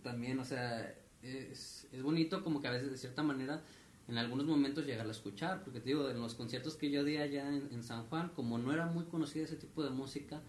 también, 0.04 0.40
o 0.40 0.46
sea, 0.46 0.94
es, 1.24 1.88
es 1.92 2.04
bonito 2.04 2.44
como 2.44 2.62
que 2.62 2.68
a 2.68 2.72
veces 2.72 2.92
de 2.92 2.98
cierta 2.98 3.24
manera 3.24 3.64
en 4.08 4.18
algunos 4.18 4.46
momentos 4.46 4.86
llegar 4.86 5.08
a 5.08 5.12
escuchar, 5.12 5.64
porque 5.64 5.80
te 5.80 5.90
digo, 5.90 6.10
en 6.10 6.20
los 6.20 6.36
conciertos 6.36 6.76
que 6.76 6.92
yo 6.92 7.04
di 7.04 7.18
allá 7.18 7.48
en, 7.48 7.70
en 7.72 7.84
San 7.84 8.04
Juan, 8.04 8.30
como 8.36 8.58
no 8.58 8.72
era 8.72 8.86
muy 8.86 9.06
conocido 9.06 9.46
ese 9.46 9.56
tipo 9.56 9.84
de 9.84 9.90
música, 9.90 10.42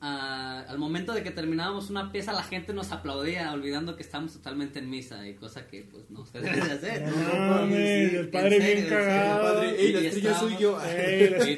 al 0.00 0.78
momento 0.78 1.12
de 1.12 1.22
que 1.22 1.30
terminábamos 1.30 1.90
una 1.90 2.12
pieza 2.12 2.32
la 2.32 2.42
gente 2.42 2.72
nos 2.72 2.92
aplaudía 2.92 3.52
olvidando 3.52 3.96
que 3.96 4.02
estábamos 4.02 4.34
totalmente 4.34 4.78
en 4.78 4.90
misa 4.90 5.26
y 5.26 5.34
cosa 5.34 5.66
que 5.66 5.82
pues 5.90 6.10
no 6.10 6.24
se 6.26 6.40
debe 6.40 6.56
de 6.56 6.72
hacer. 6.72 7.08
No 7.08 7.16
no 7.16 7.54
mames, 7.54 8.12
el 8.12 8.28
padre 8.28 8.60
serio, 8.60 8.74
bien 8.76 8.88
cagado. 8.88 9.62
Ey, 9.86 9.92
la 9.92 10.00
estrella 10.00 10.38
soy 10.38 10.56
yo. 10.58 10.78
Ey, 10.82 11.30
la- 11.38 11.50
Y 11.50 11.56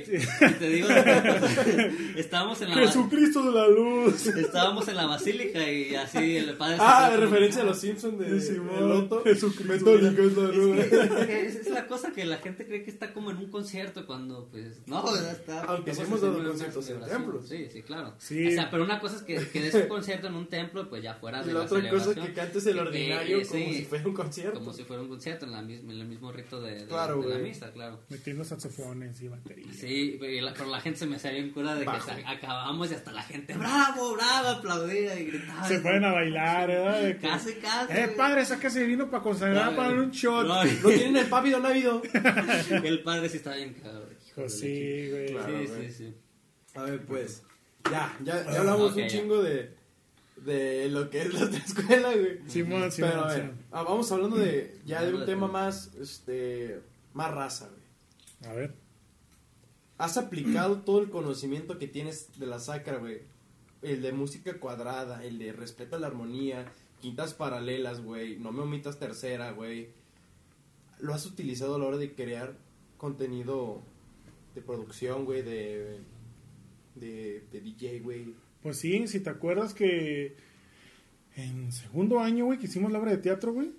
te 0.59 0.69
digo, 0.71 0.89
estábamos 2.17 2.61
en 2.63 2.71
la 2.71 2.75
Jesucristo 2.77 3.43
de 3.43 3.53
la 3.53 3.69
luz. 3.69 4.27
estábamos 4.27 4.89
en 4.89 4.97
la 4.97 5.07
basílica 5.07 5.71
y 5.71 5.95
así 5.95 6.37
el 6.37 6.57
padre 6.57 6.77
Ah, 6.81 7.11
de 7.11 7.17
referencia 7.19 7.63
a 7.63 7.65
los 7.65 7.79
Simpsons 7.81 8.19
de, 8.19 8.31
de, 8.31 8.41
Simón, 8.41 8.89
Loto. 8.89 9.23
Jesucristo. 9.25 9.95
Es 9.95 10.03
la 10.03 10.11
ruda. 10.11 10.85
Es, 11.29 11.69
la 11.69 11.87
cosa 11.87 12.13
que 12.13 12.25
la 12.25 12.39
gente 12.39 12.67
cree 12.67 12.83
que 12.85 12.91
está 12.91 13.13
como 13.13 13.31
en 13.31 13.39
un 13.39 13.51
concierto 13.51 14.07
cuando 14.07 14.49
pues 14.51 14.83
no, 14.87 15.05
está 15.17 15.63
Aunque 15.65 15.91
estamos 15.91 16.09
hemos 16.09 16.21
dado 16.23 16.45
conciertos 16.49 16.89
en 16.91 17.01
templos. 17.01 17.49
Sí, 17.49 17.67
sí, 17.73 17.83
claro. 17.83 18.15
Sí. 18.19 18.49
O 18.49 18.51
sea, 18.53 18.71
pero 18.71 18.85
una 18.85 19.01
cosa 19.01 19.17
es 19.17 19.23
que, 19.23 19.37
que 19.49 19.61
des 19.61 19.75
un 19.75 19.83
concierto 19.89 20.27
en 20.29 20.35
un 20.35 20.47
templo, 20.49 20.89
pues 20.89 21.03
ya 21.03 21.15
fuera 21.15 21.43
de 21.43 21.51
Y 21.51 21.55
la 21.55 21.61
la 21.61 21.65
otra 21.67 21.91
cosa 21.91 22.11
es 22.13 22.19
que 22.19 22.33
cantes 22.33 22.67
el 22.67 22.75
que- 22.75 22.81
ordinario 22.81 23.39
eh, 23.39 23.47
como 23.47 23.65
sí, 23.65 23.75
si 23.75 23.85
fuera 23.85 24.07
un 24.07 24.15
concierto. 24.15 24.59
como 24.59 24.73
si 24.73 24.85
fuera 24.85 25.03
un 25.03 25.09
concierto 25.09 25.45
en, 25.47 25.53
la 25.53 25.63
misma, 25.63 25.93
en 25.93 26.01
el 26.01 26.07
mismo 26.07 26.33
rito 26.33 26.61
de, 26.61 26.75
de- 26.77 26.87
Claro, 26.87 27.21
de 27.23 27.29
la 27.29 27.39
misa, 27.39 27.71
claro. 27.73 27.99
Metiendo 28.19 28.45
saxofones 28.45 29.21
y 29.23 29.29
baterías. 29.29 29.77
Sí, 29.77 30.17
pero 30.21 30.67
la 30.67 30.81
gente 30.81 30.99
se 30.99 31.07
me 31.07 31.17
hacía 31.17 31.31
bien 31.31 31.51
cura 31.51 31.75
de 31.75 31.81
que 31.81 31.87
Bajo. 31.87 32.11
se- 32.15 32.27
acabamos 32.27 32.91
y 32.91 32.95
hasta 32.95 33.13
la 33.13 33.23
gente, 33.23 33.55
bravo, 33.55 34.15
bravo, 34.15 34.49
aplaudía 34.49 35.19
y 35.21 35.27
gritaba. 35.27 35.67
Se 35.69 35.79
pueden 35.81 36.05
a 36.05 36.13
bailar, 36.13 36.69
¿verdad? 36.69 37.03
De 37.03 37.17
que, 37.17 37.29
Casi, 37.29 37.53
casi. 37.55 37.93
Eh, 37.93 38.09
padre, 38.17 38.45
sáquese 38.45 38.85
vino 38.85 39.09
para 39.11 39.23
consagrar 39.23 39.75
para 39.77 39.89
güey. 39.91 40.01
un 40.01 40.11
shot. 40.11 40.47
No, 40.47 40.65
No 40.83 40.89
tienen 40.89 41.17
el 41.17 41.27
pávido 41.27 41.61
návido. 41.61 42.03
el 42.85 43.03
padre 43.03 43.29
sí 43.29 43.37
estaba 43.39 43.57
bien 43.57 43.75
de 43.75 43.81
Pues 44.35 44.59
sí, 44.59 45.09
güey. 45.11 45.33
Claro, 45.33 45.47
sí, 45.61 45.67
güey. 45.67 45.89
sí, 45.89 45.95
sí. 45.97 46.15
A 46.75 46.83
ver, 46.83 47.01
pues. 47.07 47.43
Ya, 47.91 48.17
ya, 48.25 48.45
ya 48.51 48.59
hablamos 48.61 48.91
Ok, 48.91 48.97
un 48.97 49.03
ya. 49.03 49.09
chingo 49.09 49.43
de, 49.43 49.71
de 50.45 50.89
lo 50.91 51.09
que 51.09 51.23
es 51.23 51.33
la 51.35 51.45
otra 51.47 51.59
escuela, 51.59 52.13
güey. 52.13 52.39
Simón, 52.49 52.91
Simón, 52.93 53.11
Pero 53.13 53.25
a 53.25 53.29
ver, 53.29 53.41
Simón. 53.43 53.57
ah, 53.71 53.83
vamos 53.83 54.13
hablando 54.13 54.37
de 54.37 54.77
ya 54.85 55.03
de 55.05 55.15
un 55.15 55.25
tema 55.25 55.47
más, 55.49 55.95
este, 55.95 56.81
más 57.15 57.31
raza, 57.33 57.67
güey. 57.69 57.78
A 58.47 58.53
ver. 58.53 58.75
¿Has 59.97 60.17
aplicado 60.17 60.81
todo 60.85 61.01
el 61.01 61.11
conocimiento 61.11 61.79
que 61.79 61.89
tienes 61.89 62.39
de 62.39 62.47
la 62.47 62.59
sacra, 62.59 62.99
güey? 62.99 63.23
El 63.83 64.03
de 64.03 64.13
música 64.13 64.59
cuadrada, 64.59 65.25
el 65.25 65.39
de 65.39 65.53
respeta 65.53 65.99
la 65.99 66.09
armonía, 66.09 66.67
quintas 67.01 67.35
paralelas, 67.35 68.03
güey, 68.03 68.39
no 68.39 68.53
me 68.53 68.63
omitas 68.63 68.99
tercera, 68.99 69.53
güey. 69.53 69.91
¿Lo 70.99 71.15
has 71.15 71.27
utilizado 71.27 71.77
a 71.77 71.79
la 71.79 71.87
hora 71.87 71.97
de 71.97 72.15
crear 72.15 72.57
contenido 72.97 73.83
de 74.55 74.63
producción, 74.63 75.25
güey, 75.25 75.43
de, 75.43 76.01
de, 76.97 77.45
de 77.53 77.61
DJ, 77.61 78.01
güey? 78.01 78.35
Pues 78.63 78.79
sí, 78.79 79.07
si 79.07 79.21
te 79.21 79.31
acuerdas 79.31 79.75
que 79.75 80.37
en 81.37 81.71
segundo 81.71 82.19
año, 82.19 82.47
güey, 82.47 82.59
que 82.59 82.67
hicimos 82.67 82.91
la 82.91 82.99
obra 82.99 83.13
de 83.13 83.19
teatro, 83.19 83.53
güey, 83.53 83.71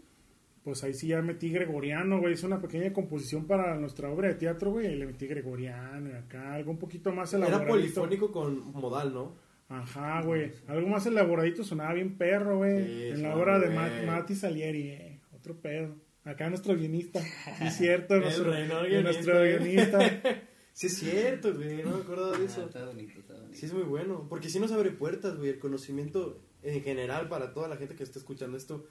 pues 0.69 0.83
ahí 0.83 0.93
sí 0.93 1.07
ya 1.07 1.21
metí 1.21 1.49
gregoriano, 1.51 2.19
güey, 2.19 2.33
hice 2.33 2.45
una 2.45 2.61
pequeña 2.61 2.93
composición 2.93 3.45
para 3.47 3.75
nuestra 3.77 4.09
obra 4.09 4.27
de 4.29 4.35
teatro, 4.35 4.71
güey, 4.71 4.87
y 4.87 4.95
le 4.95 5.05
metí 5.07 5.25
gregoriano 5.27 6.09
y 6.09 6.13
acá, 6.13 6.53
algo 6.53 6.71
un 6.71 6.77
poquito 6.79 7.11
más 7.11 7.33
Era 7.33 7.47
elaboradito. 7.47 7.73
polifónico 8.01 8.31
con 8.31 8.71
modal, 8.73 9.13
¿no? 9.13 9.35
Ajá, 9.67 10.21
güey, 10.21 10.51
algo 10.67 10.87
más 10.87 11.05
elaboradito, 11.05 11.63
sonaba 11.63 11.93
bien 11.93 12.17
perro, 12.17 12.57
güey, 12.57 12.85
Sí, 12.85 13.03
en 13.13 13.23
la 13.23 13.35
obra 13.35 13.59
de 13.59 13.65
güey. 13.67 13.77
Ma- 13.77 14.01
Mati 14.17 14.35
Salieri, 14.35 14.89
eh, 14.89 15.19
otro 15.35 15.55
pedo. 15.59 15.95
Acá 16.23 16.49
nuestro 16.49 16.75
guionista, 16.75 17.19
sí 17.21 17.63
es 17.65 17.75
cierto, 17.77 18.15
El 18.15 18.21
nuestro, 18.21 18.51
reino 18.51 19.01
nuestro 19.01 19.41
guionista. 19.41 19.97
guionista. 19.97 20.31
Sí 20.71 20.87
es 20.87 20.97
cierto, 20.97 21.53
güey, 21.55 21.83
no 21.83 21.97
me 21.97 22.01
acuerdo 22.03 22.31
de 22.31 22.37
Ah, 22.37 22.45
eso. 22.45 22.65
está 22.65 22.85
bonito, 22.85 23.19
está 23.19 23.33
bonito. 23.33 23.53
Sí, 23.53 23.65
es 23.65 23.73
muy 23.73 23.83
bueno. 23.83 24.27
Porque 24.29 24.47
si 24.47 24.61
nos 24.61 24.71
abre 24.71 24.91
puertas, 24.91 25.35
güey. 25.35 25.49
El 25.49 25.59
conocimiento 25.59 26.39
en 26.63 26.81
general 26.83 27.27
para 27.27 27.51
toda 27.53 27.67
la 27.67 27.75
gente 27.75 27.95
que 27.95 28.03
está 28.03 28.17
escuchando 28.17 28.55
esto. 28.55 28.85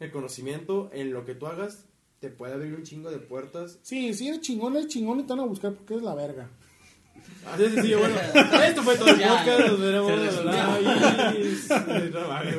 El 0.00 0.10
conocimiento 0.10 0.90
en 0.92 1.12
lo 1.12 1.24
que 1.24 1.34
tú 1.34 1.46
hagas 1.46 1.84
te 2.18 2.28
puede 2.30 2.54
abrir 2.54 2.74
un 2.74 2.82
chingo 2.82 3.10
de 3.10 3.18
puertas. 3.18 3.78
Sí, 3.82 4.12
sí, 4.14 4.28
eres 4.28 4.40
chingón, 4.40 4.74
eres 4.76 4.88
chingón 4.88 5.20
y 5.20 5.22
te 5.22 5.28
van 5.28 5.40
a 5.40 5.44
buscar 5.44 5.72
porque 5.74 5.94
es 5.94 6.02
la 6.02 6.14
verga. 6.14 6.48
Así 7.46 7.64
es 7.64 7.72
sencillo, 7.74 7.98
bueno. 8.00 8.14
Esto 8.66 8.82
fue 8.82 8.96
todo 8.96 9.08
el 9.10 9.16
podcast. 9.20 9.60
Nos 9.68 9.80
veremos. 9.80 10.12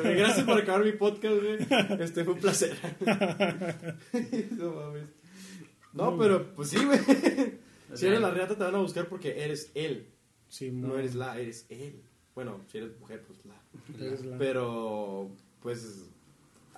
Gracias 0.04 0.44
por 0.46 0.58
acabar 0.58 0.84
mi 0.84 0.92
podcast, 0.92 1.34
güey. 1.42 1.58
Este 2.00 2.24
fue 2.24 2.34
un 2.34 2.40
placer. 2.40 2.76
No 4.52 4.70
mames. 4.72 5.04
No, 5.92 6.16
pero 6.18 6.54
pues 6.54 6.70
sí, 6.70 6.78
güey. 6.84 6.98
Si 7.94 8.06
eres 8.06 8.20
la 8.20 8.30
reata 8.30 8.56
te 8.56 8.64
van 8.64 8.74
a 8.74 8.78
buscar 8.80 9.06
porque 9.08 9.44
eres 9.44 9.70
él. 9.74 10.08
Sí, 10.48 10.70
No 10.70 10.96
eres 10.96 11.14
la, 11.14 11.38
eres 11.38 11.66
él. 11.68 12.02
Bueno, 12.34 12.60
si 12.70 12.78
eres 12.78 12.98
mujer, 12.98 13.22
pues 13.26 13.38
la. 13.44 13.60
eres 14.06 14.24
la- 14.24 14.38
Pero, 14.38 15.30
pues, 15.60 16.06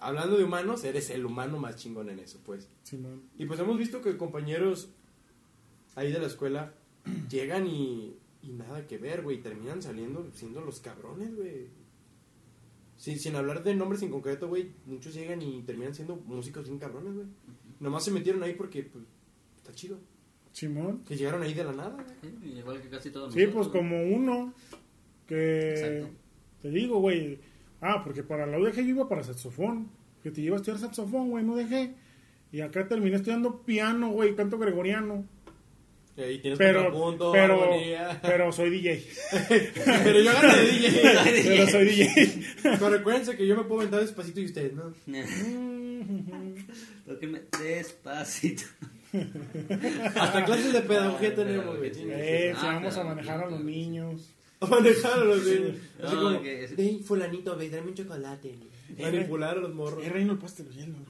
hablando 0.06 0.36
de 0.36 0.44
humanos, 0.44 0.84
eres 0.84 1.10
el 1.10 1.24
humano 1.26 1.58
más 1.58 1.76
chingón 1.76 2.08
en 2.10 2.18
eso, 2.20 2.40
pues. 2.44 2.68
Simón. 2.82 3.22
Y 3.38 3.46
pues 3.46 3.58
hemos 3.60 3.78
visto 3.78 4.00
que 4.02 4.16
compañeros 4.16 4.90
ahí 5.94 6.12
de 6.12 6.18
la 6.18 6.26
escuela 6.26 6.74
llegan 7.30 7.66
y, 7.66 8.16
y 8.42 8.52
nada 8.52 8.86
que 8.86 8.98
ver, 8.98 9.22
güey. 9.22 9.40
Terminan 9.40 9.82
saliendo 9.82 10.28
siendo 10.34 10.60
los 10.60 10.80
cabrones, 10.80 11.34
güey. 11.34 11.68
Sin, 12.96 13.18
sin 13.18 13.34
hablar 13.36 13.64
de 13.64 13.74
nombres 13.74 14.02
en 14.02 14.10
concreto, 14.10 14.48
güey. 14.48 14.70
Muchos 14.86 15.14
llegan 15.14 15.42
y 15.42 15.62
terminan 15.62 15.94
siendo 15.94 16.16
músicos 16.16 16.64
bien 16.64 16.78
cabrones, 16.78 17.14
güey. 17.14 17.26
Nomás 17.80 18.04
se 18.04 18.10
metieron 18.12 18.42
ahí 18.42 18.54
porque, 18.54 18.84
pues, 18.84 19.04
está 19.56 19.72
chido. 19.72 19.98
Simón. 20.52 21.02
Que 21.04 21.16
llegaron 21.16 21.42
ahí 21.42 21.52
de 21.52 21.64
la 21.64 21.72
nada, 21.72 21.90
güey. 22.22 22.32
Sí, 22.40 22.48
igual 22.58 22.80
que 22.80 22.88
casi 22.88 23.10
todos 23.10 23.34
Sí, 23.34 23.40
nosotros, 23.40 23.68
pues 23.68 23.82
como 23.82 24.02
uno 24.04 24.54
que 25.26 25.70
Exacto. 25.70 26.16
te 26.62 26.70
digo, 26.70 27.00
güey. 27.00 27.40
Ah, 27.86 28.02
porque 28.02 28.22
para 28.22 28.46
la 28.46 28.58
UDG 28.58 28.76
yo 28.76 28.82
iba 28.82 29.08
para 29.08 29.22
saxofón. 29.22 29.90
Que 30.22 30.30
te 30.30 30.40
iba 30.40 30.56
a 30.56 30.58
estudiar 30.58 30.80
saxofón, 30.80 31.28
güey, 31.28 31.44
no 31.44 31.54
dejé. 31.54 31.92
Y 32.50 32.62
acá 32.62 32.88
terminé 32.88 33.16
estudiando 33.16 33.60
piano, 33.62 34.08
güey, 34.10 34.34
canto 34.34 34.56
gregoriano. 34.58 35.26
Y 36.16 36.22
ahí 36.22 36.38
tienes 36.38 36.58
Pero, 36.58 36.84
contrapunto, 36.84 37.32
pero, 37.32 37.62
armonía. 37.62 38.18
pero 38.22 38.50
soy 38.52 38.70
DJ. 38.70 39.04
pero 40.04 40.20
yo 40.20 40.30
agarré 40.30 40.62
de 40.62 40.72
DJ. 40.72 41.42
pero 41.44 41.66
soy 41.66 41.84
DJ. 41.84 42.42
Pero 42.62 42.88
recuérdense 42.88 43.36
que 43.36 43.46
yo 43.46 43.54
me 43.56 43.64
puedo 43.64 43.80
aventar 43.80 44.00
despacito 44.00 44.40
y 44.40 44.46
ustedes, 44.46 44.72
¿no? 44.72 44.94
Tóquenme 47.06 47.42
despacito. 47.60 48.62
Hasta 50.14 50.44
clases 50.44 50.72
de 50.72 50.80
pedagogía 50.80 51.30
Ah, 51.32 51.34
tenemos, 51.34 51.76
güey. 51.78 51.92
Eh, 51.96 52.52
Ah, 52.56 52.60
si 52.60 52.66
vamos 52.66 52.96
a 52.96 53.04
manejar 53.04 53.44
a 53.44 53.50
los 53.50 53.62
niños. 53.62 54.30
A 54.64 54.70
manejar 54.70 55.12
a 55.20 55.24
los 55.24 55.44
niños. 55.44 55.76
Así 56.02 56.14
No, 56.16 56.22
como, 56.22 56.42
que 56.42 56.64
es- 56.64 56.76
ven, 56.76 57.04
fulanito, 57.04 57.56
ve, 57.56 57.68
tráeme 57.68 57.88
un 57.88 57.94
chocolate. 57.94 58.54
Manipular 59.00 59.58
a 59.58 59.60
los 59.60 59.74
morros. 59.74 60.04
Eh, 60.04 60.08
reino 60.08 60.32
el 60.32 60.38
pastel 60.38 60.68
hielo, 60.70 60.94
güey. 60.98 61.08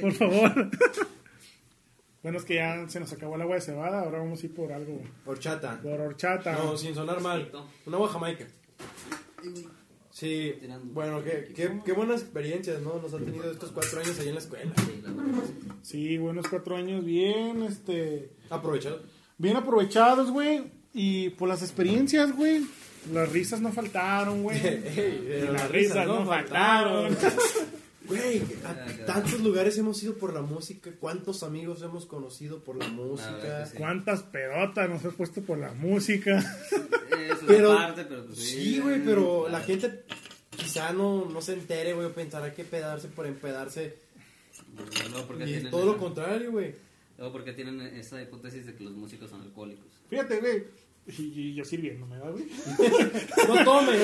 Por 0.00 0.12
favor. 0.12 0.70
bueno, 2.22 2.38
es 2.38 2.44
que 2.44 2.54
ya 2.56 2.88
se 2.88 3.00
nos 3.00 3.12
acabó 3.12 3.36
el 3.36 3.42
agua 3.42 3.56
de 3.56 3.60
cebada. 3.62 4.00
Ahora 4.02 4.18
vamos 4.18 4.42
a 4.42 4.46
ir 4.46 4.54
por 4.54 4.72
algo. 4.72 5.00
Horchata. 5.24 5.80
Por 5.82 6.00
horchata. 6.00 6.52
No, 6.58 6.76
sin 6.76 6.94
sonar 6.94 7.20
mal. 7.20 7.50
Una 7.86 7.96
agua 7.96 8.08
jamaica. 8.08 8.46
Sí, 10.10 10.54
Tirando. 10.60 10.92
bueno, 10.94 11.22
qué, 11.22 11.52
qué, 11.54 11.80
qué 11.84 11.92
buenas 11.92 12.22
experiencias, 12.22 12.80
¿no? 12.80 12.98
Nos 13.02 13.12
han 13.12 13.24
tenido 13.26 13.50
estos 13.50 13.70
cuatro 13.70 14.00
años 14.00 14.18
ahí 14.18 14.28
en 14.28 14.34
la 14.34 14.40
escuela. 14.40 14.72
Sí, 14.76 15.00
la 15.02 15.10
verdad. 15.12 15.42
Sí, 15.82 16.16
buenos 16.18 16.48
cuatro 16.48 16.74
años 16.76 17.04
bien, 17.04 17.62
este, 17.62 18.30
Aprovechado. 18.48 19.02
bien 19.36 19.56
aprovechados, 19.58 20.30
güey. 20.30 20.72
Y 20.98 21.28
por 21.28 21.46
las 21.46 21.62
experiencias, 21.62 22.34
güey. 22.34 22.66
Las 23.12 23.30
risas 23.30 23.60
no 23.60 23.70
faltaron, 23.70 24.42
güey. 24.42 24.58
Las 25.52 25.70
risas 25.70 26.06
no 26.06 26.24
faltaron. 26.26 27.16
Güey, 28.06 28.40
a 28.64 29.04
tantos 29.04 29.40
lugares 29.40 29.76
hemos 29.78 30.00
ido 30.00 30.14
por 30.14 30.32
la 30.32 30.40
música. 30.40 30.92
¿Cuántos 31.00 31.42
amigos 31.42 31.82
hemos 31.82 32.06
conocido 32.06 32.60
por 32.60 32.76
la 32.76 32.86
música? 32.86 33.66
sí. 33.66 33.76
¿Cuántas 33.76 34.22
pedotas 34.22 34.88
nos 34.88 35.04
has 35.04 35.14
puesto 35.14 35.42
por 35.42 35.58
la 35.58 35.72
música? 35.72 36.38
Eso 36.38 37.44
Pero, 37.48 37.72
es 37.72 37.78
parte, 37.80 38.04
pero 38.04 38.26
pues, 38.26 38.38
sí, 38.38 38.78
güey, 38.78 39.04
pero 39.04 39.48
la 39.48 39.58
gente 39.58 40.04
quizá 40.50 40.92
no, 40.92 41.24
no 41.24 41.42
se 41.42 41.54
entere, 41.54 41.94
güey, 41.94 42.06
o 42.06 42.12
pensará 42.12 42.54
que 42.54 42.62
pedarse 42.62 43.08
por 43.08 43.26
empedarse 43.26 43.96
Luego, 45.10 45.26
¿por 45.26 45.38
qué 45.38 45.50
Y 45.50 45.64
todo 45.68 45.86
lo 45.86 45.98
contrario, 45.98 46.52
güey. 46.52 46.74
Luego, 47.18 47.32
¿por 47.32 47.44
qué 47.44 47.52
tienen 47.54 47.80
esa 47.80 48.22
hipótesis 48.22 48.66
de 48.66 48.74
que 48.76 48.84
los 48.84 48.94
músicos 48.94 49.30
son 49.30 49.42
alcohólicos? 49.42 49.86
Fíjate, 50.08 50.38
güey. 50.38 50.64
Y, 51.18 51.22
y 51.22 51.54
yo 51.54 51.64
sirviéndome, 51.64 52.18
¿verdad, 52.18 52.32
güey? 52.32 52.46
No 53.48 53.64
tomen. 53.64 53.98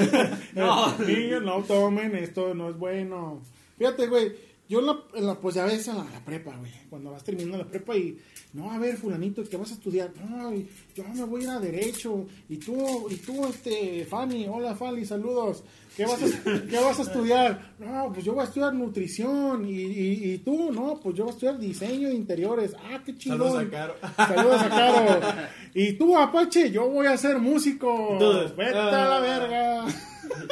No. 0.55 0.99
Niños, 0.99 1.43
no 1.43 1.63
tomen, 1.63 2.15
esto 2.17 2.55
no 2.55 2.71
es 2.71 2.79
bueno. 2.79 3.43
Fíjate, 3.79 4.07
güey, 4.07 4.33
yo 4.73 4.81
en 4.81 4.87
la, 4.87 4.99
en 5.15 5.27
la- 5.27 5.35
pues 5.35 5.55
ya 5.55 5.67
ves 5.67 5.87
a 5.89 5.95
la, 5.95 6.05
la 6.05 6.25
prepa, 6.25 6.57
güey, 6.57 6.73
cuando 6.89 7.11
vas 7.11 7.23
terminando 7.23 7.59
la 7.59 7.67
prepa 7.67 7.95
y, 7.95 8.19
no, 8.55 8.71
a 8.73 8.79
ver, 8.79 8.97
fulanito, 8.97 9.45
¿qué 9.45 9.59
vas 9.59 9.71
a 9.71 9.75
estudiar? 9.75 10.11
No, 10.19 10.51
yo 10.95 11.05
me 11.15 11.25
voy 11.25 11.43
a 11.43 11.45
ir 11.45 11.51
a 11.51 11.61
Derecho, 11.61 12.27
y 12.49 12.57
tú, 12.57 13.07
y 13.11 13.17
tú, 13.17 13.47
este, 13.47 14.07
Fanny, 14.07 14.47
hola 14.49 14.75
Fanny, 14.75 15.05
saludos, 15.05 15.63
¿qué 15.95 16.07
vas 16.07 16.23
a, 16.23 16.27
¿qué 16.71 16.79
vas 16.79 16.99
a 16.99 17.03
estudiar? 17.03 17.75
No, 17.79 18.11
pues 18.15 18.25
yo 18.25 18.33
voy 18.33 18.41
a 18.41 18.45
estudiar 18.45 18.73
nutrición, 18.73 19.69
y, 19.69 19.75
y, 19.75 20.33
y 20.33 20.39
tú, 20.39 20.73
no, 20.73 20.99
pues 21.03 21.17
yo 21.17 21.25
voy 21.25 21.33
a 21.33 21.35
estudiar 21.35 21.59
diseño 21.59 22.09
de 22.09 22.15
interiores, 22.15 22.75
ah, 22.91 23.03
qué 23.05 23.15
chingón. 23.15 23.41
Saludos 23.41 23.67
a 23.67 23.71
Caro. 23.71 23.95
Saludos 24.17 24.63
a 24.63 24.69
Caro. 24.71 25.21
Y 25.75 25.93
tú, 25.95 26.17
Apache, 26.19 26.71
yo 26.71 26.89
voy 26.89 27.07
a 27.07 27.17
ser 27.17 27.39
músico. 27.39 28.11
Entonces, 28.13 28.55
Vete 28.57 28.77
a 28.77 29.05
ah. 29.05 29.09
la 29.09 29.21
verga. 29.21 29.87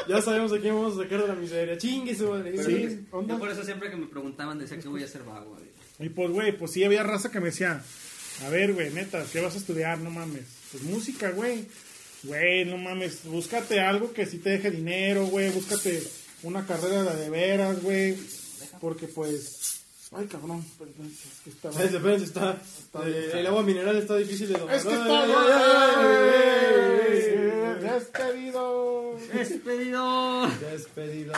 Ya 0.09 0.20
sabemos 0.22 0.52
a 0.52 0.59
quién 0.59 0.74
vamos 0.74 0.98
a 0.98 1.02
sacar 1.02 1.22
de 1.22 1.28
la 1.28 1.35
miseria. 1.35 1.78
Chingue 1.78 2.14
su 2.14 2.28
madre. 2.28 2.64
Sí, 2.64 3.06
yo- 3.11 3.18
onda. 3.18 3.35
yo 3.35 3.40
por 3.40 3.50
eso 3.50 3.62
siempre 3.64 3.90
que 3.90 3.96
me 3.96 4.06
preguntaban 4.06 4.59
decía 4.59 4.78
que 4.78 4.88
voy 4.88 5.02
a 5.02 5.09
ser 5.09 5.22
vago. 5.24 5.50
güey. 5.56 5.70
Y 6.06 6.09
pues, 6.11 6.30
güey, 6.30 6.56
pues 6.56 6.72
sí 6.72 6.83
había 6.85 7.02
raza 7.02 7.30
que 7.30 7.40
me 7.40 7.46
decía, 7.46 7.83
a 8.44 8.48
ver, 8.48 8.72
güey, 8.72 8.90
neta, 8.90 9.24
¿qué 9.33 9.40
vas 9.40 9.54
a 9.54 9.59
estudiar? 9.59 9.98
No 9.98 10.11
mames. 10.11 10.44
Pues 10.72 10.83
música, 10.85 11.30
güey. 11.30 11.66
Güey, 12.22 12.64
no 12.66 12.76
mames, 12.76 13.24
búscate 13.24 13.80
algo 13.80 14.12
que 14.12 14.26
sí 14.26 14.38
te 14.38 14.50
deje 14.50 14.70
dinero, 14.70 15.24
güey, 15.26 15.50
búscate 15.50 16.02
una 16.42 16.66
carrera 16.66 17.02
de 17.04 17.22
de 17.22 17.30
veras, 17.30 17.83
güey. 17.83 18.14
Porque 18.80 19.06
pues, 19.09 19.80
ay, 20.12 20.26
cabrón, 20.26 20.62
perdón, 20.78 21.06
es 21.11 21.40
que 21.44 21.50
estaba- 21.50 21.83
Espérense, 21.83 22.24
está. 22.26 22.61
el 23.38 23.46
agua 23.46 23.62
mineral 23.62 23.96
está 23.96 24.16
difícil 24.16 24.48
de 24.48 24.54
tomar. 24.54 24.74
Es 24.74 24.83
que 24.85 24.88
Ay, 24.90 25.00
está, 25.00 25.26
Despedido. 27.80 29.16
¡Despedido! 29.32 30.48
Despedido. 30.60 31.32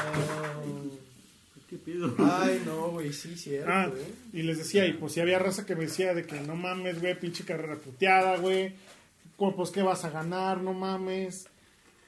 ¿Qué 1.69 1.77
pido? 1.79 2.15
Ay, 2.19 2.63
no, 2.67 2.91
güey, 2.91 3.13
sí, 3.15 3.35
cierto, 3.35 3.71
Ah, 3.73 3.89
eh. 3.89 4.15
y 4.35 4.43
les 4.43 4.59
decía, 4.59 4.87
y 4.87 4.93
pues 4.93 5.15
sí 5.15 5.21
había 5.21 5.39
raza 5.39 5.65
que 5.65 5.75
me 5.75 5.85
decía 5.85 6.13
de 6.13 6.27
que 6.27 6.39
no 6.41 6.55
mames, 6.55 7.01
güey, 7.01 7.19
pinche 7.19 7.45
carrera 7.45 7.77
puteada, 7.77 8.37
güey. 8.37 8.75
Pues 9.39 9.71
qué 9.71 9.83
vas 9.83 10.05
a 10.05 10.11
ganar, 10.11 10.61
no 10.61 10.73
mames. 10.75 11.47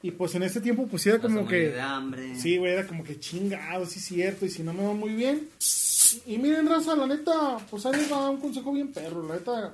Y 0.02 0.10
pues 0.10 0.34
en 0.34 0.42
ese 0.42 0.60
tiempo 0.60 0.86
pues 0.86 1.02
sí 1.02 1.08
era 1.08 1.18
como 1.18 1.48
que... 1.48 1.70
de 1.70 1.80
hambre. 1.80 2.36
Sí, 2.36 2.58
güey, 2.58 2.74
era 2.74 2.86
como 2.86 3.02
que 3.02 3.18
chingado, 3.18 3.86
sí 3.86 3.98
es 3.98 4.04
cierto, 4.04 4.44
y 4.44 4.50
si 4.50 4.62
no 4.62 4.74
me 4.74 4.84
va 4.84 4.92
muy 4.92 5.14
bien. 5.14 5.48
Y 6.26 6.36
miren, 6.36 6.68
raza, 6.68 6.94
la 6.94 7.06
neta, 7.06 7.56
pues 7.70 7.86
ahí 7.86 7.92
les 7.94 8.12
va 8.12 8.18
a 8.18 8.20
dar 8.22 8.30
un 8.32 8.40
consejo 8.40 8.70
bien 8.72 8.92
perro, 8.92 9.26
la 9.26 9.34
neta. 9.34 9.72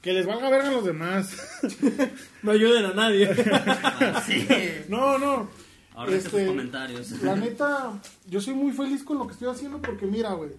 Que 0.00 0.12
les 0.14 0.26
valga 0.26 0.48
verga 0.48 0.68
a 0.68 0.72
los 0.72 0.84
demás. 0.84 1.36
No 2.42 2.52
ayuden 2.52 2.86
a 2.86 2.94
nadie. 2.94 3.28
Ah, 3.52 4.22
sí. 4.26 4.46
no, 4.88 5.18
no. 5.18 5.48
Ahora 5.94 6.12
Este, 6.16 6.46
comentarios. 6.46 7.10
La 7.22 7.36
neta, 7.36 8.00
yo 8.26 8.40
soy 8.40 8.54
muy 8.54 8.72
feliz 8.72 9.02
con 9.04 9.18
lo 9.18 9.26
que 9.26 9.34
estoy 9.34 9.48
haciendo 9.48 9.80
porque 9.82 10.06
mira, 10.06 10.32
güey. 10.32 10.52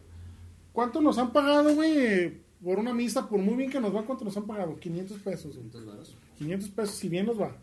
¿Cuánto 0.73 1.01
nos 1.01 1.17
han 1.17 1.33
pagado, 1.33 1.73
güey? 1.73 2.39
Por 2.63 2.77
una 2.77 2.93
misa, 2.93 3.27
por 3.27 3.39
muy 3.39 3.55
bien 3.55 3.71
que 3.71 3.79
nos 3.79 3.95
va, 3.95 4.03
¿cuánto 4.03 4.23
nos 4.23 4.37
han 4.37 4.45
pagado? 4.45 4.79
500 4.79 5.17
pesos, 5.19 5.53
güey. 5.55 5.65
Entonces, 5.65 5.89
varos. 5.89 6.15
500 6.37 6.69
pesos, 6.69 6.95
si 6.95 7.09
bien 7.09 7.25
nos 7.25 7.41
va. 7.41 7.55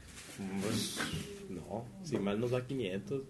Pues, 0.62 0.98
no, 1.48 1.84
si 2.02 2.18
mal 2.18 2.40
nos 2.40 2.50
da 2.50 2.66
500, 2.66 3.22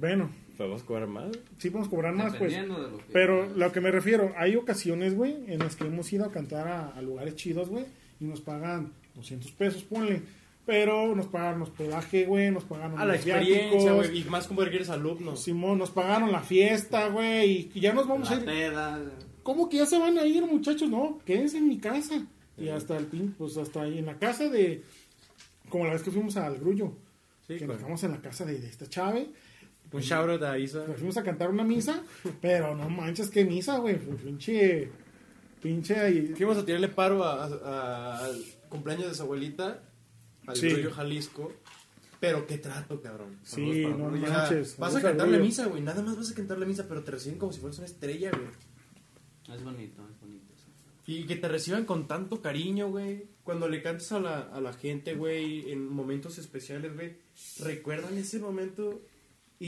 Bueno, 0.00 0.30
podemos 0.56 0.82
cobrar 0.82 1.08
más. 1.08 1.30
sí 1.58 1.70
podemos 1.70 1.88
cobrar 1.88 2.14
más, 2.14 2.36
pues. 2.36 2.52
De 2.52 2.66
lo 2.66 2.98
que... 2.98 3.04
Pero 3.12 3.46
lo 3.54 3.72
que 3.72 3.80
me 3.80 3.90
refiero, 3.90 4.32
hay 4.36 4.56
ocasiones, 4.56 5.14
güey, 5.14 5.36
en 5.48 5.60
las 5.60 5.76
que 5.76 5.84
hemos 5.86 6.12
ido 6.12 6.24
a 6.24 6.32
cantar 6.32 6.68
a, 6.68 6.88
a 6.88 7.02
lugares 7.02 7.36
chidos, 7.36 7.68
güey, 7.68 7.84
y 8.20 8.24
nos 8.24 8.40
pagan 8.40 8.92
200 9.14 9.50
pesos, 9.52 9.82
ponle. 9.84 10.22
Pero 10.66 11.14
nos 11.14 11.26
pagaron 11.26 11.60
hospedaje, 11.62 12.24
güey, 12.24 12.50
nos 12.50 12.64
pagaron 12.64 12.98
A 12.98 13.04
la 13.04 13.12
los 13.14 13.26
experiencia, 13.26 13.92
güey. 13.92 14.20
Y 14.20 14.24
más 14.24 14.46
como 14.46 14.62
que 14.62 14.74
eres 14.74 14.88
alumno. 14.88 15.36
Simón, 15.36 15.78
nos 15.78 15.90
pagaron 15.90 16.32
la 16.32 16.40
fiesta, 16.40 17.08
güey, 17.08 17.70
y 17.74 17.80
ya 17.80 17.92
nos 17.92 18.08
vamos 18.08 18.30
a 18.30 18.36
ir. 18.36 18.44
peda. 18.46 18.98
¿Cómo 19.42 19.68
que 19.68 19.76
ya 19.76 19.86
se 19.86 19.98
van 19.98 20.16
a 20.16 20.24
ir, 20.24 20.42
muchachos? 20.46 20.88
No, 20.88 21.18
quédense 21.26 21.58
en 21.58 21.68
mi 21.68 21.76
casa. 21.78 22.26
Y 22.56 22.68
hasta 22.68 22.96
el 22.96 23.06
pin, 23.06 23.34
pues 23.36 23.58
hasta 23.58 23.82
ahí 23.82 23.98
en 23.98 24.06
la 24.06 24.18
casa 24.18 24.48
de. 24.48 24.82
Como 25.68 25.84
la 25.84 25.92
vez 25.92 26.02
que 26.02 26.10
fuimos 26.10 26.36
al 26.38 26.56
Grullo. 26.58 26.92
Sí, 27.46 27.54
que 27.54 27.58
claro. 27.58 27.72
nos 27.74 27.78
quedamos 27.82 28.04
en 28.04 28.10
la 28.12 28.22
casa 28.22 28.46
de, 28.46 28.58
de 28.58 28.68
esta 28.68 28.88
chave. 28.88 29.28
Un 29.94 30.00
shout 30.02 30.28
out 30.28 30.42
a 30.42 30.58
Isa. 30.58 30.84
Nos 30.86 30.96
fuimos 30.96 31.16
a 31.16 31.22
cantar 31.22 31.50
una 31.50 31.64
misa. 31.64 32.02
pero 32.40 32.74
no 32.76 32.88
manches, 32.90 33.30
qué 33.30 33.44
misa, 33.44 33.78
güey. 33.78 33.96
Pinche. 33.98 34.90
Pinche 35.62 35.94
ahí. 35.98 36.32
Fuimos 36.36 36.58
a 36.58 36.64
tirarle 36.64 36.88
paro 36.88 37.24
a- 37.24 37.44
a- 37.46 38.24
al 38.26 38.44
cumpleaños 38.68 39.08
de 39.08 39.14
su 39.14 39.22
abuelita, 39.22 39.82
al 40.46 40.56
Sí. 40.56 40.70
Jalisco. 40.94 41.52
Pero 42.20 42.46
qué 42.46 42.58
trato, 42.58 43.00
cabrón. 43.02 43.38
Sí, 43.42 43.82
Saludos 43.82 43.98
no 43.98 44.10
manches. 44.28 44.76
Vas 44.78 44.96
a 44.96 45.00
cantar 45.02 45.28
la 45.28 45.38
misa, 45.38 45.66
güey. 45.66 45.82
Nada 45.82 46.02
más 46.02 46.16
vas 46.16 46.30
a 46.30 46.34
cantar 46.34 46.58
la 46.58 46.66
misa, 46.66 46.86
pero 46.88 47.02
te 47.02 47.10
reciben 47.10 47.38
como 47.38 47.52
si 47.52 47.60
fueras 47.60 47.78
una 47.78 47.86
estrella, 47.86 48.30
güey. 48.30 49.56
Es 49.56 49.62
bonito, 49.62 50.02
es 50.10 50.20
bonito. 50.20 50.44
Y 51.06 51.24
que 51.26 51.36
te 51.36 51.48
reciban 51.48 51.84
con 51.84 52.06
tanto 52.08 52.40
cariño, 52.40 52.88
güey. 52.88 53.26
Cuando 53.42 53.68
le 53.68 53.82
cantas 53.82 54.10
a 54.12 54.20
la, 54.20 54.38
a 54.40 54.60
la 54.62 54.72
gente, 54.72 55.14
güey, 55.14 55.70
en 55.70 55.86
momentos 55.86 56.38
especiales, 56.38 56.94
güey, 56.94 57.18
recuerdan 57.60 58.16
ese 58.16 58.38
momento 58.38 59.02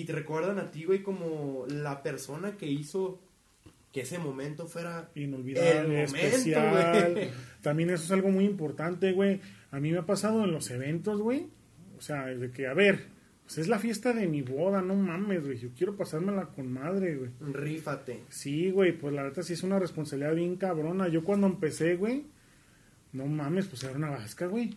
y 0.00 0.04
te 0.04 0.12
recuerdan 0.12 0.58
a 0.58 0.70
ti, 0.70 0.84
güey, 0.84 1.02
como 1.02 1.64
la 1.68 2.02
persona 2.02 2.56
que 2.56 2.66
hizo 2.66 3.20
que 3.92 4.02
ese 4.02 4.18
momento 4.18 4.66
fuera 4.66 5.10
Inolvidable, 5.14 6.02
El 6.02 6.08
momento, 6.08 6.16
especial. 6.16 7.12
güey. 7.14 7.28
También 7.62 7.90
eso 7.90 8.04
es 8.04 8.10
algo 8.12 8.28
muy 8.30 8.44
importante, 8.44 9.12
güey. 9.12 9.40
A 9.70 9.80
mí 9.80 9.90
me 9.90 9.98
ha 9.98 10.06
pasado 10.06 10.44
en 10.44 10.52
los 10.52 10.70
eventos, 10.70 11.20
güey. 11.22 11.46
O 11.96 12.02
sea, 12.02 12.26
de 12.26 12.50
que, 12.50 12.66
a 12.66 12.74
ver, 12.74 13.06
pues 13.44 13.56
es 13.58 13.68
la 13.68 13.78
fiesta 13.78 14.12
de 14.12 14.26
mi 14.26 14.42
boda, 14.42 14.82
no 14.82 14.94
mames, 14.94 15.44
güey. 15.46 15.56
Yo 15.58 15.70
quiero 15.76 15.96
pasármela 15.96 16.46
con 16.46 16.70
madre, 16.70 17.16
güey. 17.16 17.30
rífate. 17.52 18.20
Sí, 18.28 18.70
güey, 18.70 18.92
pues 18.92 19.14
la 19.14 19.22
verdad 19.22 19.42
sí 19.42 19.54
es 19.54 19.62
una 19.62 19.78
responsabilidad 19.78 20.34
bien 20.34 20.56
cabrona. 20.56 21.08
Yo 21.08 21.24
cuando 21.24 21.46
empecé, 21.46 21.96
güey, 21.96 22.24
no 23.12 23.24
mames, 23.26 23.66
pues 23.66 23.82
era 23.84 23.94
una 23.94 24.10
vasca, 24.10 24.46
güey. 24.46 24.76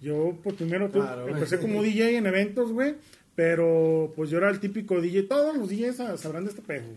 Yo, 0.00 0.38
pues 0.42 0.56
primero 0.56 0.90
tú, 0.90 0.98
Claro, 1.00 1.28
empecé 1.28 1.58
como 1.60 1.82
DJ 1.82 2.18
en 2.18 2.26
eventos, 2.26 2.72
güey, 2.72 2.96
pero 3.36 4.12
pues 4.16 4.30
yo 4.30 4.38
era 4.38 4.50
el 4.50 4.58
típico 4.58 5.00
DJ. 5.00 5.24
Todos 5.24 5.56
los 5.56 5.68
DJs 5.68 5.96
sa- 5.96 6.16
sabrán 6.16 6.44
de 6.44 6.50
este 6.50 6.62
pedo. 6.62 6.88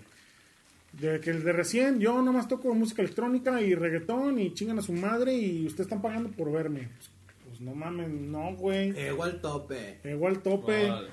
De 0.93 1.19
que 1.19 1.29
el 1.29 1.43
de 1.43 1.53
recién, 1.53 1.99
yo 1.99 2.19
nomás 2.23 2.47
toco 2.47 2.73
música 2.73 3.03
electrónica 3.03 3.61
y 3.61 3.75
reggaetón 3.75 4.39
y 4.39 4.53
chingan 4.55 4.79
a 4.79 4.81
su 4.81 4.91
madre 4.93 5.35
y 5.35 5.67
ustedes 5.67 5.85
están 5.85 6.01
pagando 6.01 6.29
por 6.31 6.51
verme. 6.51 6.89
Pues, 6.97 7.11
pues, 7.45 7.61
no 7.61 7.75
mames, 7.75 8.09
no, 8.09 8.55
güey. 8.55 8.97
Ego 8.99 9.23
al 9.23 9.39
tope. 9.39 9.99
Ego 10.03 10.27
al 10.27 10.41
tope. 10.41 10.85
Órale. 10.89 11.09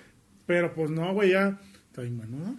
Pero 0.46 0.72
pues 0.74 0.90
no, 0.90 1.12
güey, 1.12 1.32
ya. 1.32 1.60
Está 1.90 2.00
bien, 2.02 2.16
menuda. 2.18 2.54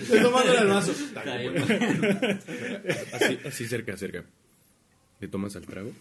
Estoy 0.00 0.20
tomándole 0.22 0.58
el 0.60 0.66
vaso. 0.68 0.92
Así, 3.12 3.38
así 3.46 3.66
cerca, 3.66 3.96
cerca. 3.96 4.24
¿Le 5.20 5.28
tomas 5.28 5.54
al 5.56 5.66
trago? 5.66 5.92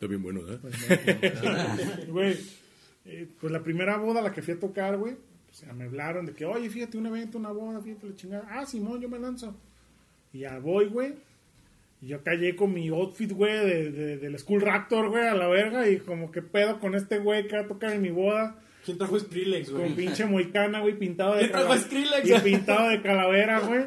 Está 0.00 0.06
bien 0.06 0.22
bueno, 0.22 0.40
¿verdad? 0.42 2.06
Güey, 2.08 2.34
eh, 3.04 3.28
pues 3.38 3.52
la 3.52 3.62
primera 3.62 3.98
boda 3.98 4.20
a 4.20 4.22
la 4.22 4.32
que 4.32 4.40
fui 4.40 4.54
a 4.54 4.58
tocar, 4.58 4.96
güey, 4.96 5.14
pues 5.46 5.60
ya 5.60 5.72
me 5.74 5.84
hablaron 5.84 6.24
de 6.24 6.32
que, 6.32 6.46
oye, 6.46 6.70
fíjate, 6.70 6.96
un 6.96 7.04
evento, 7.06 7.36
una 7.36 7.50
boda, 7.50 7.82
fíjate 7.82 8.06
la 8.08 8.16
chingada. 8.16 8.48
Ah, 8.50 8.64
Simón, 8.64 9.00
yo 9.02 9.10
me 9.10 9.18
lanzo. 9.18 9.54
Y 10.32 10.38
ya 10.40 10.58
voy, 10.58 10.86
güey. 10.86 11.12
Y 12.00 12.06
yo 12.06 12.22
callé 12.22 12.56
con 12.56 12.72
mi 12.72 12.88
outfit, 12.88 13.30
güey, 13.32 13.52
de, 13.52 13.90
de- 13.92 14.16
del 14.16 14.38
School 14.38 14.62
Raptor, 14.62 15.10
güey, 15.10 15.26
a 15.26 15.34
la 15.34 15.48
verga. 15.48 15.86
Y 15.86 15.98
como, 15.98 16.30
¿qué 16.30 16.40
pedo 16.40 16.80
con 16.80 16.94
este 16.94 17.18
güey 17.18 17.46
que 17.46 17.56
va 17.56 17.62
a 17.64 17.68
tocar 17.68 17.92
en 17.92 18.00
mi 18.00 18.10
boda? 18.10 18.56
¿Quién 18.86 18.96
trajo 18.96 19.18
Skrillex, 19.20 19.68
Con 19.68 19.80
güey? 19.80 19.94
pinche 19.96 20.24
moicana, 20.24 20.80
güey, 20.80 20.98
pintado 20.98 21.34
de 21.34 21.40
¿Quién 21.40 21.52
trajo 21.52 21.76
Skrillex? 21.76 22.26
Y 22.26 22.38
pintado 22.42 22.88
de 22.88 23.02
calavera, 23.02 23.60
güey. 23.60 23.84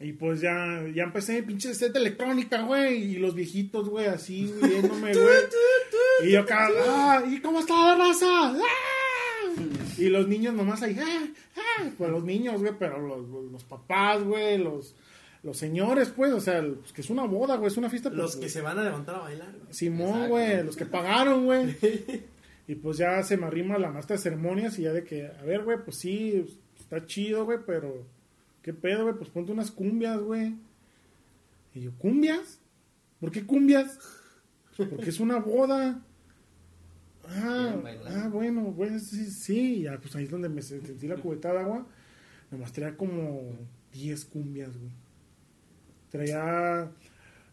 Y 0.00 0.12
pues 0.12 0.40
ya, 0.40 0.84
ya 0.94 1.02
empecé 1.04 1.42
pinche 1.42 1.74
set 1.74 1.92
de 1.92 1.98
electrónica, 1.98 2.62
güey. 2.62 3.14
Y 3.14 3.16
los 3.18 3.34
viejitos, 3.34 3.88
güey, 3.88 4.06
así, 4.06 4.46
güey, 4.58 4.70
viéndome, 4.72 5.12
güey. 5.12 5.36
Y 6.24 6.30
yo 6.32 6.40
acá, 6.40 6.68
ah, 6.86 7.22
¿y 7.26 7.40
cómo 7.40 7.60
está 7.60 7.96
la 7.96 8.04
raza? 8.06 8.26
¡Ah! 8.52 8.58
Y 9.96 10.08
los 10.08 10.28
niños 10.28 10.54
nomás 10.54 10.82
ahí, 10.82 10.96
ah, 11.00 11.26
ah. 11.56 11.90
Pues 11.98 12.10
los 12.10 12.22
niños, 12.24 12.60
güey, 12.60 12.72
pero 12.78 13.00
los, 13.06 13.28
los- 13.28 13.50
los 13.52 13.64
papás, 13.64 14.22
güey, 14.22 14.58
los, 14.58 14.94
los 15.42 15.56
señores, 15.56 16.12
pues, 16.14 16.32
o 16.32 16.40
sea, 16.40 16.60
pues, 16.80 16.92
que 16.92 17.00
es 17.00 17.10
una 17.10 17.24
boda, 17.24 17.56
güey, 17.56 17.68
es 17.70 17.76
una 17.76 17.90
fiesta. 17.90 18.10
Los 18.10 18.32
pues, 18.36 18.44
que 18.44 18.50
se 18.50 18.60
van 18.60 18.78
a 18.78 18.84
levantar 18.84 19.16
a 19.16 19.20
bailar, 19.20 19.50
güey. 19.50 19.72
Simón, 19.74 20.28
güey, 20.28 20.62
los 20.64 20.76
que 20.76 20.86
pagaron, 20.86 21.44
güey. 21.46 21.76
Y 22.70 22.74
pues 22.74 22.98
ya 22.98 23.22
se 23.22 23.38
me 23.38 23.46
arrima 23.46 23.78
la 23.78 23.90
maestra 23.90 24.16
de 24.16 24.22
ceremonias 24.22 24.78
y 24.78 24.82
ya 24.82 24.92
de 24.92 25.02
que, 25.02 25.26
a 25.26 25.42
ver, 25.42 25.64
güey, 25.64 25.78
pues 25.82 25.96
sí, 25.96 26.44
está 26.78 27.06
chido, 27.06 27.46
güey, 27.46 27.60
pero 27.66 28.04
¿qué 28.68 28.74
pedo, 28.74 29.04
güey? 29.04 29.14
Pues 29.14 29.30
ponte 29.30 29.50
unas 29.50 29.70
cumbias, 29.70 30.20
güey. 30.20 30.54
Y 31.74 31.80
yo, 31.80 31.92
¿cumbias? 31.96 32.60
¿Por 33.18 33.32
qué 33.32 33.46
cumbias? 33.46 33.98
Pues 34.76 34.90
porque 34.90 35.08
es 35.08 35.20
una 35.20 35.38
boda. 35.38 36.02
Ah, 37.26 37.74
ah, 38.08 38.28
bueno, 38.30 38.64
bueno, 38.64 38.98
sí, 38.98 39.30
sí, 39.30 39.82
ya, 39.84 39.98
pues 39.98 40.14
ahí 40.16 40.24
es 40.24 40.30
donde 40.30 40.50
me 40.50 40.60
sentí 40.60 41.08
la 41.08 41.16
cubeta 41.16 41.50
de 41.50 41.60
agua. 41.60 41.86
Nomás 42.50 42.70
traía 42.74 42.94
como 42.94 43.56
10 43.94 44.26
cumbias, 44.26 44.76
güey. 44.76 44.92
Traía 46.10 46.90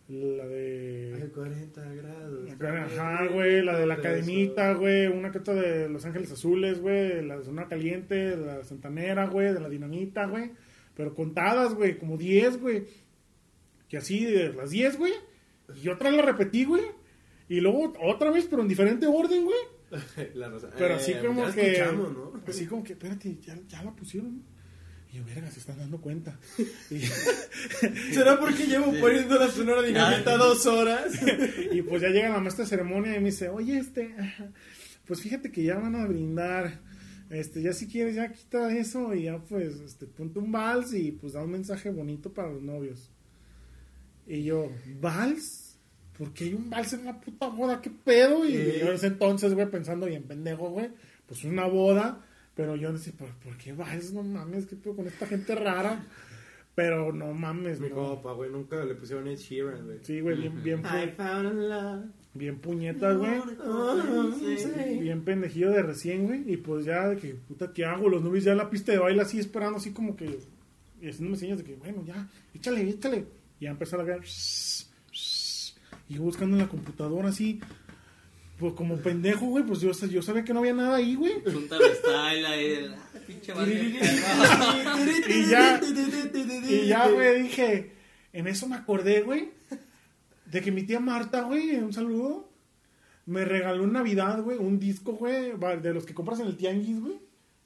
la 0.09 0.45
de... 0.47 1.31
40 1.33 1.81
grados. 1.93 2.97
Ajá, 2.97 3.27
güey, 3.27 3.63
la 3.63 3.79
de 3.79 3.87
la 3.87 4.01
cadenita, 4.01 4.73
güey, 4.73 5.07
una 5.07 5.31
que 5.31 5.39
de 5.39 5.87
Los 5.87 6.05
Ángeles 6.05 6.33
Azules, 6.33 6.81
güey, 6.81 7.25
la 7.25 7.37
de 7.37 7.45
Zona 7.45 7.69
Caliente, 7.69 8.35
de 8.35 8.45
la 8.45 8.63
Santanera, 8.65 9.27
güey, 9.27 9.53
de 9.53 9.61
la 9.61 9.69
Dinamita, 9.69 10.25
güey. 10.25 10.51
Pero 10.95 11.13
contadas, 11.13 11.73
güey, 11.73 11.97
como 11.97 12.17
10, 12.17 12.59
güey. 12.59 12.85
Que 13.89 13.97
así, 13.97 14.25
de 14.25 14.53
las 14.53 14.69
10, 14.71 14.97
güey. 14.97 15.13
Y 15.83 15.89
otra 15.89 16.11
la 16.11 16.21
repetí, 16.21 16.65
güey. 16.65 16.83
Y 17.49 17.59
luego 17.59 17.93
otra 18.01 18.31
vez, 18.31 18.47
pero 18.49 18.61
en 18.61 18.67
diferente 18.67 19.05
orden, 19.07 19.45
güey. 19.45 19.57
La 20.33 20.49
rosa. 20.49 20.69
Pero 20.77 20.95
así 20.95 21.11
Eh, 21.11 21.19
como 21.25 21.45
que. 21.53 21.83
¿no? 21.93 22.33
Así 22.47 22.65
como 22.65 22.83
que, 22.83 22.93
espérate, 22.93 23.37
ya, 23.39 23.57
ya 23.67 23.83
la 23.83 23.91
pusieron. 23.95 24.43
Y 25.11 25.17
yo, 25.17 25.25
verga, 25.25 25.49
se 25.51 25.59
están 25.59 25.77
dando 25.77 26.01
cuenta. 26.01 26.39
Y, 26.89 26.99
¿Será 28.13 28.39
porque 28.39 28.65
llevo 28.65 28.91
poniendo 28.99 29.37
la 29.39 29.47
sonora 29.49 29.81
dinamita 29.83 30.37
dos 30.37 30.65
horas? 30.65 31.13
y 31.71 31.81
pues 31.83 32.01
ya 32.01 32.09
llega 32.09 32.29
la 32.29 32.39
maestra 32.39 32.63
de 32.63 32.69
ceremonia 32.69 33.15
y 33.15 33.19
me 33.19 33.25
dice, 33.27 33.49
oye, 33.49 33.77
este, 33.77 34.13
pues 35.05 35.21
fíjate 35.21 35.51
que 35.51 35.63
ya 35.63 35.75
van 35.77 35.95
a 35.95 36.05
brindar. 36.07 36.79
Este, 37.29 37.61
ya 37.61 37.73
si 37.73 37.87
quieres, 37.87 38.15
ya 38.15 38.31
quita 38.31 38.71
eso 38.75 39.13
y 39.15 39.23
ya 39.23 39.39
pues, 39.39 39.79
este, 39.81 40.05
ponte 40.05 40.39
un 40.39 40.51
vals 40.51 40.93
y 40.93 41.11
pues 41.11 41.33
da 41.33 41.43
un 41.43 41.51
mensaje 41.51 41.89
bonito 41.89 42.31
para 42.31 42.51
los 42.51 42.61
novios. 42.61 43.09
Y 44.27 44.43
yo, 44.43 44.71
¿vals? 45.01 45.77
¿Por 46.17 46.31
qué 46.33 46.45
hay 46.45 46.53
un 46.53 46.69
vals 46.69 46.93
en 46.93 47.01
una 47.01 47.19
puta 47.19 47.47
boda? 47.49 47.81
¿Qué 47.81 47.89
pedo? 47.89 48.45
Y 48.45 48.53
yo 48.53 48.87
en 48.87 48.93
ese 48.95 49.07
entonces, 49.07 49.53
güey, 49.53 49.69
pensando 49.69 50.05
bien 50.05 50.23
pendejo, 50.23 50.69
güey, 50.69 50.89
pues 51.27 51.43
una 51.43 51.65
boda. 51.65 52.23
Pero 52.55 52.75
yo 52.77 52.93
decía, 52.93 53.11
¿por, 53.17 53.29
por 53.39 53.57
qué 53.57 53.73
vals? 53.73 54.13
No 54.13 54.23
mames, 54.23 54.65
¿qué 54.65 54.75
pedo 54.77 54.95
con 54.95 55.07
esta 55.07 55.27
gente 55.27 55.55
rara? 55.55 56.05
Pero 56.73 57.11
no 57.11 57.33
mames, 57.33 57.79
Mi 57.79 57.89
no. 57.89 57.95
copa, 57.95 58.33
güey, 58.33 58.49
nunca 58.51 58.83
le 58.85 58.95
pusieron 58.95 59.27
Ed 59.27 59.37
Sheeran, 59.37 59.85
güey. 59.85 59.99
Sí, 60.03 60.19
güey, 60.21 60.37
bien, 60.37 60.63
bien, 60.63 60.79
I 60.85 61.09
found 61.17 61.53
love. 61.69 62.05
Bien 62.35 62.59
puñetas, 62.59 63.17
güey. 63.17 63.41
Bien 64.99 65.23
pendejillo 65.23 65.71
de 65.71 65.81
recién, 65.81 66.27
güey. 66.27 66.43
Y 66.51 66.57
pues 66.57 66.85
ya 66.85 67.07
de 67.07 67.17
que, 67.17 67.33
puta, 67.33 67.71
¿qué 67.73 67.85
hago? 67.85 68.09
Los 68.09 68.21
novios 68.21 68.43
ya 68.43 68.51
en 68.51 68.59
la 68.59 68.69
pista 68.69 68.91
de 68.91 68.99
baile 68.99 69.21
así 69.21 69.39
esperando, 69.39 69.77
así 69.77 69.91
como 69.91 70.15
que. 70.15 70.39
Y 71.01 71.09
haciéndome 71.09 71.37
señas 71.37 71.57
de 71.57 71.63
que, 71.63 71.75
bueno, 71.75 72.03
ya, 72.05 72.27
échale, 72.53 72.87
échale. 72.87 73.25
Y 73.59 73.65
ya 73.65 73.71
empezó 73.71 73.99
a 73.99 74.03
ver. 74.03 74.21
Y 76.07 76.13
yo 76.13 76.21
buscando 76.21 76.55
en 76.57 76.63
la 76.63 76.69
computadora 76.69 77.29
así. 77.29 77.59
Pues 78.59 78.73
como 78.73 78.97
pendejo, 78.97 79.47
güey. 79.47 79.63
Pues 79.63 79.81
yo, 79.81 79.91
yo 79.91 80.21
sabía 80.21 80.43
que 80.43 80.53
no 80.53 80.59
había 80.59 80.73
nada 80.73 80.97
ahí, 80.97 81.15
güey. 81.15 81.33
Style 81.41 82.45
ahí. 82.45 82.95
Pinche 83.25 83.53
madre. 83.53 83.99
Y 85.27 85.45
ya, 85.49 85.81
y 86.69 86.87
ya, 86.87 87.07
güey, 87.09 87.43
dije. 87.43 87.91
En 88.33 88.47
eso 88.47 88.67
me 88.67 88.75
acordé, 88.75 89.21
güey. 89.21 89.49
De 90.55 90.61
que 90.61 90.71
mi 90.71 90.83
tía 90.83 91.01
Marta, 91.01 91.41
güey, 91.41 91.75
un 91.75 91.91
saludo. 91.91 92.47
Me 93.25 93.43
regaló 93.43 93.83
en 93.83 93.91
Navidad, 93.91 94.41
güey, 94.41 94.57
un 94.57 94.79
disco, 94.79 95.11
güey, 95.11 95.51
de 95.81 95.93
los 95.93 96.05
que 96.05 96.13
compras 96.13 96.39
en 96.39 96.47
el 96.47 96.55
tianguis, 96.55 97.01
güey. 97.01 97.19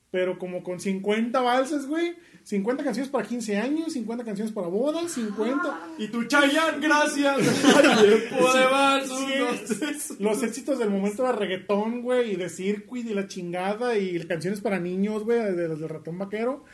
Pero 0.09 0.39
como 0.39 0.63
con 0.63 0.79
50 0.79 1.39
valses, 1.39 1.85
güey. 1.85 2.15
50 2.45 2.83
canciones 2.83 3.11
para 3.11 3.27
15 3.27 3.57
años, 3.57 3.93
50 3.93 4.25
canciones 4.25 4.51
para 4.51 4.69
bodas, 4.69 5.11
50. 5.11 5.97
Y 5.99 6.07
tu 6.07 6.23
Chayanne, 6.23 6.79
gracias. 6.81 7.37
Los 10.19 10.41
éxitos 10.41 10.79
del 10.79 10.89
momento 10.89 11.21
de 11.21 11.33
reggaetón, 11.33 12.01
güey, 12.01 12.31
y 12.31 12.35
de 12.37 12.49
circuit 12.49 13.07
y 13.07 13.13
la 13.13 13.27
chingada, 13.27 13.99
y 13.99 14.17
canciones 14.25 14.61
para 14.61 14.79
niños, 14.79 15.25
güey, 15.25 15.55
de 15.55 15.67
los 15.67 15.79
del 15.79 15.89
ratón 15.89 16.17
vaquero. 16.17 16.65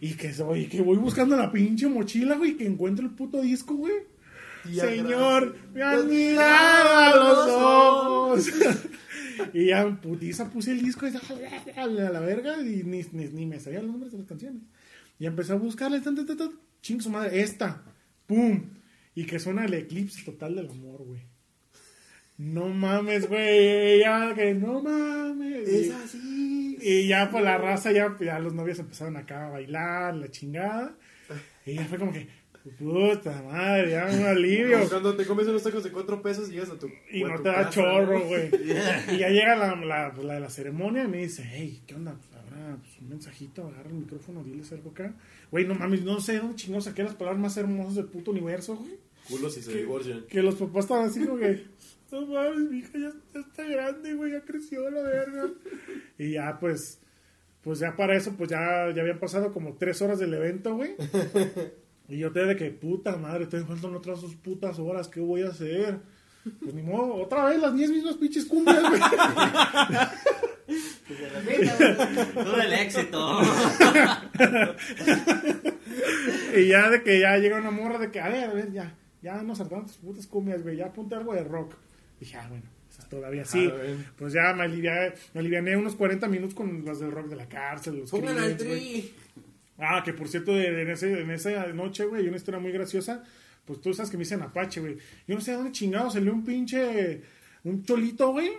Y 0.00 0.14
que, 0.14 0.32
soy, 0.32 0.66
que 0.68 0.80
voy 0.80 0.96
buscando 0.96 1.36
la 1.36 1.52
pinche 1.52 1.88
mochila, 1.88 2.36
güey, 2.36 2.56
que 2.56 2.64
encuentro 2.64 3.04
el 3.04 3.10
puto 3.10 3.42
disco, 3.42 3.74
güey. 3.74 4.16
Señor, 4.74 5.56
me 5.72 5.82
han 5.82 6.08
mirado 6.08 6.96
a 6.96 7.16
los 7.16 7.48
ojos. 7.48 8.48
y 9.52 9.66
ya 9.66 9.88
putiza 10.00 10.50
puse 10.50 10.72
el 10.72 10.82
disco 10.82 11.06
y 11.06 11.12
a 11.76 11.86
la 11.86 12.20
verga 12.20 12.60
y 12.60 12.82
ni, 12.84 13.02
ni, 13.12 13.24
ni 13.26 13.46
me 13.46 13.60
sabía 13.60 13.80
los 13.80 13.90
nombres 13.90 14.12
de 14.12 14.18
las 14.18 14.26
canciones. 14.26 14.62
Y 15.18 15.26
empecé 15.26 15.52
a 15.52 15.56
buscarle, 15.56 16.00
tan, 16.00 16.14
tan, 16.14 16.26
tan, 16.26 16.36
tan, 16.36 16.52
ching 16.80 17.00
su 17.00 17.10
madre, 17.10 17.40
esta, 17.40 17.82
pum. 18.26 18.62
Y 19.14 19.24
que 19.24 19.38
suena 19.38 19.64
el 19.64 19.74
eclipse 19.74 20.24
total 20.24 20.54
del 20.54 20.70
amor, 20.70 21.04
güey. 21.04 21.22
No 22.36 22.68
mames, 22.68 23.28
güey, 23.28 23.98
ya 23.98 24.32
que 24.32 24.54
no 24.54 24.80
mames. 24.80 25.68
Es 25.68 25.90
así. 25.90 26.78
y 26.80 27.08
ya 27.08 27.28
pues 27.30 27.42
la 27.42 27.58
raza, 27.58 27.90
ya, 27.90 28.16
ya 28.20 28.38
los 28.38 28.54
novios 28.54 28.78
empezaron 28.78 29.16
acá 29.16 29.46
a 29.46 29.50
bailar, 29.50 30.14
la 30.14 30.30
chingada. 30.30 30.94
Y 31.66 31.74
ya 31.74 31.84
fue 31.86 31.98
como 31.98 32.12
que, 32.12 32.28
puta 32.68 33.42
madre, 33.42 33.90
ya 33.90 34.06
un 34.06 34.24
alivio. 34.24 34.88
Cuando 34.88 35.16
te 35.16 35.26
comes 35.26 35.46
unos 35.46 35.62
tacos 35.62 35.84
de 35.84 35.90
cuatro 35.90 36.20
pesos 36.22 36.48
y 36.48 36.52
llegas 36.52 36.70
a 36.70 36.78
tu. 36.78 36.88
Y 37.10 37.22
a 37.22 37.28
no 37.28 37.36
tu 37.36 37.42
te 37.42 37.48
da 37.48 37.54
casa, 37.56 37.70
chorro, 37.70 38.18
¿no? 38.18 38.24
güey. 38.24 38.50
Y 39.14 39.18
ya 39.18 39.28
llega 39.28 39.56
la, 39.56 39.74
la, 39.76 40.12
la 40.12 40.34
de 40.34 40.40
la 40.40 40.50
ceremonia 40.50 41.04
y 41.04 41.08
me 41.08 41.18
dice, 41.18 41.44
hey, 41.48 41.82
¿qué 41.86 41.94
onda? 41.94 42.14
Pues 42.14 42.28
ahora 42.34 42.76
pues, 42.80 42.98
un 43.00 43.08
mensajito, 43.08 43.66
agarra 43.66 43.88
el 43.90 43.96
micrófono, 43.96 44.42
diles 44.44 44.70
algo 44.72 44.90
acá. 44.90 45.14
Güey, 45.50 45.66
no 45.66 45.74
mames, 45.74 46.02
no 46.02 46.20
sé, 46.20 46.38
¿dónde 46.38 46.56
chingados 46.56 46.84
saqué 46.84 47.02
las 47.02 47.14
palabras 47.14 47.40
más 47.40 47.56
hermosas 47.56 47.94
del 47.96 48.06
puto 48.06 48.30
universo, 48.30 48.76
güey? 48.76 48.98
Culos 49.28 49.56
y 49.58 49.62
se 49.62 49.76
divorcian. 49.76 50.24
Que 50.28 50.42
los 50.42 50.54
papás 50.54 50.84
estaban 50.84 51.06
así 51.06 51.24
como 51.24 51.38
que, 51.38 51.66
no 52.10 52.26
mames, 52.26 52.70
mi 52.70 52.78
hija 52.78 52.92
ya, 52.94 53.12
ya 53.34 53.40
está 53.40 53.64
grande, 53.64 54.14
güey, 54.14 54.32
ya 54.32 54.40
creció 54.42 54.90
la 54.90 55.02
verga. 55.02 55.50
Y 56.18 56.32
ya, 56.32 56.58
pues, 56.58 57.00
pues 57.62 57.78
ya 57.80 57.96
para 57.96 58.16
eso, 58.16 58.34
pues 58.36 58.50
ya, 58.50 58.90
ya 58.94 59.02
habían 59.02 59.18
pasado 59.20 59.52
como 59.52 59.74
tres 59.74 60.00
horas 60.02 60.18
del 60.18 60.34
evento, 60.34 60.74
güey. 60.74 60.94
Y 62.08 62.18
yo 62.18 62.32
te 62.32 62.44
de 62.44 62.56
que, 62.56 62.70
puta 62.70 63.16
madre, 63.16 63.46
te 63.46 63.60
faltan 63.60 63.94
otras 63.94 64.22
dos 64.22 64.34
putas 64.34 64.78
horas, 64.78 65.08
¿qué 65.08 65.20
voy 65.20 65.42
a 65.42 65.48
hacer? 65.48 66.00
Pues 66.60 66.74
ni 66.74 66.82
modo, 66.82 67.16
otra 67.16 67.44
vez 67.44 67.60
las 67.60 67.74
diez 67.74 67.90
mismas 67.90 68.16
pinches 68.16 68.46
cumbias, 68.46 68.80
güey. 68.80 69.00
Todo 72.34 72.60
el 72.60 72.72
éxito. 72.72 73.40
Y 76.56 76.68
ya 76.68 76.90
de 76.90 77.02
que 77.02 77.20
ya 77.20 77.36
llega 77.36 77.58
una 77.58 77.70
morra 77.70 77.98
de 77.98 78.10
que, 78.10 78.20
a 78.20 78.28
ver, 78.28 78.44
a 78.44 78.52
ver, 78.52 78.72
ya, 78.72 78.94
ya 79.22 79.42
nos 79.42 79.60
hartaron 79.60 79.86
tus 79.86 79.96
putas 79.96 80.26
cumbias, 80.26 80.62
güey, 80.62 80.76
ya 80.76 80.92
ponte 80.92 81.14
algo 81.14 81.34
de 81.34 81.44
rock. 81.44 81.74
Dije, 82.18 82.36
ah, 82.36 82.46
bueno, 82.48 82.64
esas 82.90 83.08
todavía 83.08 83.44
sí. 83.44 83.70
Ah. 83.72 83.96
Pues 84.16 84.32
ya 84.32 84.52
me 84.54 84.64
aliviané, 84.64 85.12
me 85.34 85.40
aliviané 85.40 85.76
unos 85.76 85.94
40 85.94 86.26
minutos 86.28 86.54
con 86.54 86.84
las 86.84 87.00
del 87.00 87.12
rock 87.12 87.28
de 87.28 87.36
la 87.36 87.48
cárcel, 87.48 88.00
los 88.00 88.10
Pongan 88.10 88.38
al 88.38 88.56
tri. 88.56 89.12
Ah, 89.78 90.02
que 90.04 90.12
por 90.12 90.28
cierto, 90.28 90.52
de- 90.52 90.82
en, 90.82 90.90
ese, 90.90 91.20
en 91.20 91.30
esa 91.30 91.66
noche, 91.72 92.04
güey, 92.04 92.22
hay 92.22 92.28
una 92.28 92.36
historia 92.36 92.58
muy 92.60 92.72
graciosa. 92.72 93.22
Pues 93.64 93.80
tú 93.80 93.92
sabes 93.94 94.10
que 94.10 94.16
me 94.16 94.22
dicen 94.24 94.42
Apache, 94.42 94.80
güey. 94.80 94.96
Yo 95.26 95.34
no 95.34 95.40
sé 95.40 95.50
de 95.52 95.56
dónde 95.58 95.72
chingado 95.72 96.10
salió 96.10 96.32
un 96.32 96.44
pinche. 96.44 97.22
Un 97.64 97.84
cholito, 97.84 98.32
güey. 98.32 98.50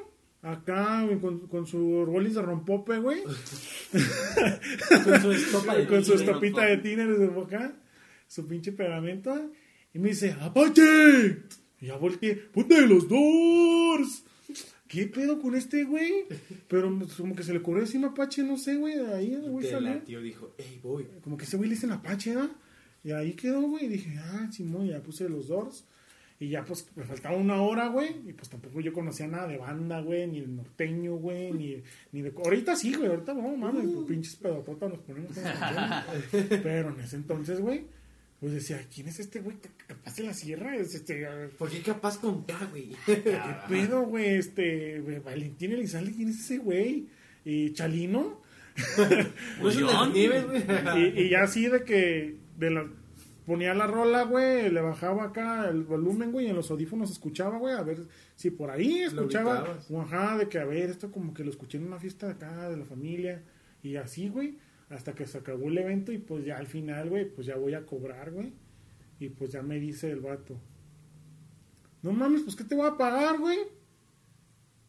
Acá 0.42 1.04
güey, 1.04 1.20
con, 1.20 1.48
con 1.48 1.68
su 1.68 1.80
bolis 2.08 2.36
de 2.36 2.42
rompope, 2.42 2.98
güey. 3.00 3.24
Con 3.24 5.22
su 5.22 5.32
estopa 5.32 5.76
de 5.76 5.88
con 5.88 6.04
su 6.06 6.14
estopita 6.14 6.62
de 6.66 6.78
tiner 6.84 7.18
de 7.18 7.28
boca. 7.28 7.74
Su 8.28 8.48
pinche 8.48 8.72
pegamento. 8.72 9.52
Y 9.94 10.00
me 10.00 10.10
dice, 10.10 10.36
¡Apache! 10.40 11.44
Y 11.82 11.88
ya 11.88 11.96
volteé, 11.98 12.36
¡ponte 12.36 12.86
los 12.86 13.08
dos! 13.08 14.24
¿Qué 14.90 15.06
pedo 15.06 15.40
con 15.40 15.56
este, 15.56 15.84
güey? 15.84 16.26
Pero 16.68 16.92
como 17.16 17.36
que 17.36 17.44
se 17.44 17.54
le 17.54 17.60
ocurrió 17.60 17.84
encima 17.84 18.08
Apache, 18.08 18.42
no 18.44 18.58
sé, 18.58 18.76
güey. 18.76 18.96
Ahí 19.14 19.36
el 19.36 19.50
güey 19.50 19.70
salió 19.70 19.94
latió, 19.94 20.20
dijo, 20.20 20.56
hey, 20.58 20.80
voy. 20.82 21.08
como 21.22 21.38
que 21.38 21.46
ese 21.46 21.58
güey 21.58 21.70
le 21.70 21.76
dicen 21.76 21.92
Apache, 21.92 22.34
¿no? 22.34 22.50
Y 23.04 23.12
ahí 23.12 23.34
quedó, 23.34 23.62
güey. 23.62 23.86
Y 23.86 23.90
dije, 23.90 24.18
ah, 24.18 24.50
Simón, 24.52 24.88
ya 24.88 25.00
puse 25.00 25.30
los 25.30 25.48
Doors. 25.48 25.86
Y 26.40 26.50
ya, 26.50 26.66
pues, 26.66 26.88
me 26.96 27.04
faltaba 27.04 27.38
una 27.38 27.62
hora, 27.62 27.90
güey. 27.90 28.16
Y 28.28 28.34
pues 28.34 28.50
tampoco 28.50 28.82
yo 28.82 28.92
conocía 28.92 29.28
nada 29.28 29.48
de 29.48 29.58
banda, 29.58 30.02
güey. 30.02 30.26
Ni 30.26 30.42
de 30.42 30.48
norteño, 30.48 31.18
güey. 31.18 31.52
Ni, 31.52 31.84
ni 32.12 32.22
de. 32.24 32.34
Ahorita 32.36 32.76
sí, 32.76 32.96
güey. 32.96 33.10
Ahorita, 33.10 33.36
no 33.36 33.56
mames, 33.56 33.86
pues, 33.94 34.08
pinches 34.08 34.38
pedototas 34.38 34.90
nos 34.90 35.00
ponemos. 35.02 35.32
Pero 36.32 36.96
en 36.96 37.00
ese 37.02 37.18
entonces, 37.18 37.60
güey, 37.60 37.86
pues 38.40 38.54
decía, 38.54 38.80
¿quién 38.94 39.08
es 39.08 39.20
este 39.20 39.42
güey? 39.42 39.58
que 39.58 39.70
Capaz 39.88 40.16
de 40.16 40.24
la 40.24 40.34
sierra. 40.34 40.76
Es 40.76 40.96
este. 40.96 41.28
¿Por 41.58 41.70
qué 41.70 41.82
capaz 41.82 42.20
con 42.20 42.44
K, 42.44 42.54
güey? 42.72 42.96
¿Qué 43.06 43.34
pedo, 43.68 44.04
güey? 44.04 44.38
Este. 44.38 45.00
güey, 45.02 45.20
Valentín 45.20 45.72
Elizalde, 45.74 46.14
¿quién 46.14 46.30
es 46.30 46.40
ese 46.40 46.58
güey? 46.58 47.08
Y 47.44 47.74
Chalino. 47.74 48.42
No 49.60 49.70
es 49.70 49.76
un 49.78 49.88
Julián. 49.88 50.14
desnivel, 50.14 50.46
güey. 50.46 50.64
y, 51.18 51.22
y 51.22 51.30
ya 51.30 51.44
así 51.44 51.68
de 51.68 51.84
que 51.84 52.38
de 52.58 52.70
la, 52.70 52.90
ponía 53.50 53.74
la 53.74 53.88
rola, 53.88 54.24
güey, 54.26 54.70
le 54.70 54.80
bajaba 54.80 55.24
acá 55.24 55.68
el 55.70 55.84
volumen, 55.84 56.32
güey, 56.32 56.46
y 56.46 56.50
en 56.50 56.56
los 56.56 56.70
audífonos 56.70 57.10
escuchaba, 57.10 57.58
güey, 57.58 57.74
a 57.74 57.82
ver 57.82 58.06
si 58.36 58.52
por 58.52 58.70
ahí 58.70 59.00
escuchaba, 59.00 59.80
ajá, 60.02 60.38
de 60.38 60.48
que 60.48 60.60
a 60.60 60.66
ver, 60.66 60.92
esto 60.92 61.12
como 61.12 61.34
que 61.34 61.44
lo 61.44 61.50
escuché 61.50 61.80
en 61.80 61.88
una 61.88 61.98
fiesta 61.98 62.28
de 62.28 62.34
acá, 62.34 62.70
de 62.70 62.78
la 62.78 62.86
familia, 62.86 63.42
y 63.82 63.96
así, 63.96 64.30
güey, 64.30 64.60
hasta 64.90 65.14
que 65.14 65.28
se 65.28 65.38
acabó 65.38 65.68
el 65.68 65.78
evento, 65.78 66.12
y 66.12 66.18
pues 66.18 66.46
ya 66.46 66.58
al 66.58 66.68
final, 66.68 67.10
güey, 67.10 67.26
pues 67.26 67.48
ya 67.48 67.56
voy 67.56 67.74
a 67.74 67.86
cobrar, 67.86 68.32
güey, 68.32 68.54
y 69.20 69.30
pues 69.30 69.52
ya 69.52 69.62
me 69.62 69.80
dice 69.80 70.10
el 70.12 70.22
vato, 70.22 70.60
no 72.02 72.14
mames, 72.14 72.44
pues 72.44 72.56
¿qué 72.56 72.64
te 72.64 72.76
voy 72.76 72.88
a 72.88 72.98
pagar, 72.98 73.40
güey? 73.40 73.58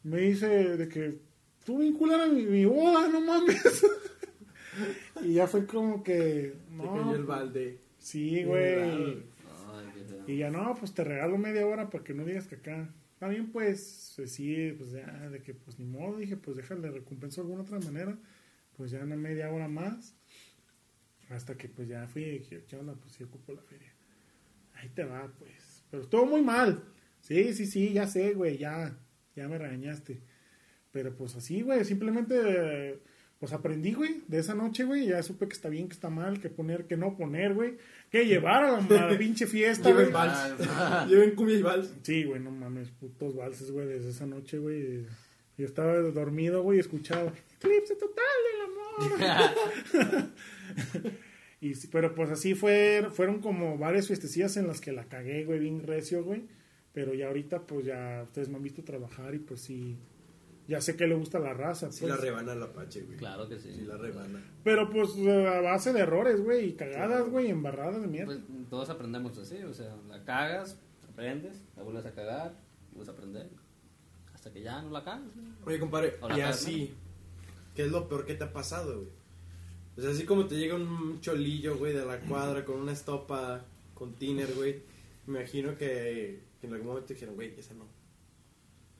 Me 0.03 0.21
dice 0.21 0.47
de 0.77 0.87
que, 0.87 1.19
tú 1.65 1.79
vincular 1.79 2.21
a 2.21 2.27
mi, 2.27 2.43
mi 2.43 2.65
boda, 2.65 3.07
no 3.07 3.21
mames. 3.21 3.85
y 5.23 5.33
ya 5.33 5.47
fue 5.47 5.65
como 5.65 6.03
que, 6.03 6.55
Te 6.69 6.77
cayó 6.77 7.05
no, 7.05 7.15
el 7.15 7.23
balde. 7.23 7.79
sí, 7.99 8.43
güey. 8.43 9.23
Y 10.27 10.37
ya 10.37 10.49
no, 10.49 10.75
pues 10.75 10.93
te 10.93 11.03
regalo 11.03 11.37
media 11.37 11.65
hora 11.65 11.89
para 11.89 12.03
que 12.03 12.13
no 12.13 12.23
digas 12.23 12.47
que 12.47 12.55
acá. 12.55 12.89
Bien, 13.27 13.51
pues, 13.51 14.13
pues, 14.15 14.31
sí, 14.31 14.73
pues 14.77 14.91
ya, 14.91 15.29
de 15.29 15.41
que 15.41 15.53
pues 15.53 15.77
ni 15.77 15.85
modo, 15.85 16.17
dije, 16.17 16.37
pues 16.37 16.57
déjale 16.57 16.89
recompenso 16.89 17.41
de 17.41 17.45
alguna 17.45 17.63
otra 17.63 17.79
manera. 17.79 18.17
Pues 18.81 18.89
ya 18.89 19.03
una 19.03 19.15
media 19.15 19.51
hora 19.51 19.67
más. 19.67 20.15
Hasta 21.29 21.55
que 21.55 21.69
pues 21.69 21.87
ya 21.87 22.07
fui 22.07 22.23
y 22.23 22.39
dije, 22.39 22.65
¿qué 22.67 22.77
onda? 22.77 22.95
Pues 22.95 23.13
sí 23.13 23.23
ocupo 23.23 23.53
la 23.53 23.61
feria. 23.61 23.93
Ahí 24.73 24.89
te 24.89 25.03
va, 25.03 25.31
pues. 25.37 25.83
Pero 25.91 26.01
estuvo 26.01 26.25
muy 26.25 26.41
mal. 26.41 26.83
Sí, 27.19 27.53
sí, 27.53 27.67
sí, 27.67 27.93
ya 27.93 28.07
sé, 28.07 28.33
güey, 28.33 28.57
ya, 28.57 28.97
ya 29.35 29.47
me 29.47 29.59
regañaste. 29.59 30.23
Pero 30.89 31.15
pues 31.15 31.35
así, 31.35 31.61
güey, 31.61 31.85
simplemente, 31.85 33.03
pues 33.37 33.53
aprendí, 33.53 33.93
güey, 33.93 34.23
de 34.27 34.39
esa 34.39 34.55
noche, 34.55 34.83
güey, 34.83 35.05
ya 35.05 35.21
supe 35.21 35.47
que 35.47 35.53
está 35.53 35.69
bien, 35.69 35.87
que 35.87 35.93
está 35.93 36.09
mal, 36.09 36.39
que 36.39 36.49
poner, 36.49 36.87
que 36.87 36.97
no 36.97 37.15
poner, 37.15 37.53
güey, 37.53 37.77
que 38.09 38.25
llevar 38.25 38.63
a 38.63 38.71
la, 38.71 38.77
a 38.79 39.11
la 39.11 39.17
pinche 39.19 39.45
fiesta. 39.45 39.89
Lleven 39.89 40.11
vals. 40.11 40.57
Lleven 41.07 41.35
cumbia 41.35 41.59
y 41.59 41.61
vals. 41.61 41.93
Sí, 42.01 42.23
güey, 42.23 42.41
no 42.41 42.49
mames, 42.49 42.89
putos 42.89 43.35
valses, 43.35 43.69
güey, 43.69 43.85
desde 43.85 44.09
esa 44.09 44.25
noche, 44.25 44.57
güey. 44.57 45.05
Yo 45.55 45.67
estaba 45.67 45.99
dormido, 45.99 46.63
güey, 46.63 46.79
escuchaba 46.79 47.31
Eclipse 47.61 47.95
total 47.95 48.25
del 48.47 48.61
amor. 50.01 50.31
y, 51.61 51.75
sí, 51.75 51.87
pero 51.91 52.15
pues 52.15 52.29
así 52.31 52.55
fue, 52.55 53.07
fueron 53.11 53.39
como 53.39 53.77
varias 53.77 54.07
fiestecillas 54.07 54.57
en 54.57 54.67
las 54.67 54.81
que 54.81 54.91
la 54.91 55.05
cagué, 55.05 55.45
güey, 55.45 55.59
bien 55.59 55.83
recio, 55.83 56.23
güey. 56.23 56.47
Pero 56.93 57.13
ya 57.13 57.27
ahorita, 57.27 57.65
pues 57.67 57.85
ya 57.85 58.21
ustedes 58.23 58.49
me 58.49 58.57
han 58.57 58.63
visto 58.63 58.83
trabajar 58.83 59.33
y 59.33 59.39
pues 59.39 59.61
sí, 59.61 59.97
ya 60.67 60.81
sé 60.81 60.95
que 60.95 61.07
le 61.07 61.15
gusta 61.15 61.39
la 61.39 61.53
raza. 61.53 61.91
Sí 61.91 62.01
pues. 62.01 62.11
la 62.13 62.17
rebana 62.17 62.55
la 62.55 62.65
Apache, 62.65 63.03
güey. 63.03 63.17
Claro 63.17 63.47
que 63.47 63.59
sí. 63.59 63.73
Sí 63.73 63.81
la 63.85 63.97
rebana. 63.97 64.41
Pero 64.63 64.89
pues 64.89 65.11
a 65.17 65.61
base 65.61 65.93
de 65.93 65.99
errores, 65.99 66.41
güey, 66.41 66.69
y 66.69 66.73
cagadas, 66.73 67.29
güey, 67.29 67.47
y 67.47 67.49
embarradas 67.51 68.01
de 68.01 68.07
mierda. 68.07 68.33
Pues 68.33 68.69
todos 68.69 68.89
aprendemos 68.89 69.37
así, 69.37 69.63
o 69.63 69.73
sea, 69.73 69.95
la 70.09 70.23
cagas, 70.23 70.77
aprendes, 71.09 71.63
la 71.75 71.83
vuelves 71.83 72.05
a 72.05 72.13
cagar, 72.13 72.55
vuelves 72.91 73.09
a 73.09 73.11
aprender. 73.11 73.49
Hasta 74.33 74.51
que 74.51 74.61
ya 74.61 74.81
no 74.81 74.89
la 74.89 75.03
cagas. 75.03 75.29
güey. 75.35 75.75
Oye, 75.75 75.79
compadre, 75.79 76.15
y 76.35 76.41
así, 76.41 76.95
¿qué 77.75 77.83
es 77.83 77.91
lo 77.91 78.07
peor 78.07 78.25
que 78.25 78.35
te 78.35 78.43
ha 78.43 78.53
pasado, 78.53 78.97
güey? 78.97 79.09
O 79.97 80.01
sea, 80.01 80.11
así 80.11 80.25
como 80.25 80.45
te 80.47 80.55
llega 80.55 80.75
un 80.75 81.19
cholillo, 81.21 81.77
güey, 81.77 81.93
de 81.93 82.05
la 82.05 82.19
cuadra 82.21 82.63
con 82.63 82.79
una 82.79 82.93
estopa, 82.93 83.65
con 83.93 84.13
tiner, 84.13 84.53
güey. 84.53 84.81
Me 85.27 85.39
imagino 85.39 85.77
que, 85.77 86.39
que 86.59 86.67
en 86.67 86.73
algún 86.73 86.87
momento 86.87 87.13
dijeron, 87.13 87.35
güey, 87.35 87.53
esa 87.57 87.73
no. 87.73 87.85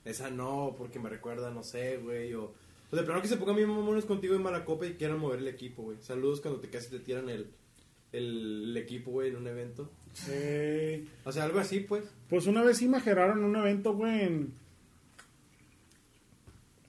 Esa 0.03 0.29
no, 0.29 0.75
porque 0.77 0.99
me 0.99 1.09
recuerda, 1.09 1.51
no 1.51 1.63
sé, 1.63 1.97
güey. 1.97 2.33
O, 2.33 2.53
o 2.91 2.95
de 2.95 3.03
plano 3.03 3.21
que 3.21 3.27
se 3.27 3.37
pongan 3.37 3.55
bien 3.55 3.69
mamones 3.69 4.05
contigo 4.05 4.35
en 4.35 4.43
mala 4.43 4.65
copa 4.65 4.85
y 4.85 4.93
quieran 4.95 5.19
mover 5.19 5.39
el 5.39 5.47
equipo, 5.47 5.83
güey. 5.83 5.97
Saludos 6.01 6.41
cuando 6.41 6.59
te 6.59 6.69
casi 6.69 6.89
te 6.89 6.99
tiran 6.99 7.29
el, 7.29 7.47
el, 8.11 8.63
el 8.65 8.77
equipo, 8.77 9.11
güey, 9.11 9.29
en 9.29 9.37
un 9.37 9.47
evento. 9.47 9.89
Eh, 10.29 11.05
O 11.23 11.31
sea, 11.31 11.45
algo 11.45 11.59
así, 11.59 11.79
pues. 11.79 12.03
Pues 12.29 12.47
una 12.47 12.63
vez 12.63 12.77
sí 12.77 12.87
me 12.87 12.97
un 12.99 13.55
evento, 13.55 13.93
güey, 13.93 14.21
en, 14.23 14.53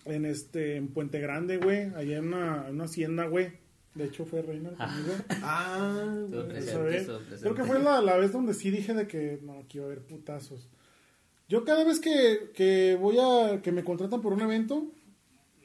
en 0.05 0.25
este, 0.25 0.77
en 0.77 0.89
Puente 0.89 1.21
Grande, 1.21 1.59
güey, 1.59 1.93
allá 1.95 2.19
en 2.19 2.29
una, 2.29 2.69
en 2.69 2.75
una 2.75 2.85
hacienda, 2.85 3.27
güey. 3.27 3.61
De 3.95 4.05
hecho 4.05 4.25
fue 4.25 4.41
Reina 4.41 4.71
conmigo. 4.71 5.15
Ah, 5.43 6.07
güey. 6.29 6.49
presente. 6.49 7.37
Creo 7.41 7.55
que 7.55 7.65
fue 7.65 7.79
la, 7.79 8.01
la 8.01 8.17
vez 8.17 8.33
donde 8.33 8.55
sí 8.55 8.71
dije 8.71 8.95
de 8.95 9.07
que 9.07 9.39
no, 9.43 9.59
aquí 9.59 9.79
va 9.79 9.85
a 9.85 9.87
haber 9.89 10.03
putazos. 10.03 10.71
Yo 11.49 11.65
cada 11.65 11.85
vez 11.85 12.01
que, 12.01 12.51
que 12.55 12.97
voy 12.99 13.19
a, 13.21 13.61
que 13.61 13.73
me 13.73 13.85
contratan 13.85 14.23
por 14.23 14.33
un 14.33 14.41
evento, 14.41 14.91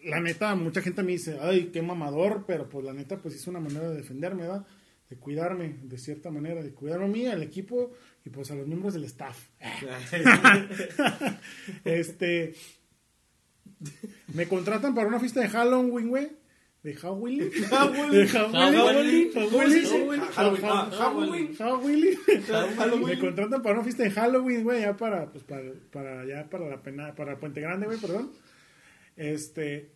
la 0.03 0.19
neta, 0.19 0.53
mucha 0.55 0.81
gente 0.81 1.03
me 1.03 1.13
dice, 1.13 1.37
ay, 1.41 1.69
qué 1.71 1.81
mamador, 1.81 2.43
pero 2.45 2.67
pues 2.67 2.85
la 2.85 2.93
neta, 2.93 3.17
pues 3.17 3.35
es 3.35 3.47
una 3.47 3.61
manera 3.61 3.89
de 3.89 3.95
defenderme, 3.95 4.43
¿verdad? 4.43 4.65
De 5.09 5.15
cuidarme, 5.15 5.77
de 5.83 5.97
cierta 5.97 6.29
manera, 6.29 6.61
de 6.61 6.73
cuidarme 6.73 7.05
a 7.05 7.07
mí, 7.07 7.25
al 7.27 7.41
equipo 7.41 7.93
y 8.25 8.29
pues 8.29 8.51
a 8.51 8.55
los 8.55 8.67
miembros 8.67 8.93
del 8.93 9.05
staff. 9.05 9.47
este, 11.85 12.53
me 14.33 14.47
contratan 14.47 14.95
para 14.95 15.07
una 15.07 15.19
fiesta 15.19 15.41
de 15.41 15.49
Halloween, 15.49 16.09
güey. 16.09 16.29
De 16.83 16.93
Halloween. 16.95 17.49
De. 17.49 17.67
Halloween. 17.67 18.27
Halloween. 21.55 23.05
Me 23.05 23.19
contratan 23.19 23.61
para 23.61 23.75
una 23.75 23.83
fiesta 23.83 24.03
de 24.03 24.11
Halloween, 24.11 24.63
güey, 24.63 24.81
ya 24.81 24.95
para, 24.95 25.31
pues, 25.31 25.43
para, 25.43 25.63
para, 25.91 26.25
ya 26.25 26.49
para 26.49 26.69
la 26.69 26.81
pena, 26.81 27.13
para 27.15 27.37
Puente 27.37 27.61
Grande, 27.61 27.87
güey, 27.87 27.97
perdón. 27.97 28.31
Este, 29.15 29.91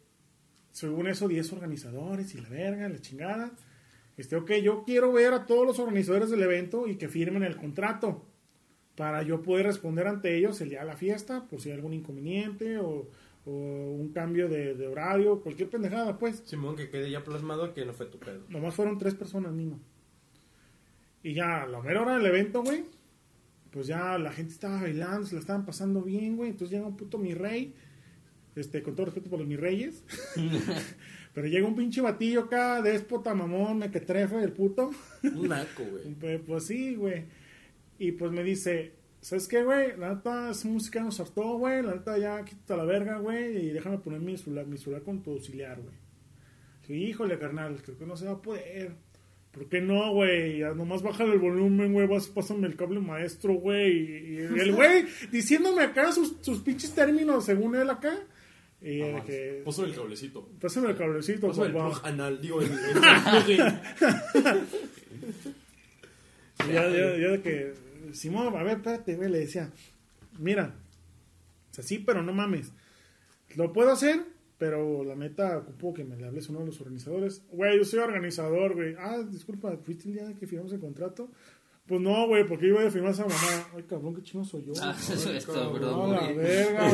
según 0.72 1.08
eso, 1.08 1.28
10 1.28 1.54
organizadores 1.54 2.34
y 2.36 2.42
la 2.42 2.50
verga, 2.50 2.90
la 2.90 3.00
chingada. 3.00 3.52
Este, 4.18 4.36
ok, 4.36 4.52
yo 4.64 4.84
quiero 4.84 5.14
ver 5.14 5.34
a 5.34 5.46
todos 5.46 5.66
los 5.66 5.80
organizadores 5.80 6.30
del 6.30 6.44
evento 6.44 6.88
y 6.88 6.98
que 6.98 7.08
firmen 7.08 7.44
el 7.44 7.58
contrato 7.58 8.26
para 8.96 9.24
yo 9.24 9.42
poder 9.42 9.66
responder 9.66 10.08
ante 10.08 10.36
ellos 10.36 10.60
el 10.62 10.70
día 10.70 10.82
de 10.82 10.88
la 10.88 10.98
fiesta, 10.98 11.48
por 11.48 11.62
si 11.62 11.70
hay 11.70 11.76
algún 11.76 11.94
inconveniente 11.94 12.78
o, 12.78 13.08
o 13.46 13.52
un 13.52 14.12
cambio 14.14 14.48
de, 14.48 14.76
de 14.76 14.88
horario, 14.88 15.42
cualquier 15.42 15.70
pendejada, 15.70 16.18
pues. 16.18 16.44
Simón, 16.46 16.76
que 16.76 16.90
quede 16.90 17.10
ya 17.10 17.24
plasmado 17.24 17.74
que 17.74 17.86
no 17.86 17.94
fue 17.94 18.06
tu 18.06 18.20
pedo. 18.20 18.44
Nomás 18.50 18.76
fueron 18.76 18.98
tres 18.98 19.16
personas, 19.16 19.54
Nino. 19.54 19.80
Y 21.24 21.34
ya 21.34 21.64
a 21.64 21.68
la 21.68 21.82
mera 21.82 22.02
hora 22.02 22.18
del 22.18 22.26
evento, 22.26 22.64
güey, 22.64 22.84
pues 23.72 23.88
ya 23.88 24.18
la 24.18 24.32
gente 24.32 24.54
estaba 24.54 24.82
bailando, 24.82 25.26
se 25.26 25.36
la 25.36 25.42
estaban 25.42 25.66
pasando 25.66 26.02
bien, 26.02 26.36
güey. 26.36 26.50
Entonces 26.50 26.76
llega 26.76 26.88
un 26.88 26.98
puto 26.98 27.18
mi 27.18 27.34
rey, 27.34 27.74
este, 28.56 28.84
con 28.84 28.96
todo 28.96 29.08
respeto 29.08 29.30
por 29.30 29.40
los 29.40 29.48
mis 29.48 29.60
reyes. 29.60 30.04
Pero 31.34 31.48
llega 31.48 31.68
un 31.68 31.76
pinche 31.76 32.02
batillo 32.02 32.42
acá, 32.42 32.82
déspota, 32.82 33.34
mamón, 33.34 33.78
mequetrefe, 33.78 34.44
el 34.44 34.52
puto. 34.52 34.92
Un 35.24 35.48
naco, 35.48 35.84
güey. 35.84 36.14
Pues, 36.20 36.42
pues 36.46 36.66
sí, 36.66 36.96
güey. 36.96 37.26
Y 37.98 38.14
pues 38.14 38.32
me 38.32 38.44
dice, 38.44 38.94
¿sabes 39.22 39.48
qué, 39.48 39.64
güey? 39.64 39.96
La 39.98 40.16
neta, 40.16 40.52
esa 40.52 40.68
música 40.68 41.02
nos 41.02 41.20
hartó, 41.20 41.58
güey. 41.58 41.82
La 41.82 41.94
neta, 41.94 42.18
ya 42.18 42.44
quítate 42.44 42.76
la 42.76 42.86
verga, 42.86 43.18
güey. 43.20 43.68
Y 43.68 43.70
déjame 43.70 43.98
poner 44.00 44.20
mi 44.20 44.38
celular, 44.38 44.66
mi 44.68 44.78
celular 44.78 45.04
con 45.04 45.22
tu 45.24 45.32
auxiliar, 45.32 45.80
güey. 45.82 45.96
Híjole, 46.90 47.40
carnal, 47.40 47.82
creo 47.82 47.98
que 47.98 48.06
no 48.06 48.18
se 48.18 48.26
va 48.26 48.32
a 48.34 48.42
poder. 48.42 48.92
¿Por 49.52 49.68
qué 49.70 49.80
no, 49.82 50.12
güey? 50.14 50.60
Nomás 50.76 51.02
bájale 51.02 51.34
el 51.34 51.40
volumen, 51.40 51.94
güey. 51.94 52.08
Vas, 52.08 52.28
pásame 52.28 52.68
el 52.68 52.76
cable 52.76 53.00
maestro, 53.00 53.54
güey. 53.54 54.34
Y, 54.34 54.38
el 54.38 54.72
güey 54.76 55.06
diciéndome 55.32 55.84
acá 55.84 56.12
sus, 56.12 56.36
sus 56.42 56.60
pinches 56.60 56.94
términos 56.94 57.46
según 57.46 57.76
él 57.76 57.90
acá. 57.90 58.18
Y 58.82 58.98
de 58.98 59.22
que, 59.26 59.62
Puso 59.64 59.86
el 59.86 59.94
cablecito. 59.94 60.50
pásame 60.60 60.90
el 60.90 60.98
cablecito, 60.98 61.48
Puso 61.48 61.66
el 61.66 61.72
papá. 61.74 62.02
anal, 62.10 62.42
digo, 62.42 62.62
el, 62.62 62.72
el, 62.72 62.78
Y 66.68 66.74
ya, 66.74 66.90
ya, 66.90 67.18
ya 67.18 67.28
de 67.30 67.42
que, 67.42 67.74
Simón, 68.14 68.56
a 68.56 68.64
ver, 68.64 68.78
espérate, 68.78 69.16
güey, 69.16 69.30
le 69.30 69.40
decía, 69.40 69.72
mira, 70.40 70.76
o 71.72 71.74
sea, 71.74 71.84
sí, 71.84 72.00
pero 72.00 72.22
no 72.24 72.34
mames, 72.34 72.72
lo 73.56 73.72
puedo 73.74 73.92
hacer, 73.92 74.22
pero 74.58 75.04
la 75.04 75.16
neta 75.16 75.58
ocupo 75.58 75.94
que 75.94 76.04
me 76.04 76.16
le 76.18 76.26
hables 76.28 76.48
uno 76.50 76.60
de 76.60 76.68
los 76.68 76.80
organizadores. 76.82 77.42
Güey, 77.52 77.78
yo 77.78 77.84
soy 77.86 78.00
organizador, 78.00 78.76
güey. 78.76 78.96
Ah, 79.00 79.20
disculpa, 79.28 79.76
¿fuiste 79.84 80.08
el 80.10 80.14
día 80.14 80.34
que 80.40 80.46
firmamos 80.48 80.72
el 80.74 80.80
contrato? 80.80 81.30
Pues 81.88 82.00
no, 82.00 82.28
güey, 82.28 82.46
porque 82.46 82.68
iba 82.68 82.86
a 82.86 82.92
firmar 82.92 83.10
a 83.10 83.14
esa 83.14 83.24
mamá. 83.24 83.70
Ay, 83.76 83.84
cabrón, 83.90 84.16
qué 84.16 84.22
chino 84.22 84.46
soy 84.46 84.64
yo. 84.66 84.74
Ah, 84.82 84.96
eso 84.98 85.32
es 85.34 85.46
todo, 85.46 85.78
No, 85.80 86.14
la 86.14 86.32
verga. 86.32 86.90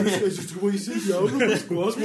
Güey, 0.62 0.76
ese 0.78 0.96
diablo, 0.96 1.30
pues, 1.38 1.64
cuas. 1.66 1.98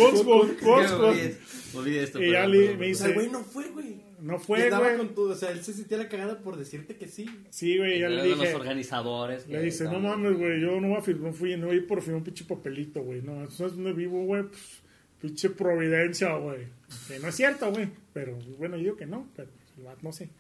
olvidé- 0.93 1.39
olvidé 1.75 2.03
esto. 2.03 2.19
Y 2.23 2.27
perdón, 2.27 2.51
perdón, 2.65 2.81
me 2.81 2.87
dice- 2.89 3.13
güey 3.15 3.31
no 3.31 3.45
fue, 3.45 3.69
güey. 3.71 4.03
No 4.23 4.39
fue, 4.39 4.71
güey. 4.71 4.97
con 4.97 5.31
o 5.31 5.35
sea, 5.35 5.51
él 5.51 5.65
se 5.65 5.73
sentía 5.73 5.99
la 5.99 6.09
cagada 6.09 6.39
por 6.39 6.57
decirte 6.57 6.95
que 6.97 7.09
sí. 7.09 7.29
Sí, 7.51 7.77
güey, 7.77 7.99
ya 7.99 8.07
Era 8.07 8.17
le 8.17 8.23
de 8.23 8.29
dije. 8.29 8.45
los 8.45 8.55
organizadores. 8.55 9.49
Le 9.49 9.61
dice, 9.61 9.85
no 9.85 9.99
mames, 9.99 10.39
güey, 10.39 10.61
yo 10.61 10.81
no 10.81 10.89
voy 10.89 10.97
a 10.99 11.03
firmar, 11.03 11.33
no 11.33 11.37
fui, 11.37 11.57
no 11.57 11.67
voy 11.67 11.81
por 11.81 12.01
firmar 12.01 12.19
un 12.19 12.25
pinche 12.25 12.45
papelito, 12.45 13.03
güey. 13.03 13.21
No, 13.21 13.43
eso 13.43 13.67
es 13.67 13.75
donde 13.75 13.93
vivo, 13.93 14.25
güey, 14.25 14.45
pues, 14.45 14.83
pinche 15.21 15.51
providencia, 15.51 16.37
güey. 16.37 16.67
Que 17.09 17.19
no 17.19 17.29
es 17.29 17.35
cierto, 17.35 17.73
güey. 17.73 17.89
Pero, 18.13 18.39
bueno, 18.59 18.77
yo 18.77 18.83
digo 18.85 18.97
que 18.97 19.07
no, 19.07 19.29
pero 19.35 19.49
el 19.77 19.85
vato 19.85 19.99
no 20.03 20.13
sé. 20.13 20.31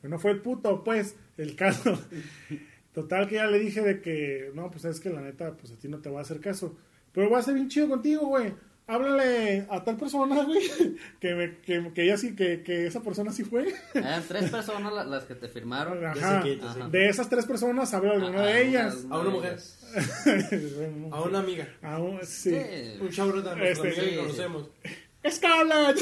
Pero 0.00 0.10
no 0.10 0.18
fue 0.18 0.30
el 0.30 0.40
puto, 0.40 0.82
pues, 0.82 1.14
el 1.36 1.54
caso. 1.54 2.00
Total 2.94 3.28
que 3.28 3.34
ya 3.36 3.46
le 3.46 3.58
dije 3.58 3.82
de 3.82 4.00
que, 4.00 4.50
no, 4.54 4.70
pues 4.70 4.84
es 4.86 5.00
que 5.00 5.10
la 5.10 5.20
neta, 5.20 5.54
pues 5.56 5.70
a 5.72 5.76
ti 5.76 5.88
no 5.88 5.98
te 5.98 6.08
va 6.08 6.20
a 6.20 6.22
hacer 6.22 6.40
caso. 6.40 6.76
Pero 7.12 7.30
va 7.30 7.38
a 7.40 7.42
ser 7.42 7.54
bien 7.54 7.68
chido 7.68 7.88
contigo, 7.88 8.26
güey. 8.26 8.52
Háblale 8.90 9.66
a 9.70 9.84
tal 9.84 9.96
persona, 9.98 10.44
güey, 10.44 10.60
que, 11.20 11.34
me, 11.34 11.56
que, 11.58 11.92
que 11.92 12.04
ella 12.04 12.16
sí, 12.16 12.34
que, 12.34 12.62
que 12.62 12.86
esa 12.86 13.02
persona 13.02 13.30
sí 13.32 13.44
fue. 13.44 13.74
Eran 13.92 14.22
tres 14.26 14.50
personas 14.50 14.92
la- 14.94 15.04
las 15.04 15.24
que 15.24 15.34
te 15.34 15.46
firmaron. 15.48 16.04
Ajá. 16.06 16.42
sé 16.42 16.48
que, 16.48 16.56
ya 16.56 16.72
sé. 16.72 16.80
Ajá. 16.80 16.88
De 16.88 17.08
esas 17.10 17.28
tres 17.28 17.44
personas, 17.44 17.92
habla 17.92 18.12
de 18.18 18.26
una 18.30 18.40
Ah, 18.42 18.46
de 18.46 18.66
ellas. 18.66 18.96
A 19.10 19.18
una 19.18 19.30
mujer. 19.30 19.58
A 21.12 21.20
una 21.22 21.38
amiga. 21.40 21.68
A 21.82 21.98
un- 21.98 22.24
sí. 22.24 22.50
Sí. 22.50 22.98
Un 23.00 23.20
a 23.20 23.54
nuestra 23.54 23.68
Este, 23.68 23.88
amiga 23.88 23.94
sí, 23.94 24.00
que 24.00 24.10
sí. 24.10 24.16
conocemos. 24.16 24.70
Scarlett. 25.30 25.98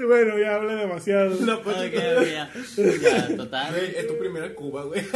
Bueno, 0.06 0.38
ya 0.38 0.54
hablé 0.56 0.74
demasiado. 0.76 1.36
La 1.44 1.56
Ok, 1.56 1.64
pachita. 1.64 2.20
ok, 2.20 2.26
ya. 2.26 2.50
Ya, 3.02 3.36
total. 3.36 3.72
Güey, 3.74 3.96
es 3.96 4.06
tu 4.06 4.18
primera 4.18 4.54
Cuba, 4.54 4.84
güey. 4.84 5.00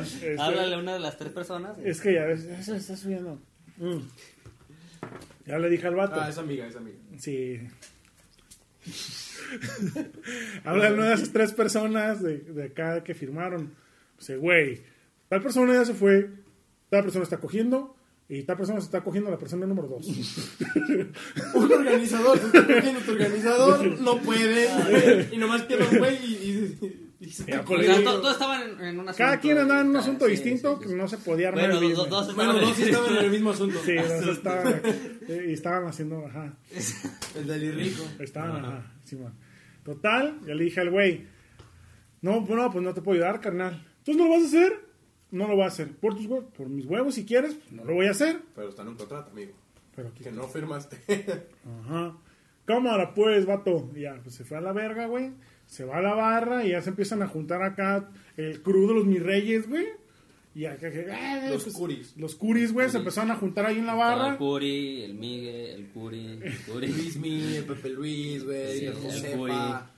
Este, 0.00 0.36
Háblale 0.38 0.74
a 0.74 0.78
una 0.78 0.94
de 0.94 1.00
las 1.00 1.16
tres 1.16 1.32
personas. 1.32 1.76
Es 1.84 2.00
que 2.00 2.14
ya 2.14 2.24
ves, 2.24 2.44
eso 2.44 2.74
está 2.74 2.96
subiendo. 2.96 3.40
Mm. 3.78 3.98
Ya 5.46 5.58
le 5.58 5.68
dije 5.68 5.86
al 5.86 5.94
vato. 5.96 6.20
Ah, 6.20 6.28
es 6.28 6.38
amiga, 6.38 6.66
es 6.66 6.76
amiga. 6.76 6.98
Sí. 7.18 7.60
Habla 10.64 10.88
de 10.90 10.94
una 10.94 11.08
de 11.08 11.14
esas 11.14 11.32
tres 11.32 11.52
personas 11.52 12.22
de, 12.22 12.38
de 12.38 12.64
acá 12.64 13.02
que 13.02 13.14
firmaron. 13.14 13.74
Dice, 14.18 14.36
güey, 14.36 14.82
tal 15.28 15.42
persona 15.42 15.74
ya 15.74 15.84
se 15.84 15.94
fue, 15.94 16.30
tal 16.88 17.02
persona 17.02 17.24
está 17.24 17.38
cogiendo, 17.38 17.96
y 18.32 18.42
tal 18.44 18.56
persona 18.56 18.80
se 18.80 18.86
está 18.86 19.00
cogiendo 19.02 19.28
a 19.28 19.32
la 19.32 19.38
persona 19.38 19.66
número 19.66 19.88
dos. 19.88 20.06
Un 21.54 21.72
organizador, 21.72 22.38
se 22.38 22.46
está 22.46 22.64
cogiendo 22.66 23.00
tu 23.00 23.10
organizador, 23.12 24.00
no 24.00 24.18
puede. 24.18 25.28
Y 25.32 25.36
nomás 25.36 25.62
queda 25.62 25.84
un 25.90 25.98
güey 25.98 26.16
y, 26.24 26.76
y, 26.80 27.16
y 27.26 27.30
se 27.30 27.42
está 27.42 27.64
cogiendo. 27.64 28.02
to- 28.12 28.20
todos 28.20 28.32
estaban 28.34 28.62
en, 28.62 28.80
en 28.80 29.00
un 29.00 29.08
asunto. 29.08 29.16
Cada 29.24 29.40
quien 29.40 29.58
andaba 29.58 29.80
en 29.80 29.88
un 29.88 29.96
Ah, 29.96 30.00
asunto 30.00 30.24
sí, 30.26 30.30
distinto 30.30 30.78
sí, 30.80 30.88
que 30.88 30.94
no 30.94 31.08
se 31.08 31.18
podía 31.18 31.48
armar 31.48 31.70
Bueno, 31.70 31.86
el 31.88 31.94
dos, 31.94 32.08
dos 32.08 32.34
Bueno, 32.36 32.52
estaban 32.52 32.68
dos 32.68 32.76
sí 32.76 32.82
estaban 32.84 33.16
en 33.16 33.24
el 33.24 33.30
mismo 33.30 33.50
asunto. 33.50 33.78
Sí, 33.84 33.94
dos 33.96 34.36
estaban, 34.36 34.80
eh, 35.28 35.46
y 35.48 35.52
estaban 35.52 35.86
haciendo, 35.88 36.26
ajá, 36.26 36.54
El 37.36 37.46
del 37.46 37.62
irrico. 37.64 38.04
estaban, 38.20 38.64
ajá. 38.64 38.92
Total, 39.84 40.38
ya 40.46 40.54
le 40.54 40.64
dije 40.64 40.80
al 40.80 40.90
güey, 40.90 41.26
no, 42.22 42.42
bueno, 42.42 42.70
pues 42.70 42.84
no 42.84 42.94
te 42.94 43.02
puedo 43.02 43.16
ayudar, 43.20 43.40
carnal. 43.40 43.84
¿Tú 44.04 44.12
no 44.14 44.24
lo 44.24 44.30
vas 44.30 44.42
a 44.44 44.46
hacer? 44.46 44.89
No 45.30 45.46
lo 45.48 45.54
voy 45.54 45.64
a 45.64 45.68
hacer. 45.68 45.92
Por 45.96 46.14
tus 46.16 46.26
huevos, 46.26 46.50
por 46.56 46.68
mis 46.68 46.86
huevos 46.86 47.14
si 47.14 47.24
quieres, 47.24 47.54
pues, 47.54 47.72
no 47.72 47.84
lo 47.84 47.94
voy 47.94 48.06
a 48.06 48.10
hacer. 48.10 48.40
Pero 48.54 48.68
está 48.68 48.82
en 48.82 48.88
un 48.88 48.96
contrato, 48.96 49.30
amigo. 49.30 49.52
Pero 49.94 50.08
aquí 50.08 50.24
Que 50.24 50.32
no 50.32 50.48
firmaste. 50.48 50.98
Ajá. 51.84 52.16
Cámara, 52.64 53.14
pues, 53.14 53.46
vato. 53.46 53.90
Y 53.94 54.00
ya, 54.02 54.18
pues 54.22 54.34
se 54.34 54.44
fue 54.44 54.58
a 54.58 54.60
la 54.60 54.72
verga, 54.72 55.06
güey. 55.06 55.32
Se 55.66 55.84
va 55.84 55.98
a 55.98 56.02
la 56.02 56.14
barra 56.14 56.64
y 56.64 56.70
ya 56.70 56.82
se 56.82 56.90
empiezan 56.90 57.22
a 57.22 57.28
juntar 57.28 57.62
acá 57.62 58.08
el 58.36 58.60
crew 58.62 58.88
de 58.88 58.94
los 58.94 59.06
mis 59.06 59.22
reyes, 59.22 59.68
güey. 59.68 59.86
Y 60.52 60.64
acá, 60.64 60.90
que- 60.90 61.08
ah, 61.12 61.48
Los 61.48 61.62
pues, 61.62 61.76
curis. 61.76 62.16
Los 62.16 62.34
curis, 62.34 62.72
güey, 62.72 62.90
se 62.90 62.98
empezaron 62.98 63.30
a 63.30 63.36
juntar 63.36 63.66
ahí 63.66 63.78
en 63.78 63.86
la 63.86 63.94
barra. 63.94 64.30
El 64.32 64.36
Curi, 64.36 65.02
el 65.04 65.14
Miguel, 65.14 65.80
el 65.80 65.88
Curi, 65.90 66.26
el 66.42 66.58
Curi. 66.66 66.88
Luismi, 66.88 67.56
el 67.56 67.64
Pepe 67.64 67.88
Luis, 67.90 68.44
güey, 68.44 68.78
Sí, 68.80 68.84
el 68.86 68.92
el 68.92 68.98
Josefa, 68.98 69.90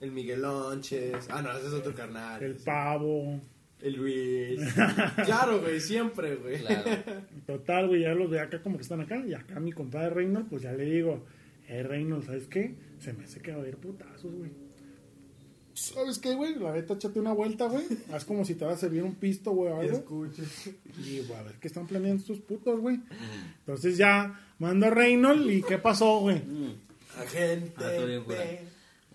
el 0.00 0.12
Miguel 0.12 0.42
Lonches. 0.42 1.28
Ah, 1.30 1.40
no, 1.40 1.50
ese 1.56 1.68
es 1.68 1.72
otro 1.72 1.94
carnal. 1.94 2.42
El 2.42 2.56
pavo. 2.56 3.40
El 3.82 3.94
Luis. 3.94 4.60
Claro, 5.24 5.60
güey, 5.60 5.80
siempre, 5.80 6.36
güey. 6.36 6.58
Claro. 6.58 6.90
Total, 7.46 7.88
güey, 7.88 8.02
ya 8.02 8.14
los 8.14 8.30
de 8.30 8.40
acá 8.40 8.60
como 8.62 8.76
que 8.76 8.82
están 8.82 9.00
acá. 9.00 9.24
Y 9.26 9.34
acá 9.34 9.60
mi 9.60 9.72
compadre 9.72 10.10
Reynolds, 10.10 10.48
pues 10.50 10.62
ya 10.62 10.72
le 10.72 10.84
digo, 10.84 11.24
eh, 11.68 11.82
Reynolds, 11.82 12.26
¿sabes 12.26 12.46
qué? 12.48 12.74
Se 12.98 13.12
me 13.12 13.24
hace 13.24 13.40
que 13.40 13.52
va 13.52 13.58
a 13.58 13.60
haber 13.60 13.76
putazos, 13.76 14.32
güey. 14.34 14.50
¿Sabes 15.74 16.18
qué, 16.18 16.34
güey? 16.34 16.56
La 16.56 16.72
neta, 16.72 16.94
échate 16.94 17.20
una 17.20 17.32
vuelta, 17.32 17.66
güey. 17.68 17.84
Haz 18.12 18.24
como 18.24 18.44
si 18.44 18.56
te 18.56 18.64
vas 18.64 18.74
a 18.74 18.78
servir 18.78 19.04
un 19.04 19.14
pisto, 19.14 19.52
güey, 19.52 19.70
o 19.70 19.80
algo. 19.80 19.96
Escuche. 19.98 20.42
Y 21.04 21.20
güey, 21.20 21.38
a 21.38 21.42
ver 21.44 21.54
qué 21.60 21.68
están 21.68 21.86
planeando 21.86 22.20
estos 22.20 22.40
putos, 22.40 22.80
güey. 22.80 22.98
Entonces 23.60 23.96
ya 23.96 24.40
mando 24.58 24.86
a 24.86 24.90
Reynolds 24.90 25.48
y 25.52 25.62
¿qué 25.62 25.78
pasó, 25.78 26.18
güey? 26.18 26.42
Agente. 27.16 27.84
Ah, 27.84 28.67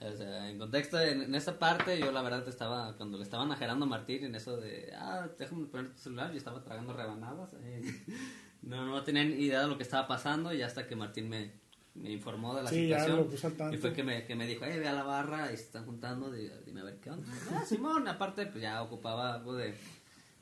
O 0.06 0.18
sea, 0.18 0.50
en 0.50 0.58
contexto, 0.60 1.00
en, 1.00 1.22
en 1.22 1.36
esa 1.36 1.58
parte, 1.58 1.98
yo 2.00 2.12
la 2.12 2.22
verdad 2.22 2.48
estaba, 2.48 2.96
cuando 2.98 3.18
le 3.18 3.24
estaban 3.24 3.52
a 3.52 3.56
Gerardo 3.56 3.86
Martín 3.86 4.24
en 4.26 4.36
eso 4.36 4.58
de, 4.58 4.92
ah, 4.98 5.28
déjame 5.40 5.66
poner 5.68 5.92
tu 5.94 5.98
celular, 6.00 6.32
yo 6.32 6.38
estaba 6.38 6.64
tragando 6.64 6.94
rebanadas. 6.94 7.54
eh. 7.62 7.82
No, 8.64 8.86
no 8.86 9.04
tenía 9.04 9.26
ni 9.26 9.34
idea 9.44 9.60
de 9.62 9.68
lo 9.68 9.76
que 9.76 9.84
estaba 9.84 10.08
pasando 10.08 10.54
y 10.54 10.62
hasta 10.62 10.88
que 10.88 10.96
Martín 10.96 11.28
me, 11.28 11.52
me 11.96 12.12
informó 12.12 12.56
de 12.56 12.64
la 12.64 12.70
Sí, 12.70 12.88
ya 12.88 13.00
situación. 13.00 13.18
lo 13.26 13.30
puso 13.30 13.48
al 13.48 13.54
tanto. 13.58 13.76
Y 13.76 13.78
fue 13.78 13.92
que 13.92 14.04
me, 14.06 14.24
que 14.26 14.36
me 14.38 14.48
dijo, 14.48 14.64
eh, 14.64 14.80
ve 14.80 14.88
a 14.88 14.94
la 14.94 15.04
barra 15.04 15.52
y 15.52 15.58
se 15.58 15.64
están 15.64 15.86
juntando, 15.86 16.32
di- 16.32 16.50
dime 16.66 16.80
a 16.80 16.86
ver 16.86 16.96
qué 17.02 17.10
onda. 17.10 17.28
Ah, 17.52 17.66
Simón, 17.68 18.08
aparte, 18.08 18.46
pues 18.46 18.62
ya 18.62 18.82
ocupaba 18.82 19.34
algo 19.34 19.54
de, 19.56 19.74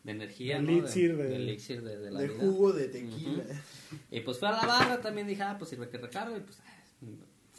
de 0.04 0.12
energía, 0.12 0.58
De 0.58 0.62
¿no? 0.62 0.70
elixir 0.70 1.18
de- 1.18 1.24
de 1.30 1.36
elixir 1.36 1.82
de, 1.82 1.98
de 1.98 2.12
la 2.12 2.20
De 2.20 2.28
vida. 2.28 2.40
jugo 2.42 2.72
de 2.74 2.90
tequila. 2.90 3.44
Y 4.12 4.20
pues 4.20 4.38
fue 4.38 4.50
a 4.50 4.52
la 4.52 4.68
barra, 4.68 5.02
también 5.02 5.26
dije, 5.26 5.42
ah, 5.42 5.56
pues 5.58 5.72
sirve 5.72 5.90
que 5.90 5.98
recargo. 5.98 6.38
Y 6.38 6.42
pues 6.42 6.60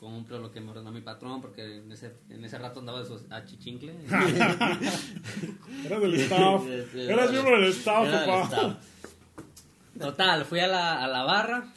compro 0.02 0.40
lo 0.40 0.50
que 0.50 0.60
me 0.60 0.72
ordenó 0.72 0.90
mi 0.90 1.00
patrón, 1.00 1.40
porque 1.40 1.76
en 1.76 1.92
ese, 1.92 2.12
en 2.28 2.44
ese 2.44 2.58
rato 2.58 2.80
andaba 2.80 2.98
de 2.98 3.06
su 3.06 3.24
achichincle. 3.30 3.92
Eras 5.84 6.02
del 6.02 6.14
staff. 6.14 6.62
Eras 6.92 7.30
miembro 7.30 7.60
del 7.60 7.70
staff, 7.70 8.08
Era 8.08 8.20
del 8.20 8.28
papá. 8.28 8.44
staff. 8.46 8.76
Total, 9.96 10.44
fui 10.44 10.58
a 10.58 10.66
la, 10.66 11.04
a 11.04 11.06
la 11.06 11.22
barra 11.22 11.72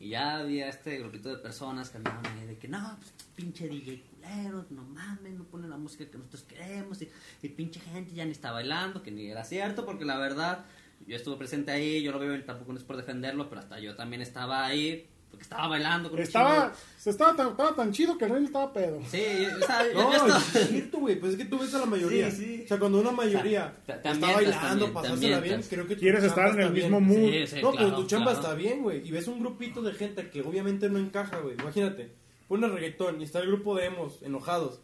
y 0.00 0.08
ya 0.08 0.38
había 0.38 0.68
este 0.68 0.98
grupito 0.98 1.28
de 1.28 1.36
personas 1.36 1.90
que 1.90 1.98
andaban 1.98 2.26
ahí 2.26 2.44
de 2.44 2.58
que 2.58 2.66
no, 2.66 2.96
pues, 2.98 3.12
pinche 3.36 3.68
DJ 3.68 4.02
culero, 4.02 4.66
no 4.70 4.82
mames, 4.82 5.34
no 5.34 5.44
ponen 5.44 5.70
la 5.70 5.76
música 5.76 6.04
que 6.10 6.18
nosotros 6.18 6.42
queremos 6.42 7.00
y, 7.02 7.08
y 7.40 7.48
pinche 7.50 7.78
gente 7.78 8.12
ya 8.16 8.24
ni 8.24 8.32
está 8.32 8.50
bailando, 8.50 9.00
que 9.00 9.12
ni 9.12 9.28
era 9.28 9.44
cierto, 9.44 9.86
porque 9.86 10.04
la 10.04 10.18
verdad, 10.18 10.64
yo 11.06 11.14
estuve 11.14 11.36
presente 11.36 11.70
ahí, 11.70 12.02
yo 12.02 12.10
lo 12.10 12.18
veo 12.18 12.34
y 12.34 12.42
tampoco 12.42 12.72
no 12.72 12.78
es 12.80 12.84
por 12.84 12.96
defenderlo, 12.96 13.48
pero 13.48 13.60
hasta 13.60 13.78
yo 13.78 13.94
también 13.94 14.22
estaba 14.22 14.66
ahí, 14.66 15.06
porque 15.34 15.42
estaba 15.44 15.68
bailando 15.68 16.08
con 16.10 16.18
un 16.18 16.22
Estaba, 16.24 16.62
chingo 16.72 16.76
se 16.96 17.10
estaba, 17.10 17.36
tan, 17.36 17.48
estaba 17.48 17.74
tan 17.76 17.92
chido 17.92 18.16
que 18.16 18.24
el 18.24 18.30
Reynolds 18.30 18.48
estaba 18.50 18.72
pedo. 18.72 19.00
Sí, 19.10 19.22
yo, 19.42 19.56
o 19.62 19.66
sea, 19.66 19.86
yo- 19.86 19.94
No, 19.94 20.10
yo 20.10 20.16
estaba... 20.16 20.38
es 20.38 20.68
cierto, 20.68 20.98
güey. 20.98 21.20
Pues 21.20 21.32
es 21.32 21.38
que 21.38 21.44
tú 21.44 21.58
ves 21.58 21.74
a 21.74 21.78
la 21.80 21.86
mayoría. 21.86 22.30
Sí, 22.30 22.36
sí. 22.56 22.62
O 22.64 22.68
sea, 22.68 22.78
cuando 22.78 23.00
una 23.00 23.10
mayoría 23.12 23.76
O 23.82 23.86
sea, 23.86 23.96
está 23.96 24.12
bailando, 24.32 24.92
pasándosela 24.92 25.40
bien, 25.40 25.62
creo 25.68 25.86
que 25.86 25.96
Quieres 25.96 26.24
estar 26.24 26.48
en 26.54 26.60
el 26.60 26.72
mismo 26.72 27.00
bien. 27.00 27.20
mood. 27.20 27.30
Sí, 27.30 27.46
sí, 27.46 27.62
no, 27.62 27.72
claro, 27.72 27.86
pero 27.88 28.00
tu 28.00 28.06
chamba 28.06 28.32
claro. 28.32 28.40
está 28.42 28.54
bien, 28.54 28.82
güey. 28.82 29.06
Y 29.06 29.10
ves 29.10 29.28
un 29.28 29.40
grupito 29.40 29.82
de 29.82 29.92
gente 29.92 30.30
que 30.30 30.40
obviamente 30.42 30.88
no 30.88 30.98
encaja, 30.98 31.38
güey. 31.40 31.54
Imagínate, 31.60 32.10
pone 32.48 32.66
reggaetón 32.68 33.20
y 33.20 33.24
está 33.24 33.40
el 33.40 33.48
grupo 33.48 33.76
de 33.76 33.86
emos 33.86 34.22
enojados. 34.22 34.80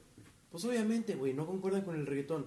Pues 0.50 0.64
obviamente, 0.64 1.14
güey, 1.14 1.32
no 1.32 1.46
concuerdan 1.46 1.82
con 1.82 1.94
el 1.96 2.06
reggaetón. 2.06 2.46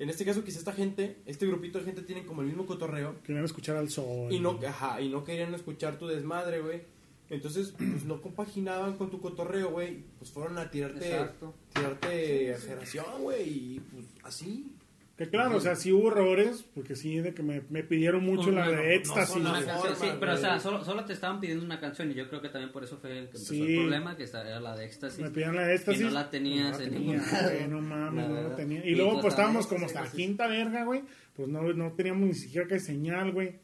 En 0.00 0.10
este 0.10 0.24
caso, 0.24 0.42
quizá 0.42 0.58
esta 0.58 0.72
gente, 0.72 1.22
este 1.24 1.46
grupito 1.46 1.78
de 1.78 1.84
gente 1.84 2.02
tienen 2.02 2.26
como 2.26 2.40
el 2.42 2.48
mismo 2.48 2.66
cotorreo. 2.66 3.14
Querían 3.22 3.44
escuchar 3.44 3.76
al 3.76 3.88
sol. 3.90 4.32
Y 4.32 4.40
no, 4.40 4.58
ajá, 4.66 5.00
y 5.00 5.08
no 5.08 5.22
querían 5.22 5.54
escuchar 5.54 5.98
tu 5.98 6.08
desmadre, 6.08 6.60
güey. 6.60 6.82
Entonces, 7.30 7.72
pues 7.76 8.04
no 8.04 8.20
compaginaban 8.20 8.96
con 8.96 9.10
tu 9.10 9.20
cotorreo, 9.20 9.70
güey. 9.70 10.04
Pues 10.18 10.30
fueron 10.30 10.58
a 10.58 10.70
tirarte, 10.70 11.06
Exacto. 11.10 11.54
tirarte 11.74 12.50
exageración, 12.50 13.04
güey. 13.22 13.48
Y 13.48 13.80
pues 13.92 14.06
así. 14.22 14.70
Que 15.16 15.28
claro, 15.30 15.58
o 15.58 15.60
sea, 15.60 15.76
sí 15.76 15.92
hubo 15.92 16.08
errores, 16.10 16.64
porque 16.74 16.96
sí, 16.96 17.20
de 17.20 17.32
que 17.34 17.42
me, 17.44 17.62
me 17.70 17.84
pidieron 17.84 18.24
mucho 18.24 18.50
No, 18.50 18.58
la 18.58 18.64
no, 18.64 18.70
de 18.72 18.76
no, 18.78 18.82
no 18.82 18.88
éxtasis. 18.90 19.42
canción, 19.44 19.96
sí, 20.00 20.06
pero 20.18 20.34
o 20.34 20.36
sea, 20.36 20.58
solo, 20.58 20.84
solo 20.84 21.04
te 21.04 21.12
estaban 21.12 21.38
pidiendo 21.40 21.64
una 21.64 21.78
canción 21.78 22.10
y 22.10 22.14
yo 22.14 22.28
creo 22.28 22.42
que 22.42 22.48
también 22.48 22.72
por 22.72 22.82
eso 22.82 22.98
fue 22.98 23.10
que 23.10 23.18
empezó 23.20 23.44
Sí. 23.54 23.62
el 23.62 23.80
problema, 23.82 24.16
que 24.16 24.24
era 24.24 24.58
la 24.58 24.74
de 24.76 24.84
éxtasis. 24.86 25.20
me 25.20 25.30
pidieron 25.30 25.54
la 25.54 25.66
de 25.68 25.74
éxtasis. 25.76 26.00
Que 26.00 26.06
no 26.08 26.10
la 26.14 26.30
tenías 26.30 26.72
No 26.72 26.78
la 26.78 26.84
en 26.84 26.94
ningún 26.94 27.16
lado. 27.18 27.50
no 27.68 27.80
mames, 27.80 28.28
no 28.28 28.42
la 28.48 28.56
tenía. 28.56 28.84
Y, 28.84 28.88
Y 28.90 28.94
luego 28.96 29.20
pues 29.20 29.34
estábamos 29.34 29.68
como 29.68 29.86
hasta 29.86 30.02
la 30.02 30.10
quinta 30.10 30.48
verga, 30.48 30.82
güey. 30.84 31.02
Pues 31.36 31.48
no, 31.48 31.62
no 31.62 31.92
teníamos 31.92 32.26
ni 32.26 32.34
siquiera 32.34 32.66
que 32.66 32.80
señal, 32.80 33.30
güey. 33.30 33.54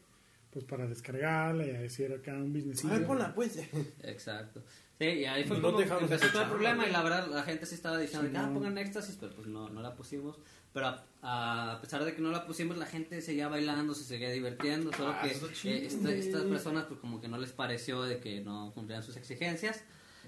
Pues 0.51 0.65
para 0.65 0.85
descargarla 0.85 1.65
y 1.65 1.69
a 1.71 1.79
decir 1.81 2.11
acá 2.13 2.33
un 2.33 2.51
business. 2.51 2.83
A 2.85 2.89
ver, 2.89 3.07
ponla, 3.07 3.33
pues. 3.33 3.57
Exacto. 4.03 4.61
Sí, 4.99 5.05
y 5.07 5.25
ahí 5.25 5.43
fue 5.45 5.57
no 5.57 5.71
como 5.71 5.79
empezó 5.81 6.27
todo 6.31 6.43
el 6.43 6.49
problema 6.49 6.85
y 6.87 6.91
la 6.91 7.01
verdad 7.01 7.27
la 7.27 7.41
gente 7.43 7.65
sí 7.65 7.73
estaba 7.75 7.97
diciendo 7.97 8.27
Sí, 8.27 8.33
que 8.33 8.37
ah, 8.37 8.47
no. 8.47 8.53
pongan 8.53 8.77
éxtasis, 8.77 9.17
pero 9.19 9.33
pues 9.33 9.47
no, 9.47 9.69
no 9.69 9.81
la 9.81 9.95
pusimos. 9.95 10.37
Pero 10.73 10.87
a, 11.21 11.71
a 11.73 11.81
pesar 11.81 12.03
de 12.05 12.13
que 12.13 12.21
no 12.21 12.29
la 12.31 12.45
pusimos, 12.45 12.77
la 12.77 12.85
gente 12.85 13.21
seguía 13.21 13.47
bailando, 13.47 13.93
se 13.95 14.03
seguía 14.03 14.29
divirtiendo, 14.29 14.91
solo 14.93 15.09
Ah, 15.11 15.21
que 15.23 15.31
eh, 15.31 15.85
esta- 15.87 16.11
estas 16.11 16.43
personas 16.43 16.85
pues 16.85 16.99
como 16.99 17.19
que 17.19 17.27
no 17.27 17.37
les 17.37 17.51
pareció 17.51 18.03
de 18.03 18.19
que 18.19 18.41
no 18.41 18.71
cumplían 18.73 19.01
sus 19.03 19.15
exigencias 19.17 19.83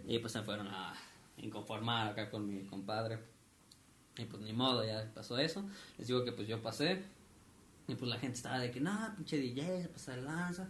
y 0.07 0.19
pues 0.19 0.33
se 0.33 0.41
fueron 0.41 0.67
a 0.69 0.93
inconformar 1.37 2.07
acá 2.11 2.29
con 2.31 2.47
mi 2.47 2.63
compadre. 2.65 3.19
Y 4.17 4.25
pues 4.25 4.41
ni 4.41 4.53
modo, 4.53 4.85
ya 4.85 5.09
pasó 5.13 5.37
eso. 5.37 5.63
Les 5.97 6.07
digo 6.07 6.23
que 6.25 6.31
pues 6.31 6.47
yo 6.47 6.61
pasé. 6.61 7.03
Y 7.87 7.95
pues 7.95 8.09
la 8.09 8.17
gente 8.17 8.37
estaba 8.37 8.59
de 8.59 8.71
que, 8.71 8.79
no, 8.79 9.13
pinche 9.17 9.37
DJ, 9.37 9.81
se 9.83 9.87
pasa 9.89 10.15
de 10.15 10.21
lanza. 10.21 10.67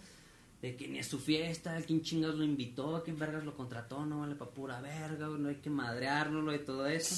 De 0.61 0.75
que 0.77 0.87
ni 0.87 0.99
es 0.99 1.07
su 1.07 1.19
fiesta, 1.19 1.77
quién 1.85 2.01
chingados 2.01 2.37
lo 2.37 2.43
invitó, 2.45 3.01
quién 3.03 3.19
vergas 3.19 3.43
lo 3.43 3.55
contrató, 3.55 4.05
no 4.05 4.21
vale 4.21 4.35
pa' 4.35 4.49
pura 4.49 4.79
verga, 4.81 5.27
no 5.27 5.49
hay 5.49 5.55
que 5.57 5.69
madreárnoslo 5.69 6.55
y 6.55 6.59
todo 6.59 6.87
eso. 6.87 7.09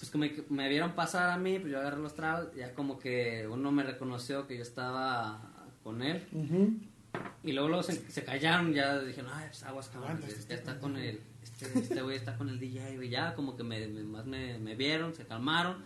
Pues 0.00 0.10
que 0.10 0.18
me, 0.18 0.34
me 0.50 0.68
vieron 0.68 0.92
pasar 0.92 1.30
a 1.30 1.38
mí, 1.38 1.58
pues 1.58 1.72
yo 1.72 1.78
agarré 1.80 1.98
los 2.00 2.14
tragos, 2.14 2.54
ya 2.54 2.74
como 2.74 2.98
que 2.98 3.46
uno 3.50 3.72
me 3.72 3.82
reconoció 3.82 4.46
que 4.46 4.56
yo 4.56 4.62
estaba 4.62 5.40
con 5.82 6.02
él. 6.02 6.26
Ujú. 6.32 6.74
Y 7.42 7.52
luego, 7.52 7.68
luego 7.68 7.82
se, 7.82 7.94
se 8.10 8.24
callaron, 8.24 8.72
ya 8.74 8.98
dijeron, 9.00 9.30
ay, 9.34 9.46
pues 9.48 9.62
aguas, 9.64 9.88
cabrón, 9.88 10.20
ya 10.20 10.28
este 10.28 10.54
está 10.54 10.78
con 10.78 10.96
el, 10.98 11.18
este 11.42 11.78
este 11.78 12.02
güey 12.02 12.16
está 12.16 12.36
con 12.36 12.48
el 12.50 12.60
DJ, 12.60 12.96
güey, 12.96 13.08
ya 13.08 13.34
como 13.34 13.56
que 13.56 13.62
me, 13.64 13.86
me- 13.88 14.02
más 14.04 14.26
me, 14.26 14.58
me 14.58 14.74
vieron, 14.74 15.14
se 15.14 15.24
calmaron, 15.26 15.78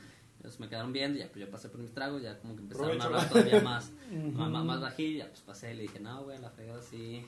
entonces 0.45 0.61
me 0.61 0.68
quedaron 0.68 0.92
viendo, 0.92 1.16
y 1.16 1.22
ya 1.22 1.28
pues 1.28 1.42
yo 1.42 1.51
pasé 1.51 1.70
por 1.70 1.80
mis 1.80 1.90
tragos, 1.92 2.20
ya 2.20 2.38
como 2.38 2.55
que 2.55 2.61
empezaron 2.61 3.01
a 3.01 3.05
hablar 3.05 3.30
todavía 3.30 3.62
más, 3.62 3.90
más, 4.34 4.51
más, 4.51 4.64
más 4.66 4.80
bajillo, 4.82 5.20
ya 5.20 5.28
pues 5.30 5.40
pasé 5.40 5.72
y 5.72 5.76
le 5.76 5.82
dije, 5.84 6.01
no, 6.01 6.22
güey, 6.22 6.38
la 6.38 6.51
fregada 6.51 6.82
sí, 6.82 7.24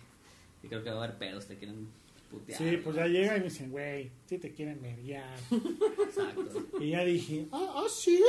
y 0.63 0.69
creo 0.69 0.85
que 0.85 0.91
va 0.91 0.97
a 0.97 1.05
haber 1.05 1.17
pedos, 1.17 1.47
te 1.47 1.57
quieren 1.57 1.89
putear. 2.31 2.59
Sí, 2.59 2.77
pues 2.85 2.95
ya 2.95 3.07
llega 3.07 3.39
y 3.39 3.39
me 3.39 3.45
dicen, 3.47 3.71
güey, 3.71 4.11
sí 4.27 4.37
te 4.37 4.53
quieren 4.53 4.83
ver 4.83 5.03
ya. 5.03 5.35
Exacto. 5.51 6.67
Y 6.79 6.91
ya 6.91 7.05
dije, 7.07 7.47
ah, 7.53 7.73
ah, 7.77 7.87
sí. 7.89 8.23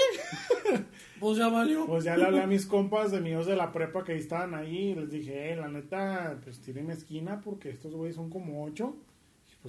Pues 1.19 1.37
ya 1.37 1.49
valió. 1.49 1.85
Pues 1.85 2.05
ya 2.05 2.15
le 2.15 2.23
hablé 2.23 2.43
a 2.43 2.47
mis 2.47 2.65
compas 2.65 3.11
de 3.11 3.19
míos 3.19 3.45
de 3.45 3.57
la 3.57 3.73
prepa 3.73 4.05
que 4.05 4.15
estaban 4.15 4.53
ahí 4.53 4.91
y 4.91 4.95
les 4.95 5.11
dije, 5.11 5.51
eh, 5.51 5.57
la 5.57 5.67
neta, 5.67 6.39
pues 6.45 6.61
tiren 6.61 6.91
esquina 6.91 7.41
porque 7.41 7.71
estos 7.71 7.93
güeyes 7.93 8.15
son 8.15 8.29
como 8.29 8.63
ocho. 8.63 8.95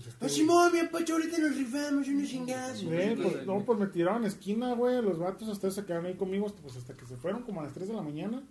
Pues 0.05 0.15
este... 0.15 0.25
¡Ah, 0.25 0.29
Simón, 0.29 0.73
mi 0.73 0.79
apacho, 0.81 1.15
ahorita 1.15 1.39
nos 1.39 1.57
rifamos 1.57 2.09
unos 2.09 2.29
chingazos! 2.29 2.83
Eh, 2.85 3.19
pues, 3.21 3.47
no, 3.47 3.65
pues 3.65 3.79
me 3.79 3.87
tiraron 3.87 4.25
esquina, 4.25 4.75
güey. 4.75 5.03
Los 5.03 5.19
vatos 5.19 5.49
hasta 5.49 5.71
se 5.71 5.85
quedaron 5.85 6.07
ahí 6.07 6.15
conmigo, 6.15 6.47
hasta- 6.47 6.61
pues 6.63 6.77
hasta 6.77 6.95
que 6.95 7.07
se 7.07 7.17
fueron 7.17 7.43
como 7.43 7.61
a 7.61 7.65
las 7.65 7.73
3 7.75 7.89
de 7.89 7.95
la 7.95 8.03
mañana. 8.03 8.43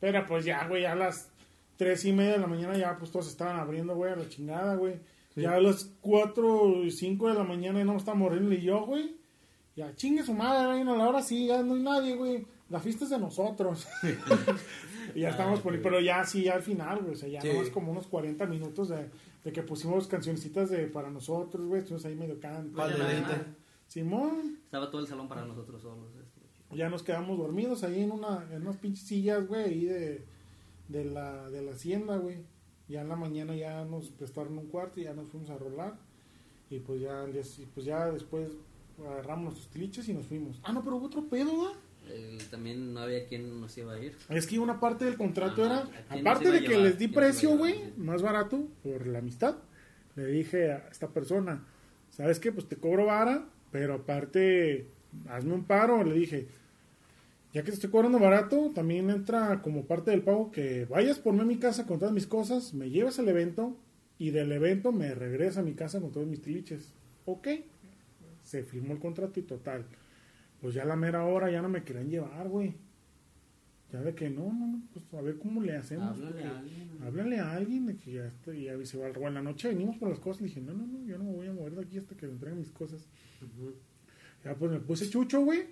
Pero 0.00 0.26
pues 0.26 0.44
ya, 0.44 0.66
güey, 0.68 0.84
a 0.84 0.94
las 0.94 1.28
3 1.76 2.04
y 2.04 2.12
media 2.12 2.32
de 2.32 2.38
la 2.38 2.46
mañana 2.46 2.76
ya 2.76 2.96
pues 2.98 3.10
todos 3.10 3.28
estaban 3.28 3.58
abriendo, 3.58 3.94
güey, 3.94 4.12
a 4.12 4.16
la 4.16 4.28
chingada, 4.28 4.74
güey. 4.76 4.94
Ya 5.36 5.54
a 5.54 5.60
las 5.60 5.90
4 6.00 6.84
y 6.84 6.90
5 6.92 7.28
de 7.28 7.34
la 7.34 7.42
mañana 7.44 7.78
ya 7.80 7.84
no 7.84 7.96
estábamos 7.96 8.30
Renly 8.32 8.56
y 8.56 8.62
yo, 8.62 8.84
güey. 8.86 9.16
Ya 9.76 9.92
chingue 9.96 10.22
su 10.22 10.32
madre, 10.34 10.66
güey, 10.66 10.82
a 10.82 10.96
la 10.98 11.08
hora 11.08 11.20
sí, 11.22 11.46
ya 11.48 11.60
no 11.62 11.74
hay 11.74 11.82
nadie, 11.82 12.14
güey. 12.14 12.46
La 12.70 12.78
fiesta 12.80 13.04
es 13.04 13.10
de 13.10 13.18
nosotros. 13.18 13.86
y 15.14 15.20
ya 15.22 15.30
estábamos 15.30 15.60
por 15.60 15.80
pero 15.82 16.00
ya 16.00 16.24
sí, 16.24 16.44
ya 16.44 16.54
al 16.54 16.62
final, 16.62 17.00
güey. 17.00 17.14
O 17.14 17.16
sea, 17.16 17.28
ya 17.28 17.40
Sí. 17.40 17.48
nomás 17.48 17.70
como 17.70 17.90
unos 17.92 18.06
40 18.06 18.46
minutos 18.46 18.88
de, 18.90 19.08
de 19.44 19.52
que 19.52 19.62
pusimos 19.62 20.06
cancioncitas 20.08 20.70
de 20.70 20.86
para 20.86 21.10
nosotros, 21.10 21.66
güey. 21.66 21.80
Estuvimos 21.80 22.04
ahí 22.06 22.14
medio 22.16 22.40
canto. 22.40 22.74
Simón. 23.86 24.58
Estaba 24.64 24.90
todo 24.90 25.00
el 25.02 25.06
salón 25.06 25.28
para 25.28 25.44
nosotros 25.44 25.82
solos. 25.82 26.08
esto. 26.16 26.40
Ya 26.74 26.88
nos 26.88 27.02
quedamos 27.02 27.38
dormidos 27.38 27.84
ahí 27.84 28.02
en 28.02 28.10
una 28.10 28.46
en 28.50 28.62
unas 28.62 28.76
pinches 28.78 29.06
sillas, 29.06 29.46
güey, 29.46 29.64
ahí 29.64 29.84
de, 29.84 30.24
de, 30.88 31.04
la, 31.04 31.48
de 31.50 31.62
la 31.62 31.72
hacienda, 31.72 32.16
güey. 32.16 32.38
Ya 32.88 33.02
en 33.02 33.08
la 33.08 33.16
mañana 33.16 33.54
ya 33.54 33.84
nos 33.84 34.10
prestaron 34.10 34.58
un 34.58 34.66
cuarto 34.66 35.00
y 35.00 35.04
ya 35.04 35.14
nos 35.14 35.28
fuimos 35.28 35.50
a 35.50 35.56
rolar. 35.58 35.94
Y 36.70 36.80
pues 36.80 37.00
ya, 37.02 37.22
al 37.22 37.32
día- 37.32 37.42
y 37.58 37.66
pues 37.66 37.86
ya 37.86 38.10
después 38.10 38.50
agarramos 38.98 39.44
nuestros 39.44 39.68
tiliches 39.68 40.08
y 40.08 40.14
nos 40.14 40.26
fuimos. 40.26 40.60
Ah, 40.64 40.72
no, 40.72 40.82
pero 40.82 40.96
hubo 40.96 41.06
otro 41.06 41.24
pedo, 41.28 41.52
¿verdad? 41.62 41.78
Eh, 42.08 42.38
también 42.50 42.92
no 42.92 43.00
había 43.00 43.26
quien 43.26 43.60
nos 43.60 43.76
iba 43.78 43.94
a 43.94 43.98
ir. 43.98 44.16
Es 44.28 44.46
que 44.46 44.58
una 44.58 44.80
parte 44.80 45.04
del 45.04 45.16
contrato 45.16 45.64
Ajá, 45.64 45.88
era, 45.88 46.00
¿a 46.08 46.14
quién 46.14 46.26
aparte 46.26 46.50
de 46.50 46.60
que 46.62 46.68
llevar? 46.68 46.84
les 46.84 46.98
di 46.98 47.08
¿Quién 47.08 47.14
nos 47.14 47.14
iba 47.14 47.20
a 47.20 47.24
precio, 47.24 47.56
güey, 47.56 47.92
más 47.96 48.22
barato 48.22 48.68
por 48.82 49.06
la 49.06 49.18
amistad, 49.20 49.56
le 50.16 50.26
dije 50.26 50.72
a 50.72 50.88
esta 50.90 51.08
persona, 51.08 51.64
¿sabes 52.10 52.38
qué? 52.40 52.52
Pues 52.52 52.68
te 52.68 52.76
cobro 52.76 53.06
vara, 53.06 53.46
pero 53.70 53.94
aparte, 53.94 54.88
hazme 55.28 55.54
un 55.54 55.64
paro, 55.64 56.04
le 56.04 56.14
dije, 56.14 56.48
ya 57.52 57.62
que 57.62 57.70
te 57.70 57.74
estoy 57.74 57.90
cobrando 57.90 58.18
barato, 58.18 58.70
también 58.74 59.10
entra 59.10 59.62
como 59.62 59.84
parte 59.86 60.10
del 60.10 60.22
pago 60.22 60.50
que 60.50 60.86
vayas 60.86 61.18
por 61.18 61.34
mí 61.34 61.40
a 61.40 61.44
mi 61.44 61.58
casa 61.58 61.86
con 61.86 61.98
todas 61.98 62.14
mis 62.14 62.26
cosas, 62.26 62.74
me 62.74 62.90
llevas 62.90 63.18
al 63.18 63.28
evento 63.28 63.76
y 64.18 64.30
del 64.30 64.52
evento 64.52 64.92
me 64.92 65.14
regresa 65.14 65.60
a 65.60 65.62
mi 65.62 65.74
casa 65.74 66.00
con 66.00 66.12
todos 66.12 66.26
mis 66.26 66.42
tiliches. 66.42 66.92
Ok, 67.26 67.48
se 68.42 68.62
firmó 68.62 68.92
el 68.92 69.00
contrato 69.00 69.40
y 69.40 69.44
total. 69.44 69.84
Pues 70.64 70.76
ya 70.76 70.84
a 70.84 70.86
la 70.86 70.96
mera 70.96 71.26
hora 71.26 71.50
ya 71.50 71.60
no 71.60 71.68
me 71.68 71.84
querían 71.84 72.08
llevar, 72.08 72.48
güey. 72.48 72.74
Ya 73.92 74.00
de 74.00 74.14
que 74.14 74.30
no, 74.30 74.50
no, 74.50 74.66
no, 74.66 74.82
pues 74.94 75.04
a 75.12 75.20
ver 75.20 75.36
cómo 75.36 75.60
le 75.60 75.76
hacemos. 75.76 76.16
Háblale 76.16 76.42
a 76.42 76.58
alguien. 76.58 76.88
Háblale 77.02 77.38
a 77.38 77.52
alguien 77.52 77.84
de 77.84 77.96
que 77.98 78.12
ya 78.12 78.24
estoy, 78.24 78.64
ya 78.64 78.86
se 78.86 78.96
va 78.96 79.08
en 79.08 79.34
la 79.34 79.42
noche 79.42 79.68
venimos 79.68 79.98
por 79.98 80.08
las 80.08 80.20
cosas. 80.20 80.40
Le 80.40 80.48
dije, 80.48 80.62
no, 80.62 80.72
no, 80.72 80.86
no, 80.86 81.04
yo 81.04 81.18
no 81.18 81.24
me 81.24 81.32
voy 81.32 81.48
a 81.48 81.52
mover 81.52 81.74
de 81.74 81.82
aquí 81.82 81.98
hasta 81.98 82.16
que 82.16 82.24
me 82.24 82.32
entreguen 82.32 82.60
mis 82.60 82.70
cosas. 82.70 83.06
Ya 84.42 84.54
pues 84.54 84.72
me 84.72 84.80
puse 84.80 85.10
chucho, 85.10 85.42
güey. 85.42 85.66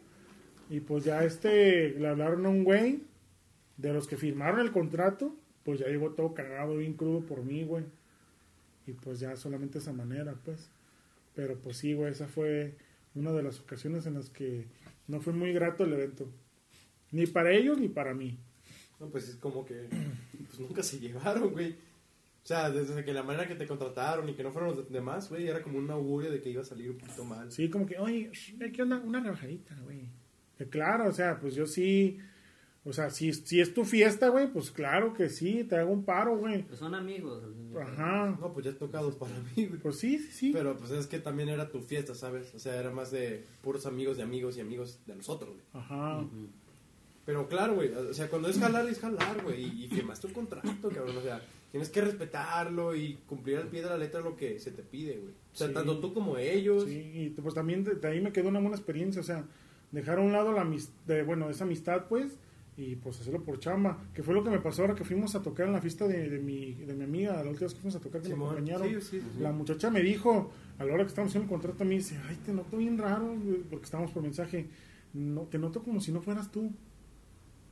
Y 0.68 0.80
pues 0.80 1.04
ya 1.04 1.24
este, 1.24 1.98
le 1.98 2.08
hablaron 2.08 2.44
a 2.44 2.50
un 2.50 2.62
güey 2.62 3.00
de 3.78 3.94
los 3.94 4.06
que 4.06 4.18
firmaron 4.18 4.60
el 4.60 4.72
contrato. 4.72 5.34
Pues 5.64 5.80
ya 5.80 5.86
llegó 5.86 6.10
todo 6.10 6.34
cagado, 6.34 6.76
bien 6.76 6.92
crudo 6.92 7.20
por 7.22 7.42
mí, 7.42 7.64
güey. 7.64 7.84
Y 8.86 8.92
pues 8.92 9.20
ya 9.20 9.36
solamente 9.36 9.78
esa 9.78 9.94
manera, 9.94 10.34
pues. 10.44 10.68
Pero 11.34 11.56
pues 11.56 11.78
sí, 11.78 11.94
güey, 11.94 12.12
esa 12.12 12.28
fue 12.28 12.76
una 13.14 13.32
de 13.32 13.42
las 13.42 13.60
ocasiones 13.60 14.06
en 14.06 14.14
las 14.14 14.30
que 14.30 14.68
no 15.08 15.20
fue 15.20 15.32
muy 15.32 15.52
grato 15.52 15.84
el 15.84 15.92
evento. 15.92 16.28
Ni 17.10 17.26
para 17.26 17.52
ellos 17.52 17.78
ni 17.78 17.88
para 17.88 18.14
mí. 18.14 18.38
No, 18.98 19.08
pues 19.08 19.28
es 19.28 19.36
como 19.36 19.64
que 19.64 19.88
pues 20.46 20.60
nunca 20.60 20.82
se 20.82 20.98
llevaron, 20.98 21.50
güey. 21.50 21.72
O 21.72 22.46
sea, 22.46 22.70
desde 22.70 23.04
que 23.04 23.12
la 23.12 23.22
manera 23.22 23.46
que 23.46 23.54
te 23.54 23.66
contrataron 23.66 24.28
y 24.28 24.34
que 24.34 24.42
no 24.42 24.50
fueron 24.50 24.74
los 24.74 24.90
demás, 24.90 25.28
güey, 25.28 25.46
era 25.46 25.62
como 25.62 25.78
un 25.78 25.90
augurio 25.90 26.30
de 26.30 26.40
que 26.40 26.50
iba 26.50 26.62
a 26.62 26.64
salir 26.64 26.90
un 26.90 26.98
poquito 26.98 27.24
mal. 27.24 27.52
Sí, 27.52 27.70
como 27.70 27.86
que, 27.86 27.98
oye, 27.98 28.30
sh, 28.32 28.60
aquí 28.64 28.82
una, 28.82 28.98
una 28.98 29.20
rebajadita, 29.20 29.76
güey. 29.84 30.08
Que 30.58 30.68
claro, 30.68 31.08
o 31.08 31.12
sea, 31.12 31.38
pues 31.38 31.54
yo 31.54 31.66
sí, 31.66 32.18
o 32.84 32.92
sea, 32.92 33.10
si, 33.10 33.32
si 33.32 33.60
es 33.60 33.72
tu 33.74 33.84
fiesta, 33.84 34.28
güey, 34.28 34.52
pues 34.52 34.70
claro 34.70 35.14
que 35.14 35.28
sí, 35.28 35.64
te 35.64 35.76
hago 35.76 35.92
un 35.92 36.04
paro, 36.04 36.36
güey. 36.36 36.62
Pues 36.64 36.80
son 36.80 36.94
amigos. 36.94 37.42
Ajá. 37.80 38.36
No, 38.40 38.52
pues 38.52 38.66
ya 38.66 38.72
tocado 38.72 39.16
para 39.18 39.32
mí, 39.56 39.66
güey. 39.66 39.80
Pues 39.80 39.98
sí, 39.98 40.18
sí, 40.18 40.30
sí. 40.32 40.50
Pero 40.52 40.76
pues 40.76 40.90
es 40.90 41.06
que 41.06 41.18
también 41.20 41.48
era 41.48 41.70
tu 41.70 41.80
fiesta, 41.80 42.14
¿sabes? 42.14 42.52
O 42.54 42.58
sea, 42.58 42.74
era 42.76 42.90
más 42.90 43.10
de 43.12 43.44
puros 43.62 43.86
amigos 43.86 44.16
de 44.16 44.24
amigos 44.24 44.56
y 44.56 44.60
amigos 44.60 44.98
de 45.06 45.14
nosotros, 45.14 45.50
güey. 45.50 45.64
Ajá. 45.84 46.24
Pero 47.24 47.48
claro, 47.48 47.74
güey, 47.76 47.92
o 47.94 48.12
sea, 48.12 48.28
cuando 48.28 48.48
es 48.48 48.58
jalar, 48.58 48.88
es 48.88 48.98
jalar, 48.98 49.42
güey. 49.44 49.62
Y, 49.64 49.84
y 49.84 49.88
firmaste 49.88 50.26
un 50.26 50.32
contrato, 50.32 50.88
cabrón. 50.88 51.16
O 51.16 51.22
sea, 51.22 51.40
tienes 51.70 51.88
que 51.88 52.00
respetarlo 52.00 52.96
y 52.96 53.14
cumplir 53.28 53.58
al 53.58 53.68
pie 53.68 53.80
de 53.82 53.90
la 53.90 53.96
letra 53.96 54.20
lo 54.20 54.36
que 54.36 54.58
se 54.58 54.72
te 54.72 54.82
pide, 54.82 55.18
güey. 55.18 55.30
O 55.52 55.56
sea, 55.56 55.68
Sí. 55.68 55.74
tanto 55.74 56.00
tú 56.00 56.12
como 56.12 56.36
ellos. 56.36 56.84
Sí, 56.86 57.12
y 57.14 57.28
pues 57.30 57.54
también 57.54 57.84
de, 57.84 57.94
de 57.94 58.08
ahí 58.08 58.20
me 58.20 58.32
quedó 58.32 58.48
una 58.48 58.58
buena 58.58 58.74
experiencia, 58.76 59.20
o 59.20 59.24
sea, 59.24 59.44
dejar 59.92 60.18
a 60.18 60.22
un 60.22 60.32
lado 60.32 60.50
la 60.50 60.68
de, 61.06 61.22
bueno, 61.22 61.48
esa 61.48 61.62
amistad, 61.62 62.06
pues, 62.08 62.32
y 62.76 62.96
pues 62.96 63.20
hacerlo 63.20 63.42
por 63.42 63.58
chamba, 63.58 63.98
que 64.14 64.22
fue 64.22 64.34
lo 64.34 64.42
que 64.42 64.50
me 64.50 64.58
pasó 64.58 64.82
ahora 64.82 64.94
que 64.94 65.04
fuimos 65.04 65.34
a 65.34 65.42
tocar 65.42 65.66
en 65.66 65.74
la 65.74 65.80
fiesta 65.80 66.06
de, 66.08 66.30
de 66.30 66.38
mi, 66.38 66.74
de 66.74 66.94
mi 66.94 67.04
amiga, 67.04 67.34
la 67.34 67.50
última 67.50 67.66
vez 67.66 67.74
que 67.74 67.80
fuimos 67.80 67.96
a 67.96 68.00
tocar 68.00 68.22
que 68.22 68.28
me 68.28 68.34
acompañaron. 68.34 68.88
Sí, 68.88 69.00
sí, 69.00 69.20
sí. 69.20 69.40
La 69.40 69.52
muchacha 69.52 69.90
me 69.90 70.00
dijo, 70.00 70.50
a 70.78 70.84
la 70.84 70.94
hora 70.94 71.04
que 71.04 71.08
estábamos 71.08 71.32
haciendo 71.32 71.44
el 71.44 71.60
contrato, 71.60 71.84
me 71.84 71.96
dice, 71.96 72.18
ay, 72.28 72.38
te 72.44 72.52
noto 72.52 72.78
bien 72.78 72.96
raro, 72.96 73.36
güey", 73.38 73.62
porque 73.68 73.84
estábamos 73.84 74.12
por 74.12 74.22
mensaje, 74.22 74.68
no, 75.12 75.42
te 75.42 75.58
noto 75.58 75.82
como 75.82 76.00
si 76.00 76.12
no 76.12 76.22
fueras 76.22 76.50
tú. 76.50 76.72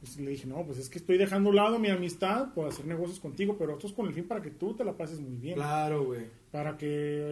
Pues 0.00 0.16
le 0.18 0.30
dije, 0.30 0.46
no, 0.46 0.64
pues 0.64 0.78
es 0.78 0.88
que 0.88 0.96
estoy 0.98 1.18
dejando 1.18 1.48
a 1.48 1.50
un 1.50 1.56
lado 1.56 1.78
mi 1.78 1.88
amistad 1.90 2.54
por 2.54 2.66
hacer 2.66 2.86
negocios 2.86 3.20
contigo, 3.20 3.56
pero 3.58 3.74
esto 3.74 3.86
es 3.86 3.92
con 3.92 4.06
el 4.06 4.14
fin 4.14 4.26
para 4.26 4.40
que 4.40 4.50
tú 4.50 4.72
te 4.74 4.82
la 4.82 4.96
pases 4.96 5.20
muy 5.20 5.36
bien. 5.36 5.56
Claro, 5.56 6.06
güey. 6.06 6.22
Para 6.50 6.78
que 6.78 6.86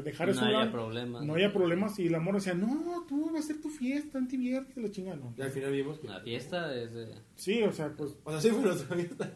dejar 0.05 0.27
No 0.29 0.33
eso 0.35 0.43
un 0.43 0.49
haya 0.49 0.59
lado, 0.59 0.73
problemas. 0.73 1.25
No 1.25 1.35
haya 1.35 1.51
problemas. 1.51 1.99
Y 1.99 2.11
la 2.11 2.21
morra 2.21 2.39
decía, 2.39 2.53
no, 2.53 3.07
tú 3.09 3.31
va 3.33 3.39
a 3.39 3.43
ser 3.43 3.63
tu 3.63 3.71
fiesta, 3.71 4.21
diviértete, 4.21 4.83
la 4.83 4.91
chingada. 4.91 5.17
No. 5.17 5.35
Y 5.37 5.41
al 5.41 5.51
final 5.51 5.73
vimos 5.73 5.99
que... 5.99 6.09
La 6.09 6.21
fiesta 6.21 6.75
es 6.77 6.93
de... 6.93 7.15
Sí, 7.37 7.63
o 7.63 7.73
sea, 7.73 7.91
pues, 7.97 8.13
O 8.23 8.31
sea, 8.31 8.41
sí 8.41 8.51
fue 8.51 8.61
nuestra 8.61 8.95
fiesta. 8.95 9.33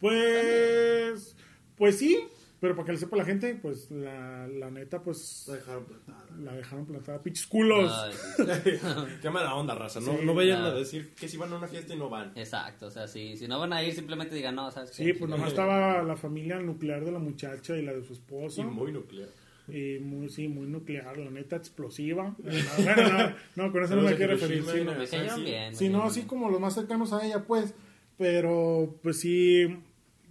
pues, 0.00 1.36
pues 1.76 1.98
sí, 1.98 2.20
pero 2.60 2.74
para 2.76 2.86
que 2.86 2.92
le 2.92 2.98
sepa 2.98 3.16
la 3.16 3.24
gente, 3.24 3.54
pues 3.60 3.90
la, 3.90 4.46
la 4.46 4.70
neta, 4.70 5.02
pues 5.02 5.44
La 5.48 5.54
dejaron 5.56 5.84
plantada. 5.86 6.26
la 6.38 6.52
dejaron 6.54 6.86
plantada. 6.86 7.22
Pinches 7.22 7.46
culos. 7.46 7.92
Ay, 7.92 8.12
sí. 8.36 8.70
Qué 9.22 9.30
mala 9.30 9.54
onda, 9.54 9.74
raza. 9.74 10.00
No, 10.00 10.18
Sí, 10.18 10.24
no 10.24 10.34
vayan 10.34 10.60
claro. 10.60 10.76
a 10.76 10.78
decir 10.78 11.14
que 11.14 11.28
si 11.28 11.36
van 11.36 11.52
a 11.52 11.56
una 11.56 11.68
fiesta 11.68 11.94
y 11.94 11.98
no 11.98 12.08
van. 12.10 12.32
Exacto, 12.36 12.86
o 12.86 12.90
sea, 12.90 13.08
si, 13.08 13.36
si 13.36 13.48
no 13.48 13.58
van 13.58 13.72
a 13.72 13.82
ir, 13.82 13.94
simplemente 13.94 14.34
digan, 14.34 14.54
no, 14.54 14.70
¿sabes 14.70 14.90
qué? 14.90 15.04
Sí, 15.04 15.12
pues 15.14 15.30
nomás 15.30 15.48
estaba 15.48 16.02
la 16.02 16.16
familia 16.16 16.58
nuclear 16.60 17.04
de 17.04 17.12
la 17.12 17.18
muchacha 17.18 17.76
y 17.76 17.82
la 17.82 17.92
de 17.92 18.04
su 18.04 18.12
esposo. 18.12 18.60
Y 18.60 18.64
muy 18.64 18.92
nuclear. 18.92 19.28
Y 19.68 19.98
muy, 20.00 20.28
sí, 20.28 20.48
muy 20.48 20.66
nuclear, 20.66 21.16
la 21.16 21.30
neta 21.30 21.56
explosiva. 21.56 22.34
Bueno, 22.84 23.08
no, 23.56 23.66
no, 23.66 23.72
con 23.72 23.84
eso 23.84 23.96
no 23.96 24.02
me 24.02 24.16
quiero 24.16 24.32
referir. 24.34 24.64
Sí, 24.64 24.80
no. 24.84 25.42
Bien. 25.44 25.74
Sí, 25.76 25.88
no, 25.88 26.02
así 26.04 26.22
como 26.22 26.50
los 26.50 26.60
más 26.60 26.74
cercanos 26.74 27.12
a 27.12 27.24
ella, 27.24 27.44
pues. 27.46 27.74
Pero, 28.18 28.98
pues 29.02 29.18
sí, 29.20 29.78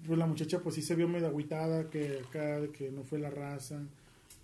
pues 0.10 0.20
la 0.20 0.26
muchacha, 0.26 0.60
pues 0.60 0.76
sí 0.76 0.82
se 0.82 0.96
vio 0.96 1.08
medio 1.08 1.28
agüitada, 1.28 1.90
que 1.90 2.20
acá, 2.28 2.68
que 2.74 2.92
no 2.92 3.04
fue 3.04 3.20
la 3.20 3.30
raza. 3.30 3.80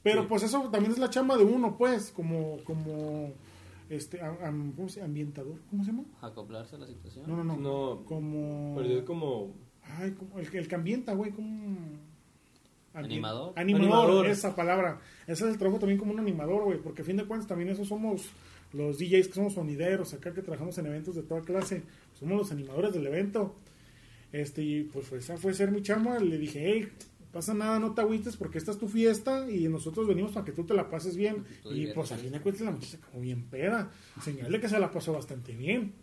Pero, 0.04 0.22
Sí. 0.22 0.28
pues 0.30 0.44
eso 0.44 0.70
también 0.72 0.92
es 0.94 0.98
la 1.00 1.10
chamba 1.10 1.36
de 1.36 1.44
uno, 1.44 1.78
pues, 1.78 2.12
como, 2.12 2.58
como, 2.64 3.34
este, 3.90 4.22
am- 4.22 4.72
¿cómo 4.74 4.88
se 4.88 5.02
Ambientador, 5.02 5.58
¿cómo 5.70 5.84
se 5.84 5.92
llama? 5.92 6.04
Acoplarse 6.22 6.76
a 6.76 6.80
la 6.80 6.88
situación. 6.88 7.26
No, 7.28 7.36
no, 7.38 7.44
no. 7.44 7.58
No. 7.58 8.06
Como. 8.06 8.76
Pero 8.78 9.00
es 9.00 9.04
como... 9.04 9.52
Ay, 9.98 10.12
como 10.12 10.40
el, 10.40 10.50
que- 10.50 10.60
el 10.60 10.68
que 10.68 10.76
ambienta, 10.76 11.14
güey, 11.14 11.32
como. 11.32 11.76
Animador. 12.94 13.52
Animador, 13.58 13.90
Animador. 13.92 14.28
esa 14.28 14.56
palabra. 14.56 15.02
Ese 15.28 15.44
es 15.46 15.52
el 15.52 15.58
trabajo 15.58 15.80
también 15.80 16.00
como 16.00 16.14
un 16.14 16.20
animador, 16.20 16.64
güey, 16.64 16.80
porque 16.80 17.02
a 17.02 17.06
fin 17.06 17.18
de 17.18 17.26
cuentas 17.26 17.48
también 17.48 17.70
esos 17.70 17.88
somos 17.90 18.30
los 18.72 18.98
DJs 18.98 19.28
que 19.28 19.34
somos 19.34 19.54
sonideros, 19.54 20.14
acá 20.14 20.34
que 20.34 20.42
trabajamos 20.42 20.78
en 20.78 20.86
eventos 20.86 21.16
de 21.16 21.24
toda 21.24 21.42
clase, 21.42 21.84
somos 22.18 22.38
los 22.38 22.52
animadores 22.52 22.94
del 22.94 23.06
evento. 23.08 23.54
Este, 24.36 24.62
y 24.64 24.84
pues 24.84 25.10
esa 25.14 25.38
fue 25.38 25.54
ser 25.54 25.72
mi 25.72 25.82
chamba, 25.82 26.20
le 26.20 26.38
dije, 26.38 26.62
hey, 26.66 26.90
pasa 27.32 27.54
nada, 27.54 27.80
no 27.80 27.94
te 27.94 28.02
agüites 28.02 28.36
porque 28.36 28.58
esta 28.58 28.72
es 28.72 28.78
tu 28.78 28.90
fiesta 28.90 29.50
y 29.50 29.70
nosotros 29.70 30.06
venimos 30.06 30.34
para 30.34 30.44
que 30.46 30.52
tú 30.52 30.66
te 30.66 30.74
la 30.74 30.90
pases 30.90 31.16
bien. 31.16 31.46
Y 31.64 31.88
pues 31.88 32.12
al 32.12 32.20
fin 32.20 32.34
de 32.34 32.42
cuentas 32.42 32.66
la 32.66 32.72
muchacha 32.72 32.98
como 32.98 33.22
bien 33.22 33.44
peda, 33.44 33.90
señalé 34.22 34.60
que 34.60 34.68
se 34.68 34.78
la 34.78 34.92
pasó 34.92 35.14
bastante 35.14 35.54
bien. 35.54 35.94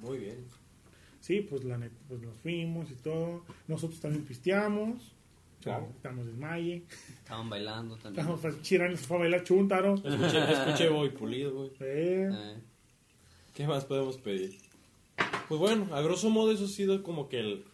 Muy 0.00 0.16
bien. 0.18 0.38
Sí, 1.20 1.42
pues 1.42 1.64
la 1.64 1.76
neta, 1.76 1.96
pues 2.08 2.22
nos 2.22 2.34
fuimos 2.36 2.90
y 2.90 2.94
todo. 2.94 3.44
Nosotros 3.68 4.00
también 4.00 4.24
pisteamos. 4.24 5.12
Claro. 5.62 5.88
Estamos 5.96 6.24
desmaye. 6.26 6.84
Estaban 7.18 7.50
bailando 7.50 7.96
también. 7.96 8.26
Estamos 8.26 8.62
Chirán 8.62 8.96
se 8.96 9.04
fue 9.04 9.16
a 9.18 9.20
bailar 9.20 9.44
chúntaro. 9.44 9.96
Escuché, 9.96 10.50
escuché 10.50 10.88
Boy 10.88 11.10
Pulido, 11.10 11.52
güey. 11.52 11.70
Eh, 11.80 12.30
Eh, 12.32 12.56
¿Qué 13.52 13.66
más 13.66 13.84
podemos 13.84 14.16
pedir? 14.16 14.56
Pues 15.48 15.60
bueno, 15.60 15.94
a 15.94 16.00
grosso 16.00 16.30
modo 16.30 16.52
eso 16.52 16.64
ha 16.64 16.68
sido 16.68 17.02
como 17.02 17.28
que 17.28 17.40
el... 17.40 17.64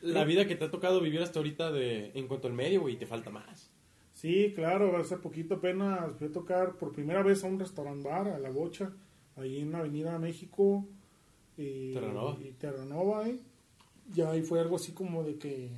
La 0.00 0.24
vida 0.24 0.46
que 0.46 0.56
te 0.56 0.64
ha 0.64 0.70
tocado 0.70 1.00
vivir 1.00 1.22
hasta 1.22 1.38
ahorita 1.38 1.70
de 1.70 2.10
en 2.14 2.26
cuanto 2.26 2.48
al 2.48 2.54
medio, 2.54 2.80
güey, 2.80 2.94
y 2.94 2.98
te 2.98 3.06
falta 3.06 3.30
más. 3.30 3.70
sí, 4.12 4.52
claro, 4.54 4.96
hace 4.96 5.16
poquito 5.16 5.54
apenas 5.54 6.16
fui 6.16 6.26
a 6.26 6.32
tocar 6.32 6.76
por 6.76 6.92
primera 6.92 7.22
vez 7.22 7.44
a 7.44 7.46
un 7.46 7.60
restaurant 7.60 8.02
bar, 8.02 8.28
a 8.28 8.38
La 8.40 8.50
Bocha, 8.50 8.92
ahí 9.36 9.60
en 9.60 9.74
Avenida 9.74 10.18
México. 10.18 10.84
Y, 11.56 11.92
Terranova. 11.92 12.36
Y 12.40 12.50
Terranova, 12.52 13.28
eh. 13.28 13.38
Ya 14.12 14.30
ahí 14.30 14.42
fue 14.42 14.58
algo 14.58 14.76
así 14.76 14.90
como 14.92 15.22
de 15.22 15.36
que, 15.36 15.70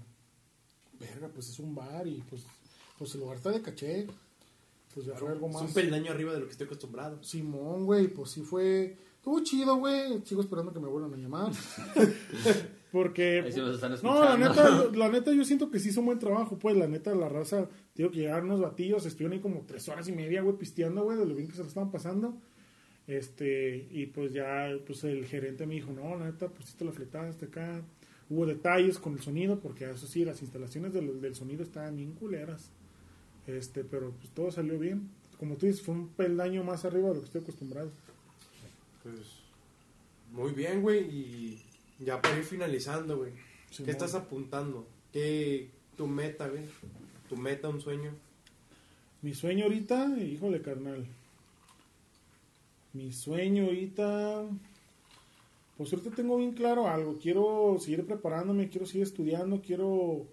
verga, 0.99 1.29
pues 1.29 1.51
es 1.51 1.59
un 1.59 1.75
bar 1.75 2.07
y 2.07 2.23
pues 2.31 2.47
pues 2.99 3.15
el 3.15 3.21
lugar 3.21 3.37
está 3.37 3.51
de 3.51 3.61
caché. 3.61 4.07
Pues 4.95 5.07
ya 5.07 5.15
fue 5.15 5.31
algo 5.31 5.49
Es 5.49 5.55
más. 5.55 5.63
un 5.63 5.75
peldaño 5.75 6.13
arriba 6.13 6.33
de 6.33 6.41
lo 6.41 6.47
que 6.47 6.53
estoy 6.53 6.67
acostumbrado. 6.67 7.23
Simón, 7.23 7.85
güey, 7.85 8.09
pues 8.09 8.31
sí 8.31 8.43
fue. 8.43 8.97
Estuvo 9.25 9.41
chido, 9.43 9.77
güey. 9.77 10.21
Sigo 10.27 10.43
esperando 10.43 10.71
que 10.71 10.81
me 10.81 10.87
vuelvan 10.87 11.15
a 11.15 11.17
llamar. 11.17 11.51
Porque. 12.93 13.43
Sí 13.51 13.59
No, 14.03 14.23
la 14.23 14.37
neta, 14.37 14.91
la 14.95 15.09
neta, 15.09 15.33
yo 15.33 15.47
siento 15.47 15.71
que 15.71 15.79
sí 15.79 15.89
hizo 15.89 16.01
un 16.01 16.07
buen 16.07 16.19
trabajo, 16.19 16.59
pues. 16.59 16.77
La 16.77 16.87
neta, 16.87 17.15
la 17.15 17.31
raza, 17.31 17.67
digo 17.95 18.11
que 18.11 18.19
llegaron 18.19 18.51
unos 18.51 18.61
batillos, 18.61 19.07
estuvieron 19.07 19.33
ahí 19.33 19.41
como 19.41 19.65
tres 19.67 19.89
horas 19.89 20.07
y 20.09 20.13
media, 20.13 20.43
güey, 20.43 20.59
pisteando, 20.59 21.05
güey, 21.05 21.17
de 21.17 21.25
lo 21.25 21.35
bien 21.35 21.49
que 21.49 21.55
se 21.55 21.63
lo 21.63 21.69
estaban 21.69 21.91
pasando. 21.91 22.37
Este, 23.07 23.89
y 23.91 24.05
pues 24.09 24.35
ya, 24.35 24.69
pues 24.87 25.03
el 25.05 25.25
gerente 25.25 25.67
me 25.67 25.77
dijo, 25.77 25.91
no, 25.91 26.19
la 26.19 26.27
neta, 26.27 26.49
pues 26.49 26.69
sí 26.69 26.77
te 26.77 26.85
la 26.85 26.93
fletaste 26.93 27.47
acá. 27.47 27.81
Hubo 28.29 28.45
detalles 28.45 28.99
con 28.99 29.15
el 29.15 29.21
sonido, 29.21 29.59
porque 29.59 29.91
eso 29.91 30.07
sí, 30.07 30.27
las 30.27 30.43
instalaciones 30.43 30.93
del, 30.93 31.23
del 31.23 31.35
sonido 31.35 31.63
estaban 31.63 31.97
bien 31.97 32.13
culeras. 32.13 32.73
Este, 33.47 33.85
pero 33.85 34.11
pues 34.11 34.29
todo 34.35 34.51
salió 34.51 34.79
bien. 34.79 35.09
Como 35.39 35.57
tú 35.57 35.65
dices, 35.65 35.81
fue 35.81 35.95
un 35.95 36.09
peldaño 36.09 36.63
más 36.63 36.85
arriba 36.85 37.09
de 37.09 37.15
lo 37.15 37.21
que 37.21 37.27
estoy 37.27 37.41
acostumbrado. 37.41 37.91
Pues 39.05 39.45
muy 40.33 40.53
bien, 40.53 40.83
güey. 40.83 41.05
Y 41.05 41.63
ya 42.01 42.21
para 42.21 42.37
ir 42.39 42.45
finalizando, 42.45 43.19
güey. 43.19 43.33
¿Qué 43.85 43.91
estás 43.91 44.15
apuntando? 44.15 44.87
¿Qué 45.13 45.69
tu 45.97 46.09
meta, 46.09 46.49
güey? 46.49 46.65
Tu 47.29 47.37
meta, 47.37 47.69
un 47.69 47.81
sueño. 47.81 48.11
Mi 49.23 49.35
sueño 49.35 49.65
ahorita, 49.65 50.19
híjole, 50.19 50.61
carnal. 50.63 51.07
Mi 52.93 53.13
sueño 53.13 53.67
ahorita. 53.67 54.45
Pues 55.77 55.93
ahorita 55.93 56.17
tengo 56.17 56.39
bien 56.39 56.53
claro 56.53 56.89
algo. 56.89 57.19
Quiero 57.19 57.77
seguir 57.79 58.07
preparándome, 58.07 58.69
quiero 58.69 58.87
seguir 58.87 59.03
estudiando, 59.03 59.61
quiero 59.61 60.27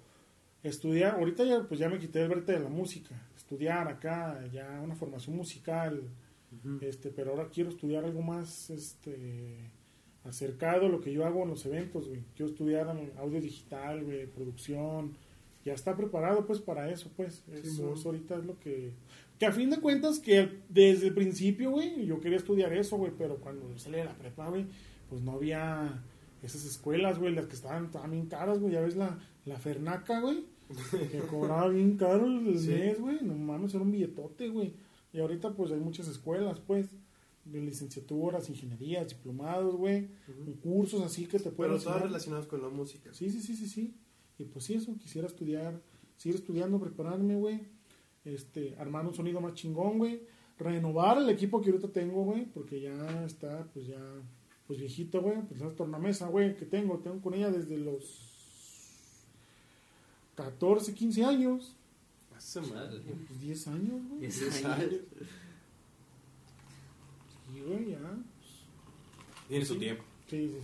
estudiar. 0.64 1.16
Ahorita 1.16 1.44
ya, 1.44 1.64
pues 1.64 1.80
ya 1.80 1.90
me 1.90 2.00
quité 2.00 2.22
el 2.22 2.30
verte 2.30 2.54
de 2.54 2.60
la 2.60 2.70
música. 2.70 3.16
Estudiar 3.36 3.88
acá, 3.88 4.40
ya 4.54 4.80
una 4.82 4.96
formación 4.96 5.36
musical. 5.36 6.04
Este, 6.82 7.10
pero 7.12 7.32
ahora 7.32 7.50
quiero 7.50 7.70
estudiar 7.70 8.04
algo 8.06 8.22
más, 8.22 8.70
este, 8.70 9.72
acercado 10.24 10.86
a 10.86 10.90
lo 10.90 11.02
que 11.02 11.12
yo 11.14 11.26
hago 11.26 11.44
en 11.44 11.50
los 11.50 11.66
eventos, 11.66 12.08
güey. 12.08 12.22
Quiero 12.36 12.52
estudiar 12.52 12.88
audio 13.18 13.42
digital, 13.42 14.04
güey, 14.04 14.28
producción. 14.28 15.14
Ya 15.64 15.74
está 15.74 15.96
preparado, 15.96 16.46
pues, 16.46 16.60
para 16.60 16.90
eso, 16.92 17.10
pues. 17.16 17.44
Eso, 17.52 17.94
eso 17.94 18.10
ahorita 18.10 18.36
es 18.38 18.46
lo 18.46 18.60
que... 18.60 18.92
Que 19.40 19.46
a 19.48 19.52
fin 19.52 19.70
de 19.72 19.78
cuentas, 19.80 20.20
que 20.20 20.60
desde 20.70 21.08
el 21.08 21.14
principio, 21.16 21.72
güey, 21.72 22.06
yo 22.06 22.20
quería 22.20 22.38
estudiar 22.38 22.74
eso, 22.74 22.98
güey, 22.98 23.12
pero 23.18 23.38
cuando 23.38 23.68
yo 23.70 23.78
salí 23.80 23.98
de 23.98 24.06
la 24.06 24.14
prepa, 24.16 24.50
güey, 24.50 24.66
pues 25.10 25.22
no 25.24 25.32
había 25.32 26.04
esas 26.44 26.64
escuelas, 26.66 27.18
güey, 27.18 27.34
las 27.34 27.48
que 27.48 27.56
estaban, 27.56 27.86
estaban 27.86 28.12
bien 28.12 28.28
caras, 28.28 28.60
güey. 28.60 28.74
Ya 28.74 28.82
ves 28.82 28.96
la, 28.96 29.18
la 29.46 29.58
Fernaca, 29.58 30.20
güey, 30.22 30.44
que 31.10 31.20
cobraba 31.30 31.70
bien 31.70 31.98
caro 31.98 32.28
el 32.28 32.60
Sí. 32.60 32.70
mes, 32.70 33.00
güey. 33.00 33.18
No 33.24 33.34
mames, 33.34 33.74
era 33.74 33.84
un 33.84 33.92
billetote, 33.92 34.50
güey. 34.50 34.74
Y 35.14 35.20
ahorita, 35.20 35.54
pues, 35.54 35.72
hay 35.72 35.80
muchas 35.80 36.08
escuelas, 36.08 36.60
pues, 36.60 36.90
de 37.46 37.60
licenciaturas, 37.60 38.50
ingenierías, 38.50 39.10
diplomados, 39.10 39.76
güey, 39.76 40.08
cursos 40.62 41.02
así 41.02 41.26
que 41.26 41.40
te 41.40 41.50
pueden 41.50 41.74
Pero 41.74 41.84
todas 41.84 41.96
enseñar. 41.96 42.04
relacionadas 42.04 42.46
con 42.48 42.62
la 42.62 42.70
música. 42.70 43.14
Sí, 43.14 43.30
sí, 43.32 43.42
sí, 43.42 43.56
sí, 43.56 43.68
sí. 43.68 43.94
Y 44.38 44.46
pues 44.46 44.66
sí, 44.66 44.76
eso, 44.76 44.96
quisiera 44.98 45.28
estudiar, 45.28 45.82
seguir 46.18 46.36
estudiando, 46.38 46.80
prepararme, 46.80 47.36
güey. 47.36 47.62
Este, 48.26 48.76
armar 48.78 49.06
un 49.08 49.14
sonido 49.16 49.42
más 49.42 49.56
chingón, 49.56 49.98
güey. 49.98 50.22
Renovar 50.60 51.18
el 51.18 51.30
equipo 51.30 51.60
que 51.62 51.72
ahorita 51.72 51.88
tengo, 51.88 52.24
güey, 52.24 52.46
porque 52.46 52.80
ya 52.80 53.26
está, 53.26 53.68
pues 53.74 53.88
ya, 53.88 54.00
pues 54.68 54.80
viejito, 54.80 55.22
güey. 55.22 55.42
Pues 55.42 55.60
la 55.60 55.70
tornamesa, 55.72 56.28
güey, 56.28 56.56
que 56.56 56.66
tengo, 56.66 57.00
tengo 57.00 57.20
con 57.22 57.34
ella 57.34 57.50
desde 57.50 57.78
los 57.80 58.30
14, 60.36 60.94
15 60.94 61.24
años. 61.26 61.76
Hace 62.42 62.62
madre. 62.62 63.00
Pues 63.28 63.40
10 63.40 63.68
años, 63.68 64.02
güey. 64.10 64.20
Diez 64.22 64.40
Diez 64.40 64.66
años. 64.66 64.80
años. 64.80 65.02
Sí, 67.54 67.62
güey, 67.62 67.92
ya. 67.92 68.00
Tiene 69.48 69.66
su 69.66 69.78
tiempo. 69.78 70.04
Sí, 70.28 70.50
sí, 70.50 70.60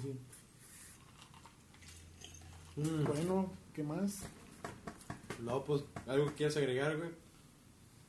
sí. 2.76 2.82
Mm. 2.82 3.04
Bueno, 3.06 3.52
¿qué 3.74 3.84
más? 3.84 4.24
No, 5.44 5.64
pues 5.64 5.84
algo 6.08 6.28
que 6.28 6.34
quieras 6.34 6.58
agregar, 6.58 6.98
güey. 6.98 7.12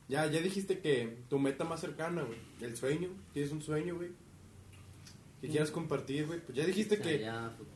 Ya, 0.07 0.25
ya 0.25 0.41
dijiste 0.41 0.79
que 0.79 1.19
tu 1.29 1.37
meta 1.37 1.63
más 1.63 1.79
cercana, 1.81 2.23
güey. 2.23 2.39
El 2.61 2.75
sueño. 2.75 3.09
Tienes 3.33 3.51
un 3.51 3.61
sueño, 3.61 3.95
güey. 3.95 4.09
Que 5.41 5.47
quieras 5.47 5.69
compartir, 5.69 6.25
güey. 6.25 6.39
Pues 6.41 6.57
ya 6.57 6.65
dijiste 6.65 6.95
O 6.95 6.97
sea, 6.97 7.05
que, 7.05 7.19
ya, 7.19 7.53
pues, 7.55 7.69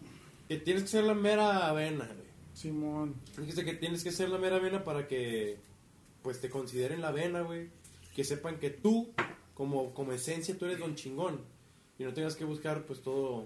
que 0.47 0.57
tienes 0.57 0.83
que 0.83 0.89
ser 0.89 1.03
la 1.03 1.13
mera 1.13 1.69
avena, 1.69 2.05
güey. 2.05 2.27
Simón. 2.53 3.15
Dijiste 3.37 3.63
que 3.63 3.73
tienes 3.75 4.03
que 4.03 4.11
ser 4.11 4.29
la 4.29 4.39
mera 4.39 4.55
avena 4.55 4.83
para 4.83 5.07
que, 5.07 5.59
pues, 6.23 6.41
te 6.41 6.49
consideren 6.49 7.01
la 7.01 7.09
avena, 7.09 7.41
güey. 7.41 7.69
Que 8.15 8.23
sepan 8.23 8.57
que 8.57 8.69
tú, 8.69 9.13
como, 9.53 9.93
como 9.93 10.13
esencia, 10.13 10.57
tú 10.57 10.65
eres 10.65 10.79
don 10.79 10.95
chingón. 10.95 11.41
Y 11.99 12.03
no 12.03 12.13
tengas 12.13 12.35
que 12.35 12.45
buscar, 12.45 12.85
pues, 12.85 13.01
todo... 13.01 13.45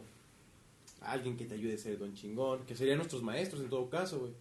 Alguien 1.02 1.38
que 1.38 1.46
te 1.46 1.56
ayude 1.56 1.76
a 1.76 1.78
ser 1.78 1.98
don 1.98 2.14
chingón. 2.14 2.66
Que 2.66 2.76
serían 2.76 2.98
nuestros 2.98 3.22
maestros, 3.22 3.62
en 3.62 3.70
todo 3.70 3.90
caso, 3.90 4.20
güey. 4.20 4.34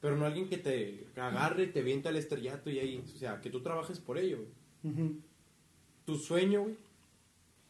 Pero 0.00 0.16
no 0.16 0.24
alguien 0.24 0.48
que 0.48 0.56
te 0.56 1.06
agarre, 1.16 1.66
te 1.66 1.82
viente 1.82 2.08
al 2.08 2.16
estrellato 2.16 2.70
y 2.70 2.78
ahí... 2.78 3.04
O 3.14 3.18
sea, 3.18 3.40
que 3.40 3.50
tú 3.50 3.60
trabajes 3.60 3.98
por 3.98 4.16
ello, 4.16 4.38
güey. 4.82 5.16
Tu 6.06 6.16
sueño, 6.16 6.62
güey. 6.62 6.76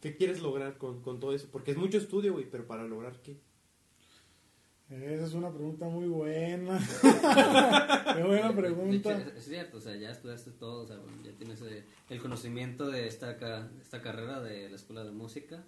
¿Qué 0.01 0.17
quieres 0.17 0.41
lograr 0.41 0.79
con, 0.79 1.03
con 1.03 1.21
todo 1.21 1.35
eso? 1.35 1.49
Porque 1.51 1.73
es 1.73 1.77
mucho 1.77 1.99
estudio, 1.99 2.33
güey, 2.33 2.49
pero 2.49 2.67
para 2.67 2.85
lograr 2.85 3.21
qué? 3.21 3.37
Esa 4.91 5.25
es 5.25 5.35
una 5.35 5.53
pregunta 5.53 5.89
muy 5.89 6.09
buena. 6.09 6.79
Qué 8.17 8.23
buena 8.25 8.53
pregunta. 8.53 9.17
hecho, 9.17 9.31
es, 9.37 9.45
cierto, 9.45 9.79
o 9.79 9.81
sea, 9.81 9.95
ya 9.95 10.11
estudiaste 10.11 10.51
todo, 10.51 10.83
o 10.83 10.87
sea, 10.87 10.97
ya 11.25 11.31
tienes 11.39 11.63
eh, 11.63 11.85
el 12.09 12.21
conocimiento 12.21 12.91
de 12.91 13.07
esta, 13.07 13.39
esta 13.81 14.03
carrera 14.03 14.41
de 14.41 14.69
la 14.69 14.75
escuela 14.75 15.05
de 15.05 15.13
música 15.13 15.63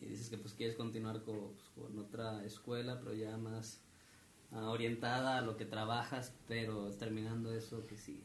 y 0.00 0.06
dices 0.06 0.30
que 0.30 0.38
pues 0.38 0.54
quieres 0.54 0.76
continuar 0.76 1.24
con, 1.24 1.54
pues, 1.54 1.68
con 1.74 1.98
otra 1.98 2.44
escuela, 2.44 3.00
pero 3.00 3.14
ya 3.14 3.36
más 3.36 3.80
ah, 4.52 4.70
orientada 4.70 5.38
a 5.38 5.42
lo 5.42 5.56
que 5.56 5.64
trabajas, 5.64 6.32
pero 6.46 6.92
terminando 6.92 7.52
eso 7.52 7.84
que 7.84 7.96
sigue. 7.96 8.22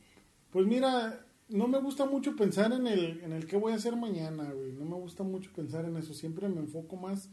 Pues 0.52 0.68
mira, 0.68 1.26
no 1.50 1.68
me 1.68 1.80
gusta 1.80 2.06
mucho 2.06 2.36
pensar 2.36 2.72
en 2.74 2.86
el, 2.86 3.22
en 3.24 3.34
el 3.34 3.48
qué 3.48 3.58
voy 3.58 3.74
a 3.74 3.78
hacer 3.78 3.96
mañana, 3.96 4.52
güey. 4.52 4.72
No 4.74 4.86
me 4.86 4.98
gusta 4.98 5.24
mucho 5.24 5.52
pensar 5.52 5.86
en 5.86 5.98
eso. 5.98 6.14
Siempre 6.14 6.48
me 6.48 6.60
enfoco 6.60 6.96
más 6.96 7.32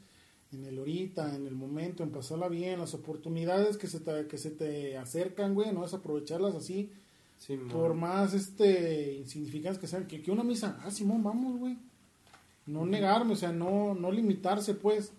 en 0.53 0.65
el 0.65 0.79
ahorita, 0.79 1.35
en 1.35 1.47
el 1.47 1.55
momento, 1.55 2.03
en 2.03 2.11
pasarla 2.11 2.49
bien, 2.49 2.79
las 2.79 2.95
oportunidades 2.95 3.77
que 3.77 3.87
se 3.87 4.01
te, 4.01 4.27
que 4.27 4.39
se 4.39 4.51
te 4.51 4.97
acercan, 4.97 5.55
güey. 5.55 5.73
No 5.73 5.85
es 5.85 5.95
aprovecharlas 5.95 6.55
así, 6.55 6.91
Sí, 7.39 7.57
por 7.57 7.95
más 7.95 8.35
este 8.35 9.15
insignificantes 9.15 9.79
que 9.79 9.87
sean. 9.87 10.07
Que, 10.07 10.23
que 10.23 10.31
una 10.31 10.45
misa, 10.45 10.79
ah, 10.85 10.91
Simón, 10.91 11.23
vamos, 11.23 11.59
güey. 11.59 11.79
No 12.67 12.85
negarme, 12.85 13.33
o 13.33 13.37
sea, 13.37 13.53
no, 13.53 13.95
no 13.95 14.13
limitarse, 14.13 14.75
pues. 14.75 15.13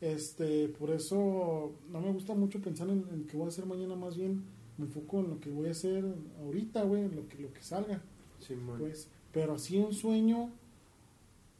Este, 0.00 0.68
por 0.68 0.90
eso 0.90 1.72
no 1.90 2.00
me 2.00 2.12
gusta 2.12 2.34
mucho 2.34 2.60
pensar 2.60 2.88
en, 2.88 3.06
en 3.12 3.26
qué 3.26 3.36
voy 3.36 3.46
a 3.46 3.48
hacer 3.48 3.66
mañana, 3.66 3.94
más 3.94 4.16
bien 4.16 4.44
me 4.76 4.86
enfoco 4.86 5.20
en 5.20 5.30
lo 5.30 5.40
que 5.40 5.50
voy 5.50 5.68
a 5.68 5.72
hacer 5.72 6.04
ahorita, 6.40 6.82
güey, 6.82 7.02
en 7.02 7.16
lo 7.16 7.28
que, 7.28 7.38
lo 7.38 7.52
que 7.52 7.62
salga, 7.62 8.02
Sí, 8.40 8.54
pues. 8.78 9.08
Pero 9.32 9.54
así 9.54 9.78
un 9.78 9.94
sueño, 9.94 10.50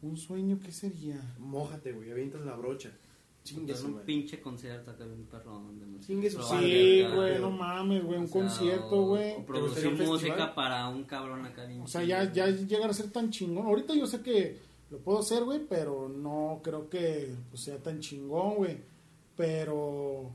un 0.04 0.16
sueño, 0.16 0.58
¿qué 0.62 0.72
sería? 0.72 1.20
Mójate, 1.38 1.92
güey, 1.92 2.10
avientas 2.10 2.42
la 2.42 2.54
brocha. 2.54 2.92
Chingue 3.44 3.74
un 3.84 4.00
pinche 4.00 4.40
concierto 4.40 4.90
acá 4.90 5.04
bien 5.04 5.26
perro 5.26 5.52
donde 5.52 6.00
Chingue 6.00 6.30
su 6.30 6.42
Sí, 6.42 7.04
güey, 7.14 7.38
no 7.38 7.50
mames, 7.50 8.02
güey, 8.02 8.18
un 8.18 8.24
o 8.24 8.28
sea, 8.28 8.40
concierto, 8.40 9.02
güey. 9.02 9.34
O, 9.34 9.44
producir 9.44 9.88
un 9.88 9.98
festival? 9.98 10.08
música 10.08 10.54
para 10.54 10.88
un 10.88 11.04
cabrón 11.04 11.44
acá 11.44 11.66
bien 11.66 11.82
O 11.82 11.86
sea, 11.86 12.02
ya, 12.04 12.32
ya 12.32 12.46
llegar 12.48 12.88
a 12.88 12.94
ser 12.94 13.10
tan 13.10 13.30
chingón. 13.30 13.66
Ahorita 13.66 13.94
yo 13.94 14.06
sé 14.06 14.22
que 14.22 14.58
lo 14.90 14.98
puedo 14.98 15.18
hacer, 15.18 15.44
güey, 15.44 15.60
pero 15.68 16.08
no 16.08 16.60
creo 16.64 16.88
que 16.88 17.34
pues, 17.50 17.64
sea 17.64 17.82
tan 17.82 18.00
chingón, 18.00 18.54
güey. 18.56 18.78
Pero, 19.36 20.30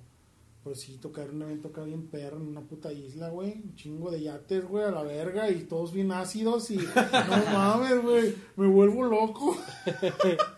pues 0.63 0.81
sí, 0.81 0.97
tocar 0.97 1.29
un 1.31 1.41
evento 1.41 1.69
acá 1.69 1.83
bien 1.83 2.07
perro 2.07 2.37
en 2.37 2.47
una 2.47 2.61
puta 2.61 2.91
isla, 2.91 3.29
güey. 3.29 3.61
Un 3.63 3.75
chingo 3.75 4.11
de 4.11 4.21
yates, 4.21 4.65
güey, 4.65 4.83
a 4.83 4.91
la 4.91 5.03
verga. 5.03 5.49
Y 5.49 5.63
todos 5.63 5.93
bien 5.93 6.11
ácidos 6.11 6.69
y 6.71 6.77
no 6.77 6.83
mames, 7.53 8.01
güey. 8.03 8.35
Me 8.57 8.67
vuelvo 8.67 9.05
loco. 9.05 9.57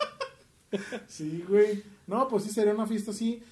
sí, 1.07 1.45
güey. 1.47 1.83
No, 2.07 2.27
pues 2.27 2.43
sí, 2.43 2.49
sería 2.49 2.73
una 2.73 2.87
fiesta 2.87 3.11
así 3.11 3.43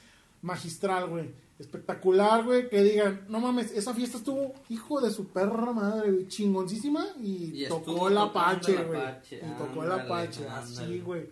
magistral, 0.41 1.08
güey. 1.10 1.30
Espectacular, 1.60 2.43
güey. 2.43 2.68
Que 2.68 2.84
digan, 2.84 3.26
no 3.30 3.39
mames, 3.39 3.72
esa 3.72 3.93
fiesta 3.93 4.18
estuvo 4.18 4.54
hijo 4.70 5.02
de 5.02 5.12
su 5.12 5.28
perra 5.28 5.72
madre, 5.72 6.12
güey. 6.12 6.28
Chingoncísima. 6.28 7.06
Y, 7.22 7.64
Y 7.64 7.68
tocó 7.68 8.08
el 8.08 8.18
Apache, 8.18 8.84
güey. 8.86 9.02
Y 9.32 9.58
tocó 9.58 9.84
el 9.84 9.91
Apache. 9.91 10.47
Así, 10.47 11.00
güey. 11.00 11.28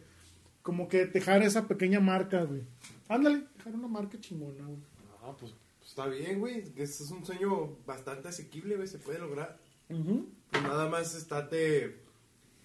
Como 0.61 0.87
que 0.87 1.05
dejar 1.07 1.41
esa 1.41 1.67
pequeña 1.67 1.99
marca, 1.99 2.43
güey. 2.43 2.61
Ándale, 3.07 3.45
dejar 3.55 3.73
una 3.73 3.87
marca 3.87 4.19
chingona, 4.19 4.63
güey. 4.65 4.96
Ah, 5.27 5.35
pues, 5.37 5.53
pues 5.79 5.89
está 5.89 6.07
bien, 6.07 6.39
güey. 6.39 6.59
Ese 6.75 7.03
es 7.03 7.11
un 7.11 7.25
sueño 7.25 7.77
bastante 7.85 8.29
asequible, 8.29 8.75
güey. 8.75 8.87
Se 8.87 8.97
puede 8.99 9.19
lograr. 9.19 9.59
Pues 9.87 10.63
nada 10.63 10.89
más 10.89 11.13
estate, 11.15 12.01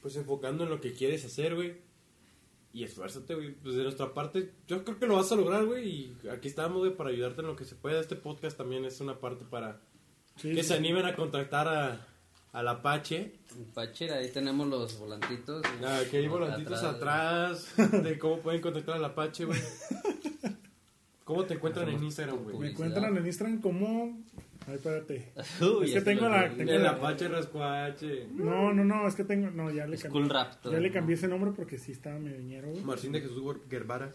pues, 0.00 0.16
enfocando 0.16 0.64
en 0.64 0.70
lo 0.70 0.80
que 0.80 0.92
quieres 0.92 1.24
hacer, 1.24 1.54
güey. 1.54 1.76
Y 2.72 2.84
esfuérzate, 2.84 3.34
güey. 3.34 3.52
Pues 3.54 3.74
de 3.74 3.82
nuestra 3.82 4.14
parte, 4.14 4.52
yo 4.66 4.84
creo 4.84 4.98
que 4.98 5.06
lo 5.06 5.16
vas 5.16 5.30
a 5.32 5.36
lograr, 5.36 5.64
güey. 5.66 5.88
Y 6.22 6.28
aquí 6.28 6.48
estamos, 6.48 6.78
güey, 6.78 6.96
para 6.96 7.10
ayudarte 7.10 7.40
en 7.42 7.48
lo 7.48 7.56
que 7.56 7.64
se 7.64 7.74
pueda. 7.74 8.00
Este 8.00 8.16
podcast 8.16 8.56
también 8.56 8.84
es 8.84 9.00
una 9.00 9.18
parte 9.18 9.44
para 9.44 9.80
Sí, 10.36 10.54
que 10.54 10.62
sí. 10.62 10.68
se 10.68 10.74
animen 10.74 11.04
a 11.04 11.14
contactar 11.14 11.68
a, 11.68 12.06
al 12.52 12.68
Apache. 12.68 13.34
Pachera, 13.74 14.16
ahí 14.16 14.30
tenemos 14.30 14.66
los 14.66 14.98
volantitos. 14.98 15.62
Ah, 15.84 16.00
que 16.10 16.16
hay 16.18 16.28
volantitos 16.28 16.82
atrás 16.82 17.66
de 17.76 18.18
cómo 18.18 18.38
pueden 18.38 18.62
contactar 18.62 18.96
al 18.96 19.04
Apache, 19.04 19.44
güey. 19.44 19.60
¿Cómo 21.32 21.44
te 21.46 21.54
encuentran 21.54 21.88
en 21.88 22.02
Instagram, 22.04 22.42
güey? 22.44 22.58
Me 22.58 22.70
encuentran 22.70 23.16
en 23.16 23.26
Instagram 23.26 23.60
como. 23.60 24.18
Ay, 24.66 24.74
espérate. 24.76 25.32
Uy, 25.60 25.86
Es 25.86 25.94
que 25.94 26.00
tengo 26.02 26.28
la- 26.28 26.48
tengo 26.54 26.70
El 26.70 26.82
la- 26.82 26.90
Apache 26.90 27.26
Rascuache. 27.28 28.28
No, 28.32 28.72
no, 28.72 28.84
no, 28.84 29.08
es 29.08 29.14
que 29.16 29.24
tengo. 29.24 29.50
No, 29.50 29.70
ya 29.70 29.86
le 29.86 29.96
School 29.96 30.12
cambié. 30.28 30.32
Raptor. 30.32 30.72
Ya 30.72 30.78
le 30.80 30.90
cambié 30.92 31.14
ese 31.16 31.26
nombre 31.28 31.50
porque 31.50 31.78
sí 31.78 31.92
estaba 31.92 32.18
meñero, 32.18 32.68
güey. 32.70 32.82
Marcín 32.84 33.12
de 33.12 33.20
Jesús 33.22 33.56
Guervara. 33.68 34.12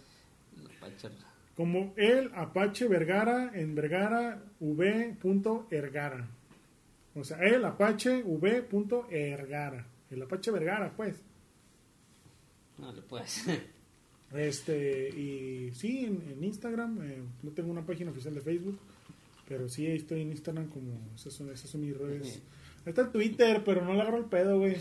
Como 1.55 1.93
el 1.97 2.31
Apache 2.35 2.87
Vergara 2.87 3.51
en 3.55 3.73
Vergara 3.75 4.41
v.ergara. 4.59 6.27
O 7.15 7.23
sea, 7.23 7.39
el 7.39 7.65
Apache 7.65 8.21
v.ergara. 8.23 9.85
El 10.11 10.21
Apache 10.21 10.51
Vergara, 10.51 10.93
pues. 10.95 11.15
No 12.77 12.93
le 12.93 13.01
puedes. 13.01 13.43
Este, 14.33 15.09
y 15.09 15.71
sí, 15.73 16.05
en, 16.05 16.21
en 16.31 16.43
Instagram, 16.43 17.01
eh, 17.01 17.23
no 17.43 17.51
tengo 17.51 17.71
una 17.71 17.85
página 17.85 18.11
oficial 18.11 18.35
de 18.35 18.41
Facebook, 18.41 18.77
pero 19.47 19.69
sí 19.69 19.85
ahí 19.85 19.97
estoy 19.97 20.21
en 20.21 20.31
Instagram 20.31 20.67
como, 20.67 20.99
esas 21.15 21.33
son, 21.33 21.49
esas 21.49 21.69
son 21.69 21.81
mis 21.81 21.97
redes. 21.97 22.41
Ahí 22.85 22.89
está 22.89 23.03
el 23.03 23.11
Twitter, 23.11 23.63
pero 23.65 23.83
no 23.83 23.93
le 23.93 24.01
agarro 24.01 24.17
el 24.17 24.25
pedo, 24.25 24.59
güey. 24.59 24.75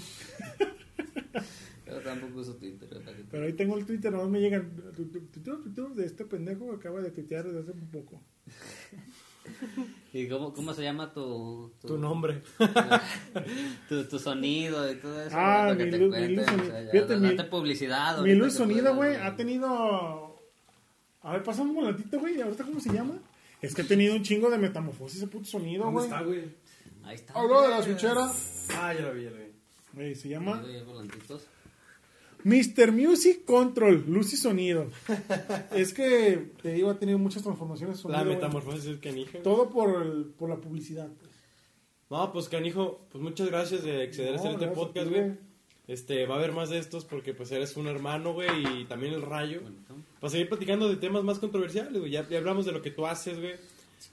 Yo 1.87 2.01
tampoco 2.01 2.41
uso 2.41 2.57
Twitter. 2.57 2.89
Pero 3.31 3.45
ahí 3.45 3.53
tengo 3.53 3.79
el 3.79 3.87
Twitter, 3.87 4.13
nomás 4.13 4.29
me 4.29 4.41
llegan 4.41 4.73
de 5.95 6.05
este 6.05 6.25
pendejo 6.25 6.69
que 6.71 6.77
acaba 6.77 7.01
de 7.01 7.11
tuitear 7.11 7.45
desde 7.45 7.61
hace 7.61 7.73
un 7.73 7.91
poco. 7.91 8.21
¿Y 10.13 10.29
cómo, 10.29 10.53
cómo 10.55 10.73
se 10.75 10.83
llama 10.83 11.13
tu, 11.13 11.73
Tu 11.87 11.99
nombre. 11.99 12.43
tu, 13.89 14.05
tu 14.05 14.19
sonido 14.19 14.91
y 14.91 14.97
todo 14.97 15.21
eso? 15.23 15.37
Ah, 15.39 15.65
para 15.69 15.77
que 15.77 15.85
mi 15.85 15.91
te 15.91 15.99
luz- 15.99 16.17
mi 16.21 16.35
luz 16.37 16.47
o 16.47 16.51
sonido. 16.51 16.67
sea, 16.71 16.83
ya, 16.85 16.91
Fíjate, 16.91 17.17
mi- 17.17 17.29
date 17.37 17.45
publicidad. 17.51 18.19
Mi 18.23 18.35
luz 18.35 18.55
sonido, 18.55 18.95
güey, 18.95 19.17
ha 19.17 19.37
tenido... 19.37 20.37
A 21.23 21.33
ver, 21.33 21.43
pasa 21.43 21.63
un 21.63 21.75
volantito, 21.75 22.19
güey, 22.21 22.41
¿ahorita 22.41 22.65
cómo 22.65 22.81
se 22.81 22.93
llama? 22.93 23.19
Es 23.61 23.75
que 23.75 23.83
ha 23.83 23.87
tenido 23.87 24.15
un 24.15 24.23
chingo 24.23 24.49
de 24.51 24.59
metamorfosis 24.59 25.19
ese 25.19 25.27
puto 25.27 25.45
sonido, 25.47 25.85
¿Dónde 25.85 25.99
güey. 26.01 26.05
está, 26.11 26.23
güey? 26.23 26.45
Ahí 27.05 27.15
está. 27.17 27.33
Habló 27.35 27.63
de 27.63 27.69
la 27.69 27.83
switchera. 27.83 28.31
Ah, 28.75 28.95
ya 28.95 29.01
la 29.03 29.11
vi, 29.11 29.25
ya 29.25 29.31
la 29.31 29.39
vi. 30.05 30.15
Se 30.15 30.29
llama 30.29 30.61
Ahí, 30.65 30.83
volantitos. 30.87 31.43
Mr. 32.47 32.93
Music 32.93 33.45
Control, 33.45 34.05
luz 34.09 34.33
y 34.33 34.37
sonido. 34.37 34.87
es 35.75 35.93
que, 35.93 36.51
te 36.63 36.73
digo, 36.75 36.91
ha 36.91 36.99
tenido 36.99 37.19
muchas 37.19 37.43
transformaciones. 37.43 37.97
La 37.97 38.03
sonido, 38.03 38.25
güey. 38.25 38.35
metamorfosis 38.37 38.85
del 38.85 39.01
canijo. 39.01 39.39
Todo 39.39 39.69
por, 39.71 40.03
el- 40.03 40.27
por 40.39 40.49
la 40.49 40.57
publicidad. 40.57 41.09
pues. 41.19 41.31
No, 42.09 42.33
pues 42.33 42.49
canijo, 42.49 43.01
pues 43.11 43.23
muchas 43.23 43.49
gracias 43.49 43.83
de 43.83 44.05
acceder 44.05 44.35
a 44.35 44.37
hacer 44.37 44.53
este 44.53 44.69
podcast, 44.69 45.09
güey. 45.11 45.33
Este, 45.89 46.25
va 46.27 46.37
a 46.37 46.39
haber 46.39 46.53
más 46.53 46.71
de 46.71 46.79
estos 46.79 47.05
porque 47.05 47.35
pues 47.35 47.51
eres 47.51 47.77
un 47.77 47.89
hermano, 47.89 48.33
güey, 48.33 48.49
y 48.81 48.85
también 48.85 49.13
el 49.15 49.23
rayo. 49.23 49.61
Para 50.21 50.31
seguir 50.31 50.49
platicando 50.49 50.89
de 50.89 50.97
temas 50.97 51.25
más 51.25 51.39
controversiales, 51.41 51.99
güey. 51.99 52.11
Ya, 52.13 52.29
ya 52.29 52.39
hablamos 52.39 52.65
de 52.65 52.73
lo 52.73 52.81
que 52.83 52.91
tú 52.93 53.07
haces, 53.07 53.39
güey. 53.41 53.55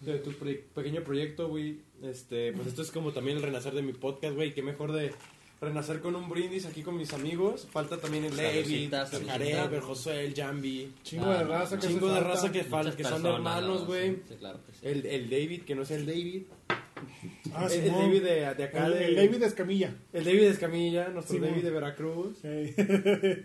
De 0.01 0.17
tu 0.19 0.31
pre- 0.33 0.63
pequeño 0.73 1.03
proyecto, 1.03 1.49
güey. 1.49 1.81
Este, 2.01 2.51
pues 2.53 2.67
esto 2.67 2.81
es 2.81 2.89
como 2.91 3.11
también 3.11 3.37
el 3.37 3.43
renacer 3.43 3.73
de 3.73 3.81
mi 3.83 3.93
podcast, 3.93 4.35
güey. 4.35 4.53
Qué 4.53 4.61
mejor 4.63 4.91
de 4.91 5.11
renacer 5.63 5.99
con 6.01 6.15
un 6.15 6.29
brindis 6.29 6.65
aquí 6.65 6.81
con 6.83 6.97
mis 6.97 7.13
amigos. 7.13 7.67
Falta 7.71 7.97
también 7.97 8.25
el 8.25 8.35
David, 8.35 8.89
saludcita. 8.91 9.05
Jared, 9.31 9.73
el 9.73 9.81
Josué, 9.81 10.25
el 10.25 10.33
Jambi. 10.35 10.91
Chingo 11.03 11.25
Ah, 11.25 11.37
de 11.39 11.43
no, 11.45 11.49
raza 11.51 11.79
que 11.79 11.87
Chingo 11.87 12.07
de 12.07 12.13
falta. 12.15 12.29
raza 12.29 12.51
que, 12.51 12.63
fal- 12.65 12.77
Muchas 12.83 12.95
que 12.95 13.03
son 13.03 13.25
hermanos, 13.25 13.81
¿no? 13.81 13.85
güey. 13.87 14.09
Sí, 14.15 14.21
sí, 14.29 14.35
claro 14.39 14.59
que 14.65 14.71
sí. 14.73 14.79
El, 14.83 15.05
el 15.05 15.29
David, 15.29 15.61
que 15.63 15.75
no 15.75 15.81
es 15.83 15.91
el 15.91 16.05
David. 16.05 16.43
Ah, 17.53 17.67
el, 17.69 17.79
el. 17.81 17.91
David 17.91 18.23
de, 18.23 18.33
de 18.55 18.63
acá. 18.63 18.85
El, 18.87 18.93
de- 18.93 19.05
el 19.07 19.15
David 19.15 19.43
Escamilla. 19.43 19.95
El 20.13 20.23
David 20.23 20.39
de 20.41 20.49
Escamilla, 20.49 21.07
nuestro 21.09 21.35
Simón. 21.35 21.49
David 21.49 21.63
de 21.63 21.69
Veracruz. 21.71 22.37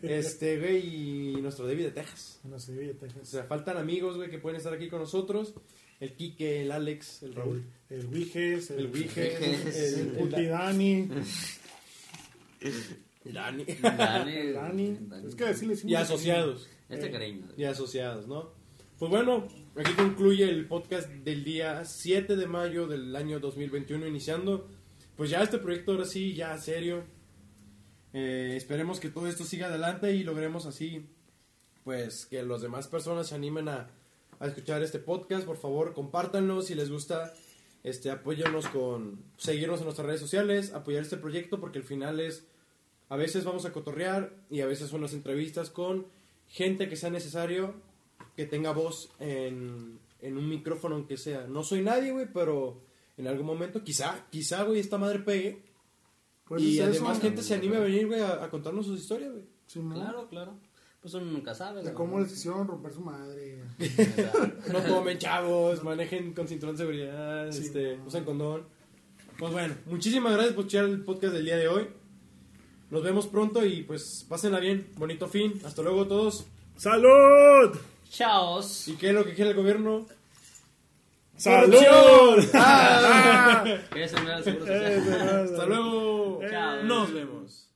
Este, 0.03 0.59
güey, 0.59 1.35
y 1.37 1.37
nuestro 1.41 1.67
David 1.67 1.85
de 1.87 1.91
Texas. 1.91 2.41
no 2.45 2.59
sé, 2.59 2.79
oye, 2.79 2.91
O 2.93 2.95
Texas. 2.95 3.29
sea, 3.29 3.45
faltan 3.45 3.77
amigos, 3.77 4.17
güey, 4.17 4.31
que 4.31 4.39
pueden 4.39 4.57
estar 4.59 4.73
aquí 4.73 4.89
con 4.89 5.01
nosotros. 5.01 5.55
El 6.01 6.13
Quique, 6.13 6.63
el 6.63 6.71
Alex, 6.71 7.25
el 7.25 7.35
Raúl. 7.35 7.65
El, 7.91 8.01
el 8.01 8.07
Wiges, 8.07 8.71
el, 8.71 8.79
El 8.79 8.87
Wiges, 8.93 9.41
Wiges, 9.41 9.77
el, 9.99 10.17
el 10.17 10.49
Dani. 10.49 11.09
Dani, 13.25 13.65
Dani. 13.83 14.53
Dani. 14.53 14.99
Es 15.27 15.35
que 15.35 15.45
decirle 15.45 15.77
Y 15.85 15.95
asociados. 15.95 16.69
Este 16.89 17.11
cariño. 17.11 17.47
Y 17.57 17.65
asociados, 17.65 18.27
¿no? 18.27 18.53
Pues 18.99 19.11
bueno, 19.11 19.47
aquí 19.77 19.93
concluye 19.93 20.49
el 20.49 20.67
podcast 20.67 21.09
del 21.09 21.45
día 21.45 21.85
7 21.85 22.35
de 22.35 22.47
mayo 22.47 22.87
del 22.87 23.15
año 23.15 23.39
2021, 23.39 24.07
iniciando. 24.07 24.69
Pues 25.17 25.31
ya 25.31 25.43
este 25.43 25.59
proyecto 25.59 25.93
ahora 25.93 26.05
sí, 26.05 26.35
ya 26.35 26.57
serio. 26.59 27.05
Eh, 28.13 28.55
esperemos 28.57 28.99
que 28.99 29.11
todo 29.11 29.29
esto 29.29 29.45
siga 29.45 29.67
adelante 29.67 30.13
y 30.15 30.25
logremos 30.25 30.67
así, 30.67 31.07
pues 31.85 32.27
que 32.27 32.43
las 32.43 32.63
demás 32.63 32.89
personas 32.89 33.29
se 33.29 33.35
animen 33.35 33.69
a, 33.69 33.89
a 34.41 34.47
escuchar 34.47 34.83
este 34.83 34.99
podcast. 34.99 35.45
Por 35.45 35.59
favor, 35.59 35.93
compártanlo 35.93 36.63
si 36.63 36.75
les 36.75 36.91
gusta. 36.91 37.33
Este, 37.85 38.11
apóyanos 38.11 38.67
con 38.67 39.23
seguirnos 39.37 39.79
en 39.79 39.85
nuestras 39.85 40.07
redes 40.07 40.21
sociales, 40.21 40.73
apoyar 40.73 41.03
este 41.03 41.17
proyecto 41.17 41.61
porque 41.61 41.79
al 41.79 41.85
final 41.85 42.19
es 42.19 42.48
a 43.09 43.17
veces 43.17 43.45
vamos 43.45 43.65
a 43.65 43.73
cotorrear 43.73 44.33
y 44.51 44.61
a 44.61 44.67
veces 44.67 44.89
son 44.91 45.01
las 45.01 45.13
entrevistas 45.15 45.71
con 45.71 46.07
gente 46.49 46.89
que 46.89 46.97
sea 46.97 47.11
necesario 47.11 47.75
que 48.37 48.47
tenga 48.47 48.73
voz 48.73 49.11
en, 49.19 49.99
en 50.21 50.37
un 50.39 50.49
micrófono 50.49 50.95
aunque 50.97 51.17
sea. 51.17 51.47
No 51.47 51.63
soy 51.63 51.83
nadie, 51.83 52.13
güey, 52.13 52.27
pero 52.33 52.81
en 53.17 53.27
algún 53.27 53.47
momento 53.47 53.83
quizá, 53.83 54.27
quizá, 54.31 54.63
güey, 54.63 54.79
esta 54.81 54.99
madre 54.99 55.19
pegue 55.21 55.63
Pues 56.45 56.63
y 56.63 56.81
además 56.81 57.19
eso, 57.19 57.23
gente 57.27 57.43
se 57.43 57.55
anime 57.55 57.77
a 57.77 57.81
venir, 57.81 58.07
güey, 58.07 58.21
a, 58.21 58.45
a 58.45 58.51
contarnos 58.51 58.87
sus 58.87 59.01
historias, 59.01 59.33
güey. 59.33 59.45
Simón. 59.67 59.95
Claro, 60.01 60.29
claro. 60.29 60.55
Pues 61.01 61.15
uno 61.15 61.27
nunca 61.27 61.55
sabe. 61.55 61.83
De 61.83 61.91
¿no? 61.91 61.95
cómo 61.95 62.21
decisión 62.21 62.67
romper 62.67 62.93
su 62.93 63.01
madre. 63.01 63.63
No 64.73 64.81
tomen 64.83 65.19
chavos, 65.19 65.83
manejen 65.85 66.33
con 66.35 66.47
cinturón 66.49 66.75
de 66.77 66.83
seguridad, 66.83 67.51
Sí. 67.53 67.65
este, 67.65 67.99
usen 68.07 68.25
condón. 68.25 68.65
Pues 69.39 69.53
bueno, 69.53 69.75
muchísimas 69.87 70.33
gracias 70.33 70.55
por 70.55 70.65
escuchar 70.65 70.85
el 70.87 71.05
podcast 71.05 71.35
del 71.35 71.45
día 71.45 71.57
de 71.57 71.69
hoy. 71.69 71.89
Nos 72.91 73.03
vemos 73.03 73.27
pronto 73.27 73.65
y 73.65 73.83
pues 73.83 74.25
pásenla 74.29 74.61
bien. 74.61 74.89
Bonito 74.97 75.29
fin. 75.29 75.61
Hasta 75.65 75.83
luego 75.83 76.07
todos. 76.07 76.47
¡Salud! 76.77 77.77
Chaos. 78.11 78.89
¿Y 78.89 78.95
qué 78.95 79.09
es 79.09 79.15
lo 79.15 79.25
que 79.25 79.35
quiere 79.35 79.51
el 79.51 79.57
gobierno? 79.57 80.07
¡Salud! 81.37 82.45
¡Ah! 82.55 83.65
Hasta 83.95 85.67
luego. 85.67 86.41
Chao. 86.51 86.83
Nos 86.83 87.13
vemos. 87.13 87.68